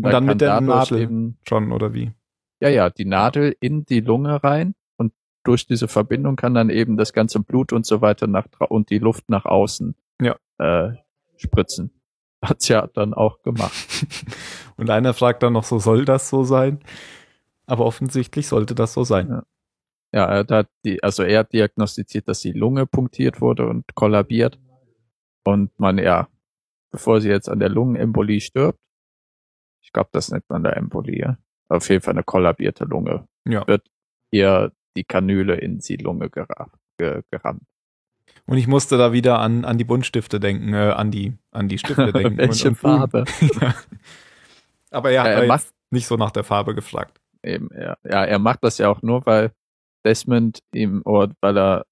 Und 0.06 0.12
dann 0.12 0.26
mit 0.26 0.42
der 0.42 0.60
Nadel. 0.62 1.00
Eben, 1.02 1.38
schon 1.48 1.72
oder 1.72 1.94
wie? 1.94 2.12
ja, 2.60 2.70
ja, 2.70 2.90
die 2.90 3.06
Nadel 3.06 3.56
in 3.60 3.86
die 3.86 4.00
Lunge 4.00 4.44
rein 4.44 4.74
und 4.98 5.14
durch 5.44 5.68
diese 5.68 5.88
Verbindung 5.88 6.36
kann 6.36 6.54
dann 6.56 6.70
eben 6.72 6.98
das 6.98 7.14
ganze 7.14 7.40
Blut 7.40 7.72
und 7.74 7.86
so 7.86 8.02
weiter 8.02 8.26
nach 8.28 8.48
und 8.70 8.90
die 8.90 8.98
Luft 9.00 9.30
nach 9.30 9.46
außen 9.46 9.96
Ja. 10.22 10.36
äh, 10.58 10.94
spritzen. 11.38 11.92
Hat's 12.44 12.68
ja 12.68 12.88
dann 12.88 13.14
auch 13.14 13.42
gemacht. 13.42 13.74
Und 14.78 14.92
einer 14.92 15.16
fragt 15.16 15.42
dann 15.42 15.54
noch 15.54 15.64
so, 15.64 15.80
soll 15.80 16.06
das 16.06 16.30
so 16.30 16.44
sein? 16.44 16.80
Aber 17.66 17.84
offensichtlich 17.86 18.48
sollte 18.48 18.76
das 18.76 18.94
so 18.94 19.04
sein. 19.04 19.28
Ja. 19.30 19.44
Ja, 20.14 20.26
er 20.26 20.46
hat 20.58 20.68
die, 20.86 21.02
also 21.04 21.24
er 21.24 21.40
hat 21.40 21.52
diagnostiziert, 21.52 22.28
dass 22.28 22.42
die 22.42 22.52
Lunge 22.54 22.86
punktiert 22.86 23.42
wurde 23.42 23.68
und 23.68 23.84
kollabiert. 23.96 24.60
Und 25.44 25.78
man, 25.80 25.98
ja, 25.98 26.28
bevor 26.92 27.20
sie 27.22 27.30
jetzt 27.30 27.50
an 27.50 27.60
der 27.60 27.70
Lungenembolie 27.70 28.40
stirbt, 28.40 28.80
ich 29.88 29.94
glaube, 29.94 30.10
das 30.12 30.30
nennt 30.32 30.44
man 30.50 30.64
der 30.64 30.76
Embolie, 30.76 31.20
ja. 31.22 31.38
auf 31.70 31.88
jeden 31.90 32.02
Fall 32.04 32.14
eine 32.14 32.24
kollabierte 32.24 32.84
Lunge, 32.84 33.26
Ja. 33.48 33.66
wird 33.68 33.88
ihr 34.32 34.74
die 34.98 35.06
Kanüle 35.06 35.56
in 35.56 35.80
die 35.80 35.96
Lunge 35.96 36.30
gera 36.30 36.70
ge 36.98 37.22
gerammt. 37.32 37.64
Und 38.46 38.58
ich 38.58 38.68
musste 38.68 38.98
da 38.98 39.14
wieder 39.14 39.40
an, 39.40 39.64
an 39.64 39.78
die 39.78 39.86
Buntstifte 39.86 40.40
denken, 40.42 40.74
äh, 40.74 40.92
an 40.92 41.10
die, 41.12 41.34
an 41.52 41.70
die 41.70 41.78
Stifte 41.78 42.12
denken. 42.14 42.38
Welche. 42.38 42.76
Farbe? 42.76 43.24
ja. 43.62 43.74
Aber 44.92 45.12
er 45.12 45.22
hat 45.22 45.28
Ja, 45.28 45.32
da 45.34 45.38
er 45.38 45.40
jetzt 45.44 45.48
macht 45.48 45.68
nicht 45.92 46.08
so 46.08 46.18
nach 46.18 46.32
der 46.32 46.44
Farbe 46.44 46.76
gefragt. 46.76 47.20
eben, 47.44 47.70
ja, 47.74 47.98
ja, 48.04 48.26
er 48.26 48.40
macht 48.40 48.64
das 48.64 48.78
ja 48.78 48.90
auch 48.90 49.02
nur, 49.02 49.26
weil 49.26 49.52
Desmond 50.06 50.60
ihm, 50.74 51.02
oder 51.06 51.34
weil 51.42 51.58
er 51.58 51.86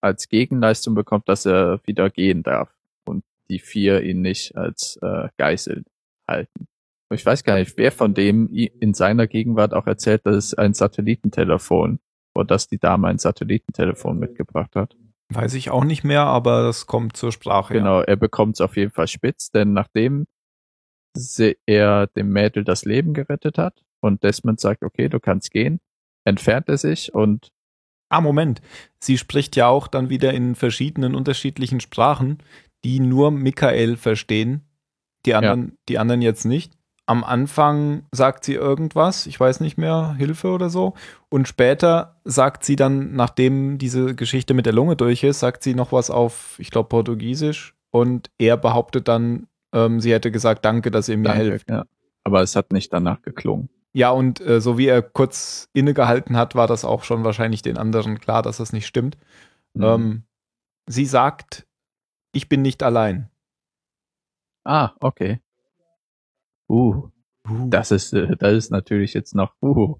als 0.00 0.28
Gegenleistung 0.28 0.94
bekommt, 0.94 1.28
dass 1.28 1.44
er 1.46 1.80
wieder 1.84 2.08
gehen 2.10 2.42
darf 2.44 2.72
und 3.04 3.24
die 3.48 3.58
vier 3.58 4.02
ihn 4.02 4.22
nicht 4.22 4.56
als 4.56 4.96
äh, 5.02 5.28
Geißel 5.36 5.84
halten. 6.28 6.68
Ich 7.10 7.24
weiß 7.24 7.44
gar 7.44 7.56
nicht, 7.58 7.76
wer 7.76 7.92
von 7.92 8.14
dem 8.14 8.48
in 8.52 8.94
seiner 8.94 9.26
Gegenwart 9.26 9.74
auch 9.74 9.86
erzählt, 9.86 10.26
dass 10.26 10.36
es 10.36 10.54
ein 10.54 10.74
Satellitentelefon 10.74 12.00
oder 12.34 12.46
dass 12.46 12.66
die 12.66 12.78
Dame 12.78 13.08
ein 13.08 13.18
Satellitentelefon 13.18 14.18
mitgebracht 14.18 14.74
hat. 14.74 14.96
Weiß 15.32 15.54
ich 15.54 15.70
auch 15.70 15.84
nicht 15.84 16.04
mehr, 16.04 16.22
aber 16.22 16.62
das 16.62 16.86
kommt 16.86 17.16
zur 17.16 17.32
Sprache. 17.32 17.74
Genau, 17.74 18.00
er 18.00 18.16
bekommt 18.16 18.56
es 18.56 18.60
auf 18.60 18.76
jeden 18.76 18.92
Fall 18.92 19.08
spitz, 19.08 19.50
denn 19.50 19.72
nachdem 19.72 20.26
er 21.66 22.08
dem 22.08 22.30
Mädel 22.30 22.64
das 22.64 22.84
Leben 22.84 23.14
gerettet 23.14 23.56
hat 23.56 23.82
und 24.00 24.22
Desmond 24.22 24.60
sagt, 24.60 24.82
okay, 24.82 25.08
du 25.08 25.18
kannst 25.18 25.50
gehen, 25.50 25.80
entfernt 26.24 26.68
er 26.68 26.76
sich 26.76 27.14
und 27.14 27.50
Ah, 28.08 28.20
Moment. 28.20 28.60
Sie 29.00 29.18
spricht 29.18 29.56
ja 29.56 29.66
auch 29.66 29.88
dann 29.88 30.10
wieder 30.10 30.32
in 30.32 30.54
verschiedenen 30.54 31.14
unterschiedlichen 31.14 31.80
Sprachen, 31.80 32.38
die 32.84 33.00
nur 33.00 33.32
Michael 33.32 33.96
verstehen. 33.96 34.62
Die 35.24 35.34
anderen, 35.34 35.76
die 35.88 35.98
anderen 35.98 36.22
jetzt 36.22 36.44
nicht. 36.44 36.72
Am 37.06 37.22
Anfang 37.22 38.04
sagt 38.10 38.44
sie 38.44 38.54
irgendwas, 38.54 39.26
ich 39.26 39.38
weiß 39.38 39.60
nicht 39.60 39.78
mehr, 39.78 40.14
Hilfe 40.18 40.48
oder 40.48 40.68
so. 40.68 40.94
Und 41.28 41.46
später 41.46 42.16
sagt 42.24 42.64
sie 42.64 42.74
dann, 42.74 43.14
nachdem 43.14 43.78
diese 43.78 44.14
Geschichte 44.16 44.54
mit 44.54 44.66
der 44.66 44.72
Lunge 44.72 44.96
durch 44.96 45.22
ist, 45.22 45.40
sagt 45.40 45.62
sie 45.62 45.74
noch 45.74 45.92
was 45.92 46.10
auf, 46.10 46.56
ich 46.58 46.70
glaube, 46.70 46.88
Portugiesisch. 46.88 47.74
Und 47.90 48.30
er 48.38 48.56
behauptet 48.56 49.06
dann, 49.06 49.46
ähm, 49.72 50.00
sie 50.00 50.12
hätte 50.12 50.32
gesagt, 50.32 50.64
danke, 50.64 50.90
dass 50.90 51.08
ihr 51.08 51.16
mir 51.16 51.24
Danke, 51.24 51.44
helft. 51.44 51.70
Ja. 51.70 51.84
Aber 52.24 52.42
es 52.42 52.56
hat 52.56 52.72
nicht 52.72 52.92
danach 52.92 53.22
geklungen. 53.22 53.70
Ja, 53.92 54.10
und 54.10 54.40
äh, 54.40 54.60
so 54.60 54.76
wie 54.76 54.88
er 54.88 55.00
kurz 55.00 55.68
innegehalten 55.72 56.36
hat, 56.36 56.54
war 56.54 56.66
das 56.66 56.84
auch 56.84 57.04
schon 57.04 57.24
wahrscheinlich 57.24 57.62
den 57.62 57.78
anderen 57.78 58.18
klar, 58.18 58.42
dass 58.42 58.58
das 58.58 58.72
nicht 58.72 58.86
stimmt. 58.86 59.16
Mhm. 59.74 59.82
Ähm, 59.84 60.22
sie 60.86 61.06
sagt, 61.06 61.66
ich 62.32 62.48
bin 62.48 62.62
nicht 62.62 62.82
allein. 62.82 63.30
ah, 64.64 64.90
okay. 65.00 65.40
Uh, 66.68 67.08
das 67.68 67.90
ist, 67.90 68.12
äh, 68.12 68.36
das 68.36 68.52
ist 68.54 68.70
natürlich 68.70 69.14
jetzt 69.14 69.34
noch, 69.34 69.54
uh. 69.62 69.96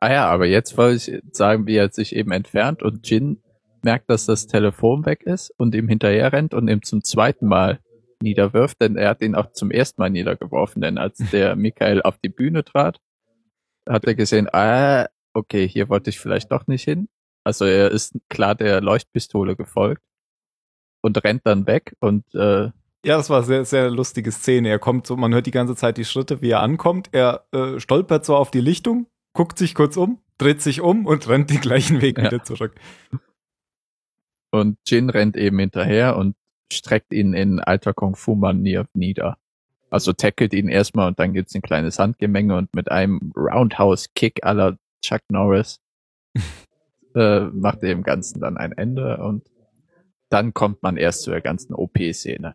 ah 0.00 0.12
ja, 0.12 0.26
aber 0.26 0.46
jetzt 0.46 0.76
wollte 0.76 0.96
ich 0.96 1.22
sagen, 1.32 1.66
wie 1.66 1.76
er 1.76 1.90
sich 1.90 2.14
eben 2.14 2.32
entfernt 2.32 2.82
und 2.82 3.08
Jin 3.08 3.42
merkt, 3.82 4.10
dass 4.10 4.26
das 4.26 4.46
Telefon 4.46 5.06
weg 5.06 5.22
ist 5.22 5.52
und 5.56 5.74
ihm 5.74 5.88
hinterher 5.88 6.32
rennt 6.32 6.54
und 6.54 6.68
ihm 6.68 6.82
zum 6.82 7.02
zweiten 7.02 7.46
Mal 7.46 7.80
niederwirft, 8.22 8.80
denn 8.80 8.96
er 8.96 9.10
hat 9.10 9.22
ihn 9.22 9.34
auch 9.34 9.52
zum 9.52 9.70
ersten 9.70 10.00
Mal 10.00 10.10
niedergeworfen, 10.10 10.82
denn 10.82 10.98
als 10.98 11.18
der 11.32 11.56
Michael 11.56 12.02
auf 12.02 12.18
die 12.18 12.28
Bühne 12.28 12.64
trat, 12.64 12.98
hat 13.88 14.04
er 14.04 14.14
gesehen, 14.14 14.48
ah, 14.52 15.08
okay, 15.32 15.66
hier 15.66 15.88
wollte 15.88 16.10
ich 16.10 16.20
vielleicht 16.20 16.52
doch 16.52 16.66
nicht 16.66 16.84
hin. 16.84 17.08
Also 17.44 17.64
er 17.64 17.90
ist 17.90 18.18
klar 18.28 18.54
der 18.54 18.80
Leuchtpistole 18.80 19.56
gefolgt 19.56 20.02
und 21.00 21.22
rennt 21.24 21.46
dann 21.46 21.66
weg 21.66 21.96
und 22.00 22.24
äh, 22.34 22.70
Ja, 23.04 23.16
das 23.16 23.30
war 23.30 23.38
eine 23.38 23.46
sehr, 23.46 23.64
sehr 23.64 23.90
lustige 23.90 24.30
Szene. 24.30 24.68
Er 24.68 24.78
kommt 24.78 25.06
so, 25.06 25.16
man 25.16 25.32
hört 25.32 25.46
die 25.46 25.50
ganze 25.52 25.74
Zeit 25.74 25.96
die 25.96 26.04
Schritte, 26.04 26.42
wie 26.42 26.50
er 26.50 26.60
ankommt. 26.60 27.08
Er 27.12 27.46
äh, 27.52 27.80
stolpert 27.80 28.24
so 28.26 28.36
auf 28.36 28.50
die 28.50 28.60
Lichtung, 28.60 29.06
guckt 29.32 29.56
sich 29.56 29.74
kurz 29.74 29.96
um, 29.96 30.20
dreht 30.38 30.60
sich 30.60 30.80
um 30.82 31.06
und 31.06 31.26
rennt 31.28 31.50
den 31.50 31.60
gleichen 31.60 32.02
Weg 32.02 32.18
Ja. 32.18 32.24
wieder 32.24 32.44
zurück. 32.44 32.74
Und 34.52 34.78
Jin 34.86 35.08
rennt 35.10 35.36
eben 35.36 35.58
hinterher 35.58 36.16
und 36.16 36.34
streckt 36.72 37.12
ihn 37.12 37.32
in 37.32 37.60
alter 37.60 37.94
Kung-Fu-Manier 37.94 38.86
nieder. 38.94 39.38
Also 39.90 40.12
tackelt 40.12 40.52
ihn 40.52 40.68
erstmal 40.68 41.08
und 41.08 41.18
dann 41.18 41.32
gibt's 41.32 41.54
ein 41.54 41.62
kleines 41.62 41.98
Handgemenge 41.98 42.56
und 42.56 42.74
mit 42.74 42.90
einem 42.90 43.32
Roundhouse-Kick 43.36 44.44
aller 44.44 44.76
Chuck 45.02 45.22
Norris 45.30 45.80
äh, 47.14 47.40
macht 47.40 47.82
er 47.82 47.88
dem 47.88 48.02
Ganzen 48.02 48.40
dann 48.40 48.56
ein 48.56 48.72
Ende 48.72 49.16
und 49.18 49.48
dann 50.28 50.54
kommt 50.54 50.82
man 50.82 50.96
erst 50.96 51.22
zu 51.22 51.30
der 51.30 51.40
ganzen 51.40 51.74
OP-Szene. 51.74 52.54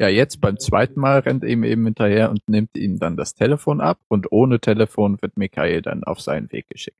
Ja, 0.00 0.08
jetzt 0.08 0.40
beim 0.40 0.58
zweiten 0.58 0.98
Mal 0.98 1.18
rennt 1.18 1.44
er 1.44 1.50
ihm 1.50 1.62
eben 1.62 1.84
hinterher 1.84 2.30
und 2.30 2.48
nimmt 2.48 2.74
ihm 2.74 2.98
dann 2.98 3.18
das 3.18 3.34
Telefon 3.34 3.82
ab 3.82 4.00
und 4.08 4.32
ohne 4.32 4.58
Telefon 4.58 5.20
wird 5.20 5.36
Michael 5.36 5.82
dann 5.82 6.04
auf 6.04 6.22
seinen 6.22 6.50
Weg 6.52 6.70
geschickt. 6.70 6.96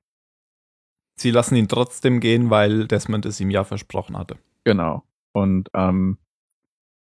Sie 1.17 1.31
lassen 1.31 1.57
ihn 1.57 1.67
trotzdem 1.67 2.21
gehen, 2.21 2.51
weil 2.51 2.87
Desmond 2.87 3.25
es 3.25 3.41
ihm 3.41 3.49
ja 3.49 3.65
versprochen 3.65 4.19
hatte. 4.19 4.37
Genau. 4.65 5.03
Und 5.33 5.71
ähm, 5.73 6.19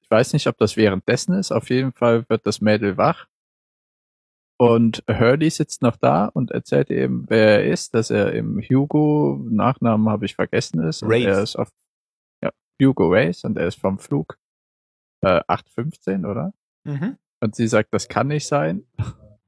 ich 0.02 0.08
weiß 0.08 0.34
nicht, 0.34 0.46
ob 0.46 0.56
das 0.56 0.76
währenddessen 0.76 1.34
ist. 1.34 1.50
Auf 1.50 1.68
jeden 1.68 1.92
Fall 1.92 2.28
wird 2.28 2.46
das 2.46 2.60
Mädel 2.60 2.96
wach. 2.96 3.26
Und 4.58 5.02
Hurley 5.08 5.50
sitzt 5.50 5.82
noch 5.82 5.96
da 5.96 6.26
und 6.26 6.52
erzählt 6.52 6.90
ihm, 6.90 7.24
wer 7.28 7.58
er 7.58 7.64
ist, 7.64 7.94
dass 7.94 8.10
er 8.10 8.32
im 8.34 8.60
Hugo, 8.60 9.44
Nachnamen 9.50 10.08
habe 10.08 10.26
ich 10.26 10.36
vergessen 10.36 10.80
ist. 10.84 11.02
Und 11.02 11.10
Race. 11.10 11.24
Er 11.24 11.42
ist 11.42 11.56
auf, 11.56 11.70
ja, 12.40 12.52
Hugo 12.80 13.12
Race 13.12 13.42
und 13.42 13.58
er 13.58 13.66
ist 13.66 13.80
vom 13.80 13.98
Flug 13.98 14.38
äh, 15.22 15.40
815, 15.46 16.24
oder? 16.26 16.52
Und 17.40 17.54
sie 17.54 17.66
sagt, 17.68 17.88
das 17.92 18.08
kann 18.08 18.28
nicht 18.28 18.46
sein. 18.46 18.84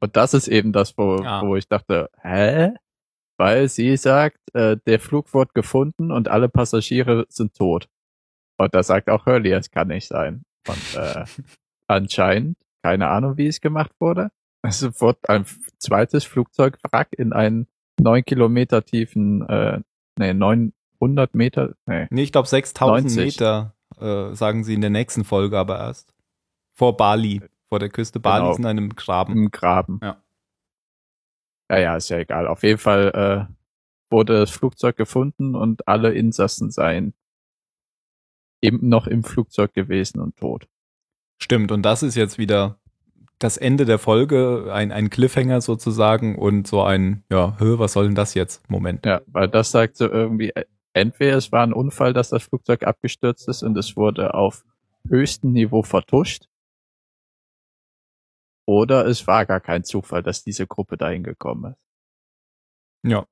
Und 0.01 0.17
das 0.17 0.35
ist 0.35 0.49
eben 0.49 0.73
das, 0.73 0.97
wo, 0.99 1.23
Ja. 1.23 1.43
wo 1.43 1.57
ich 1.57 1.69
dachte, 1.69 2.11
hä? 2.21 2.73
Weil 3.39 3.69
sie 3.69 3.97
sagt, 3.97 4.39
äh, 4.55 4.77
der 4.87 5.01
Flug 5.01 5.33
wurde 5.35 5.51
gefunden 5.55 6.11
und 6.13 6.29
alle 6.29 6.49
Passagiere 6.49 7.27
sind 7.29 7.55
tot. 7.55 7.89
Und 8.59 8.75
da 8.75 8.83
sagt 8.83 9.11
auch 9.11 9.27
Hurley, 9.27 9.51
es 9.53 9.71
kann 9.71 9.89
nicht 9.89 10.07
sein. 10.07 10.43
Und 10.69 10.95
äh, 10.97 11.25
anscheinend, 11.89 12.57
keine 12.85 13.09
Ahnung, 13.09 13.37
wie 13.37 13.47
es 13.49 13.61
gemacht 13.61 13.93
wurde. 13.99 14.31
Es 14.63 14.83
wurde 15.01 15.19
ein 15.29 15.45
zweites 15.79 16.25
Flugzeugwrack 16.25 17.09
in 17.19 17.33
einen 17.33 17.67
neun 18.01 18.25
Kilometer 18.25 18.85
tiefen, 18.85 19.47
äh, 19.49 19.81
nee, 20.19 20.33
900 20.33 21.35
Meter, 21.35 21.75
nee, 21.87 22.07
Nee, 22.11 22.23
ich 22.23 22.33
glaube 22.33 22.49
6000 22.49 23.05
90. 23.17 23.25
Meter, 23.41 23.74
äh, 24.01 24.35
sagen 24.35 24.65
sie 24.65 24.75
in 24.75 24.81
der 24.81 24.91
nächsten 24.91 25.25
Folge 25.25 25.59
aber 25.59 25.79
erst. 25.79 26.15
Vor 26.77 26.97
Bali, 26.97 27.41
vor 27.69 27.79
der 27.79 27.89
Küste 27.89 28.21
Balis 28.21 28.57
Genau. 28.57 28.69
in 28.71 28.79
einem 28.79 28.95
Graben. 28.97 29.33
im 29.33 29.51
Graben. 29.51 30.01
Ja. 30.03 30.17
Ja, 31.71 31.79
ja, 31.79 31.97
ist 31.97 32.09
ja 32.11 32.19
egal. 32.19 32.47
Auf 32.47 32.63
jeden 32.63 32.79
Fall 32.79 33.49
äh, 33.49 33.55
wurde 34.11 34.41
das 34.41 34.51
Flugzeug 34.51 34.97
gefunden 34.97 35.55
und 35.55 35.89
alle 35.89 36.13
Insassen 36.13 36.71
seien 36.71 37.15
eben 38.61 38.89
noch 38.89 39.07
im 39.07 39.25
Flugzeug 39.25 39.73
gewesen 39.75 40.21
und 40.21 40.37
tot. 40.37 40.69
Stimmt, 41.43 41.73
und 41.73 41.83
das 41.83 42.03
ist 42.03 42.15
jetzt 42.15 42.39
wieder 42.39 42.79
das 43.39 43.57
Ende 43.57 43.85
der 43.85 43.99
Folge, 43.99 44.71
ein, 44.73 44.93
ein 44.93 45.11
Cliffhanger 45.11 45.61
sozusagen 45.61 46.37
und 46.39 46.67
so 46.67 46.83
ein, 46.83 47.25
ja, 47.31 47.57
hö, 47.59 47.79
was 47.79 47.93
soll 47.95 48.07
denn 48.07 48.15
das 48.15 48.35
jetzt? 48.35 48.69
Moment. 48.71 49.05
Ja, 49.05 49.21
weil 49.27 49.49
das 49.49 49.71
sagt 49.71 49.97
so 49.97 50.09
irgendwie, 50.09 50.51
äh, 50.51 50.65
entweder 50.95 51.37
es 51.37 51.53
war 51.53 51.63
ein 51.63 51.75
Unfall, 51.75 52.15
dass 52.15 52.31
das 52.31 52.45
Flugzeug 52.45 52.85
abgestürzt 52.85 53.49
ist 53.49 53.63
und 53.63 53.77
es 53.77 53.97
wurde 53.97 54.33
auf 54.35 54.65
höchstem 55.07 55.53
Niveau 55.53 55.83
vertuscht, 55.83 56.49
oder 58.67 59.07
es 59.07 59.27
war 59.27 59.45
gar 59.47 59.61
kein 59.61 59.85
Zufall, 59.85 60.23
dass 60.23 60.43
diese 60.43 60.67
Gruppe 60.67 60.97
dahin 60.97 61.23
gekommen 61.23 61.73
ist. 61.73 61.81
Ja, 63.11 63.27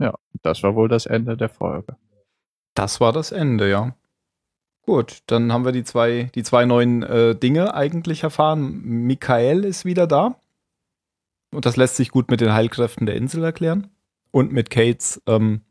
Ja, 0.00 0.14
das 0.42 0.62
war 0.62 0.74
wohl 0.74 0.88
das 0.88 1.06
Ende 1.06 1.36
der 1.36 1.48
Folge. 1.48 1.96
das 2.74 3.00
war 3.00 3.12
das 3.12 3.32
Ende, 3.32 3.70
ja. 3.70 3.96
Gut, 4.82 5.22
dann 5.26 5.52
haben 5.52 5.64
wir 5.64 5.72
die 5.72 5.84
zwei, 5.84 6.30
die 6.34 6.42
zwei 6.42 6.64
neuen 6.64 7.02
äh, 7.02 7.34
Dinge 7.36 7.74
eigentlich 7.74 8.22
erfahren. 8.22 8.80
Michael 8.82 9.64
ist 9.64 9.84
wieder 9.84 10.06
da. 10.06 10.40
Und 11.52 11.66
das 11.66 11.76
lässt 11.76 11.96
sich 11.96 12.10
gut 12.10 12.30
mit 12.30 12.40
den 12.40 12.52
Heilkräften 12.52 13.06
der 13.06 13.16
Insel 13.16 13.44
erklären. 13.44 13.90
Und 14.30 14.52
mit 14.52 14.70
Kates 14.70 15.20
ähm, 15.26 15.62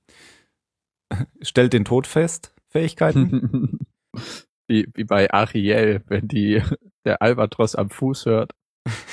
stellt 1.41 1.73
den 1.73 1.85
Tod 1.85 2.07
fest, 2.07 2.53
Fähigkeiten. 2.69 3.79
wie, 4.67 4.87
wie 4.93 5.03
bei 5.03 5.31
Ariel, 5.31 6.03
wenn 6.07 6.27
die 6.27 6.61
der 7.05 7.21
Albatros 7.21 7.75
am 7.75 7.89
Fuß 7.89 8.25
hört. 8.25 8.53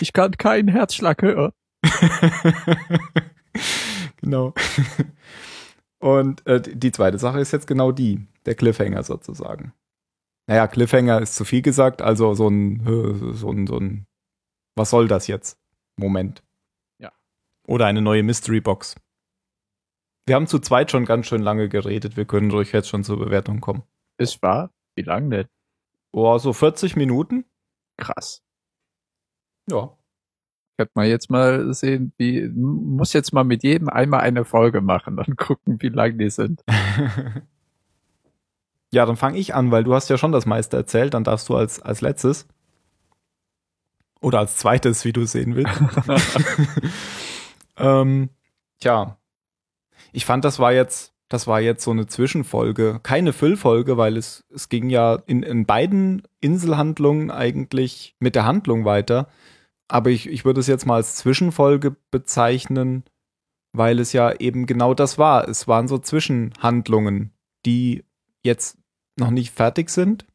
Ich 0.00 0.12
kann 0.12 0.32
keinen 0.32 0.68
Herzschlag 0.68 1.22
hören. 1.22 1.52
genau. 4.16 4.54
Und 5.98 6.46
äh, 6.46 6.60
die 6.60 6.92
zweite 6.92 7.18
Sache 7.18 7.40
ist 7.40 7.52
jetzt 7.52 7.66
genau 7.66 7.90
die, 7.90 8.26
der 8.46 8.54
Cliffhanger 8.54 9.02
sozusagen. 9.02 9.72
Naja, 10.46 10.66
Cliffhanger 10.66 11.22
ist 11.22 11.34
zu 11.34 11.44
viel 11.44 11.62
gesagt, 11.62 12.02
also 12.02 12.34
so 12.34 12.48
ein, 12.48 12.86
äh, 12.86 13.32
so 13.34 13.50
ein, 13.50 13.66
so 13.66 13.78
ein, 13.78 14.06
was 14.76 14.90
soll 14.90 15.08
das 15.08 15.26
jetzt? 15.26 15.58
Moment. 15.96 16.42
Ja. 16.98 17.12
Oder 17.66 17.86
eine 17.86 18.02
neue 18.02 18.22
Mystery 18.22 18.60
Box. 18.60 18.96
Wir 20.26 20.36
haben 20.36 20.46
zu 20.46 20.58
zweit 20.58 20.90
schon 20.90 21.04
ganz 21.04 21.26
schön 21.26 21.42
lange 21.42 21.68
geredet, 21.68 22.16
wir 22.16 22.24
können 22.24 22.50
ruhig 22.50 22.72
jetzt 22.72 22.88
schon 22.88 23.04
zur 23.04 23.18
Bewertung 23.18 23.60
kommen. 23.60 23.82
Ist 24.16 24.40
wahr? 24.42 24.70
Wie 24.94 25.02
lang 25.02 25.30
denn? 25.30 25.46
Oh, 26.12 26.38
so 26.38 26.52
40 26.52 26.96
Minuten? 26.96 27.44
Krass. 27.96 28.42
Ja. 29.68 29.96
Könnte 30.76 30.92
man 30.94 31.06
jetzt 31.06 31.30
mal 31.30 31.72
sehen, 31.74 32.12
wie, 32.16 32.48
muss 32.48 33.12
jetzt 33.12 33.32
mal 33.32 33.44
mit 33.44 33.62
jedem 33.62 33.88
einmal 33.88 34.20
eine 34.20 34.44
Folge 34.44 34.80
machen 34.80 35.18
und 35.18 35.36
gucken, 35.36 35.82
wie 35.82 35.88
lang 35.88 36.16
die 36.16 36.30
sind. 36.30 36.62
ja, 38.92 39.04
dann 39.04 39.16
fange 39.16 39.38
ich 39.38 39.54
an, 39.54 39.70
weil 39.70 39.84
du 39.84 39.94
hast 39.94 40.08
ja 40.08 40.16
schon 40.16 40.32
das 40.32 40.46
meiste 40.46 40.76
erzählt, 40.76 41.14
dann 41.14 41.24
darfst 41.24 41.48
du 41.48 41.56
als, 41.56 41.80
als 41.80 42.00
letztes 42.00 42.48
oder 44.20 44.38
als 44.38 44.56
zweites, 44.56 45.04
wie 45.04 45.12
du 45.12 45.26
sehen 45.26 45.54
willst. 45.54 45.76
ähm, 47.76 48.30
tja, 48.80 49.18
ich 50.14 50.24
fand, 50.24 50.44
das 50.44 50.58
war 50.60 50.72
jetzt, 50.72 51.12
das 51.28 51.46
war 51.46 51.60
jetzt 51.60 51.82
so 51.82 51.90
eine 51.90 52.06
Zwischenfolge, 52.06 53.00
keine 53.02 53.32
Füllfolge, 53.32 53.96
weil 53.96 54.16
es, 54.16 54.44
es 54.54 54.68
ging 54.68 54.88
ja 54.88 55.18
in, 55.26 55.42
in 55.42 55.66
beiden 55.66 56.22
Inselhandlungen 56.40 57.32
eigentlich 57.32 58.14
mit 58.20 58.36
der 58.36 58.44
Handlung 58.44 58.84
weiter. 58.84 59.28
Aber 59.88 60.10
ich, 60.10 60.28
ich 60.28 60.44
würde 60.44 60.60
es 60.60 60.68
jetzt 60.68 60.86
mal 60.86 60.96
als 60.96 61.16
Zwischenfolge 61.16 61.96
bezeichnen, 62.12 63.04
weil 63.72 63.98
es 63.98 64.12
ja 64.12 64.32
eben 64.38 64.66
genau 64.66 64.94
das 64.94 65.18
war. 65.18 65.48
Es 65.48 65.66
waren 65.66 65.88
so 65.88 65.98
Zwischenhandlungen, 65.98 67.32
die 67.66 68.04
jetzt 68.44 68.78
noch 69.18 69.30
nicht 69.30 69.52
fertig 69.52 69.90
sind. 69.90 70.26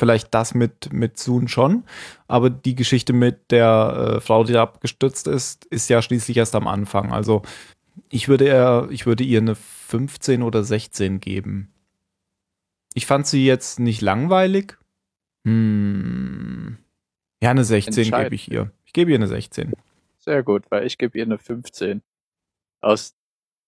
Vielleicht 0.00 0.34
das 0.34 0.52
mit, 0.52 0.92
mit 0.92 1.16
Soon 1.16 1.46
schon, 1.46 1.84
aber 2.26 2.50
die 2.50 2.74
Geschichte 2.74 3.12
mit 3.12 3.52
der 3.52 4.16
äh, 4.16 4.20
Frau, 4.20 4.42
die 4.42 4.56
abgestürzt 4.56 5.28
ist, 5.28 5.64
ist 5.66 5.88
ja 5.88 6.02
schließlich 6.02 6.38
erst 6.38 6.56
am 6.56 6.66
Anfang. 6.66 7.12
Also 7.12 7.42
ich 8.08 8.28
würde, 8.28 8.46
eher, 8.46 8.88
ich 8.90 9.06
würde 9.06 9.24
ihr 9.24 9.40
eine 9.40 9.54
15 9.54 10.42
oder 10.42 10.64
16 10.64 11.20
geben. 11.20 11.72
Ich 12.94 13.06
fand 13.06 13.26
sie 13.26 13.44
jetzt 13.44 13.80
nicht 13.80 14.00
langweilig. 14.00 14.76
Hm. 15.44 16.78
Ja, 17.42 17.50
eine 17.50 17.64
16 17.64 18.04
Entscheidend. 18.04 18.24
gebe 18.26 18.34
ich 18.34 18.50
ihr. 18.50 18.70
Ich 18.84 18.92
gebe 18.92 19.10
ihr 19.10 19.16
eine 19.16 19.26
16. 19.26 19.72
Sehr 20.18 20.42
gut, 20.42 20.70
weil 20.70 20.86
ich 20.86 20.98
gebe 20.98 21.18
ihr 21.18 21.24
eine 21.24 21.38
15. 21.38 22.02
Aus 22.80 23.14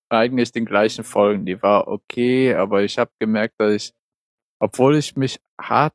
eigentlich 0.09 0.53
den 0.53 0.65
gleichen 0.65 1.05
Folgen. 1.05 1.47
Die 1.47 1.61
war 1.63 1.89
okay, 1.89 2.55
aber 2.55 2.83
ich 2.83 2.99
habe 2.99 3.11
gemerkt, 3.19 3.55
dass 3.59 3.73
ich, 3.73 3.95
obwohl 4.59 4.97
ich 4.97 5.17
mich 5.17 5.41
hart 5.61 5.95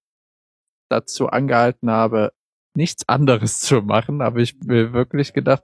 dazu 0.89 1.29
angehalten 1.29 1.89
habe, 1.89 2.33
nichts 2.75 3.07
anderes 3.07 3.59
zu 3.61 3.81
machen, 3.81 4.21
habe 4.21 4.41
ich 4.41 4.59
mir 4.59 4.93
wirklich 4.93 5.33
gedacht, 5.33 5.63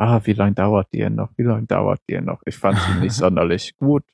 ah, 0.00 0.20
wie 0.24 0.32
lange 0.32 0.54
dauert 0.54 0.92
die 0.92 0.98
denn 0.98 1.14
noch? 1.14 1.30
Wie 1.36 1.42
lange 1.42 1.66
dauert 1.66 2.00
die 2.08 2.14
denn 2.14 2.24
noch? 2.24 2.42
Ich 2.46 2.56
fand 2.56 2.78
sie 2.78 3.00
nicht 3.00 3.12
sonderlich 3.14 3.76
gut. 3.76 4.04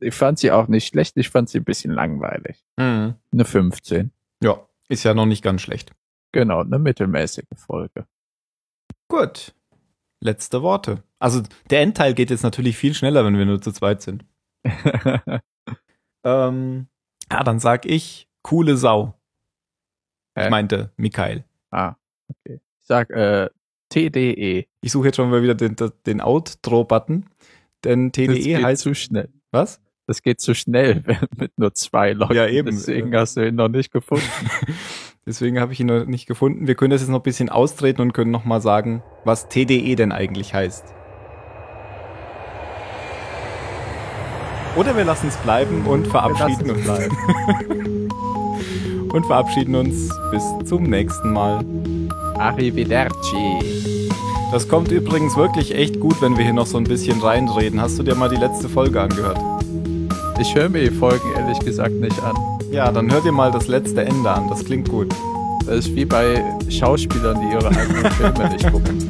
Ich 0.00 0.14
fand 0.14 0.38
sie 0.38 0.50
auch 0.50 0.68
nicht 0.68 0.88
schlecht, 0.88 1.16
ich 1.16 1.30
fand 1.30 1.48
sie 1.48 1.58
ein 1.58 1.64
bisschen 1.64 1.92
langweilig. 1.92 2.64
Mhm. 2.76 3.14
Eine 3.32 3.44
15. 3.44 4.10
Ja, 4.42 4.66
ist 4.88 5.04
ja 5.04 5.14
noch 5.14 5.26
nicht 5.26 5.42
ganz 5.42 5.62
schlecht. 5.62 5.92
Genau, 6.32 6.60
eine 6.60 6.78
mittelmäßige 6.78 7.46
Folge. 7.54 8.06
Gut. 9.08 9.54
Letzte 10.20 10.62
Worte. 10.62 11.02
Also 11.18 11.42
der 11.70 11.82
Endteil 11.82 12.14
geht 12.14 12.30
jetzt 12.30 12.42
natürlich 12.42 12.76
viel 12.76 12.94
schneller, 12.94 13.24
wenn 13.24 13.36
wir 13.36 13.46
nur 13.46 13.60
zu 13.60 13.72
zweit 13.72 14.02
sind. 14.02 14.24
Ähm, 16.24 16.88
ja, 17.30 17.42
dann 17.42 17.58
sag 17.58 17.86
ich 17.86 18.28
coole 18.42 18.76
Sau. 18.76 19.18
Hä? 20.36 20.44
Ich 20.44 20.50
meinte 20.50 20.92
Mikael. 20.96 21.44
ah, 21.70 21.96
okay. 22.28 22.60
Ich 22.78 22.86
sag 22.86 23.10
äh, 23.10 23.50
TDE. 23.92 24.66
Ich 24.80 24.92
suche 24.92 25.06
jetzt 25.06 25.16
schon 25.16 25.30
mal 25.30 25.42
wieder 25.42 25.54
den, 25.54 25.76
den 26.06 26.20
Outro-Button, 26.20 27.26
denn 27.84 28.10
Das 28.10 28.12
TDE 28.12 28.34
geht 28.40 28.64
heißt 28.64 28.82
zu 28.82 28.94
schnell. 28.94 29.28
was? 29.50 29.80
Das 30.06 30.22
geht 30.22 30.40
zu 30.40 30.54
schnell 30.54 31.02
mit 31.36 31.52
nur 31.56 31.74
zwei 31.74 32.12
Leuten. 32.12 32.34
Ja, 32.34 32.46
eben. 32.46 32.70
Deswegen 32.70 33.14
hast 33.16 33.36
du 33.36 33.46
ihn 33.46 33.54
noch 33.54 33.68
nicht 33.68 33.92
gefunden. 33.92 34.24
Deswegen 35.26 35.60
habe 35.60 35.72
ich 35.72 35.78
ihn 35.80 35.86
noch 35.86 36.04
nicht 36.04 36.26
gefunden. 36.26 36.66
Wir 36.66 36.74
können 36.74 36.90
das 36.90 37.00
jetzt 37.00 37.10
noch 37.10 37.20
ein 37.20 37.22
bisschen 37.22 37.48
austreten 37.48 38.00
und 38.00 38.12
können 38.12 38.32
noch 38.32 38.44
mal 38.44 38.60
sagen, 38.60 39.04
was 39.24 39.48
TDE 39.48 39.94
denn 39.94 40.10
eigentlich 40.10 40.52
heißt. 40.52 40.84
Oder 44.74 44.96
wir 44.96 45.04
lassen 45.04 45.28
es 45.28 45.36
bleiben 45.36 45.86
und 45.86 46.08
verabschieden 46.08 46.70
uns. 46.70 46.86
lassen 46.86 47.16
und 49.12 49.26
verabschieden 49.26 49.74
uns 49.74 50.08
bis 50.30 50.42
zum 50.64 50.84
nächsten 50.84 51.32
Mal. 51.32 51.62
Arrivederci. 52.38 54.08
Das 54.52 54.68
kommt 54.68 54.92
übrigens 54.92 55.36
wirklich 55.36 55.74
echt 55.74 55.98
gut, 55.98 56.20
wenn 56.20 56.36
wir 56.36 56.44
hier 56.44 56.52
noch 56.52 56.66
so 56.66 56.76
ein 56.76 56.84
bisschen 56.84 57.20
reinreden. 57.20 57.80
Hast 57.80 57.98
du 57.98 58.02
dir 58.02 58.14
mal 58.14 58.28
die 58.28 58.36
letzte 58.36 58.68
Folge 58.68 59.00
angehört? 59.00 59.38
Ich 60.40 60.54
höre 60.54 60.68
mir 60.68 60.82
die 60.82 60.94
Folgen 60.94 61.28
ehrlich 61.36 61.58
gesagt 61.60 61.94
nicht 61.94 62.22
an. 62.22 62.36
Ja, 62.70 62.90
dann 62.90 63.10
hör 63.10 63.20
dir 63.20 63.32
mal 63.32 63.50
das 63.50 63.68
letzte 63.68 64.04
Ende 64.04 64.30
an. 64.30 64.48
Das 64.48 64.64
klingt 64.64 64.88
gut. 64.88 65.14
Das 65.66 65.86
ist 65.86 65.94
wie 65.94 66.04
bei 66.04 66.42
Schauspielern, 66.68 67.40
die 67.40 67.52
ihre 67.52 67.68
eigenen 67.68 68.10
Filme 68.12 68.50
nicht 68.50 68.72
gucken. 68.72 69.08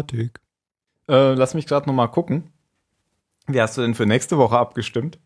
Fertig. 0.00 0.40
Äh, 1.08 1.34
lass 1.34 1.52
mich 1.52 1.66
gerade 1.66 1.86
noch 1.86 1.94
mal 1.94 2.06
gucken. 2.08 2.50
Wie 3.46 3.60
hast 3.60 3.76
du 3.76 3.82
denn 3.82 3.94
für 3.94 4.06
nächste 4.06 4.38
Woche 4.38 4.58
abgestimmt? 4.58 5.18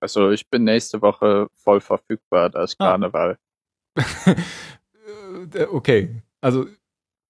Also 0.00 0.30
ich 0.30 0.50
bin 0.50 0.64
nächste 0.64 1.00
Woche 1.00 1.46
voll 1.54 1.80
verfügbar, 1.80 2.50
da 2.50 2.64
ist 2.64 2.76
Ah. 2.78 2.90
Karneval. 2.90 3.38
Äh, 5.52 5.64
okay, 5.64 6.22
also 6.40 6.66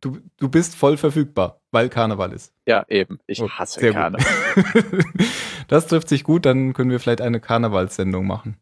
du, 0.01 0.19
du 0.37 0.49
bist 0.49 0.75
voll 0.77 0.97
verfügbar, 0.99 1.61
weil 1.71 1.89
Karneval 1.89 2.33
ist. 2.33 2.53
Ja, 2.67 2.85
eben. 2.89 3.19
Ich 3.27 3.41
Oh, 3.41 3.49
hasse 3.49 3.81
sehr 3.81 3.91
gut. 3.93 4.01
Karneval. 4.01 5.05
das 5.69 5.87
trifft 5.87 6.09
sich 6.09 6.23
gut, 6.23 6.45
dann 6.45 6.75
können 6.75 6.91
wir 6.91 7.01
vielleicht 7.01 7.23
eine 7.23 7.41
Karnevalssendung 7.41 8.27
machen. 8.27 8.59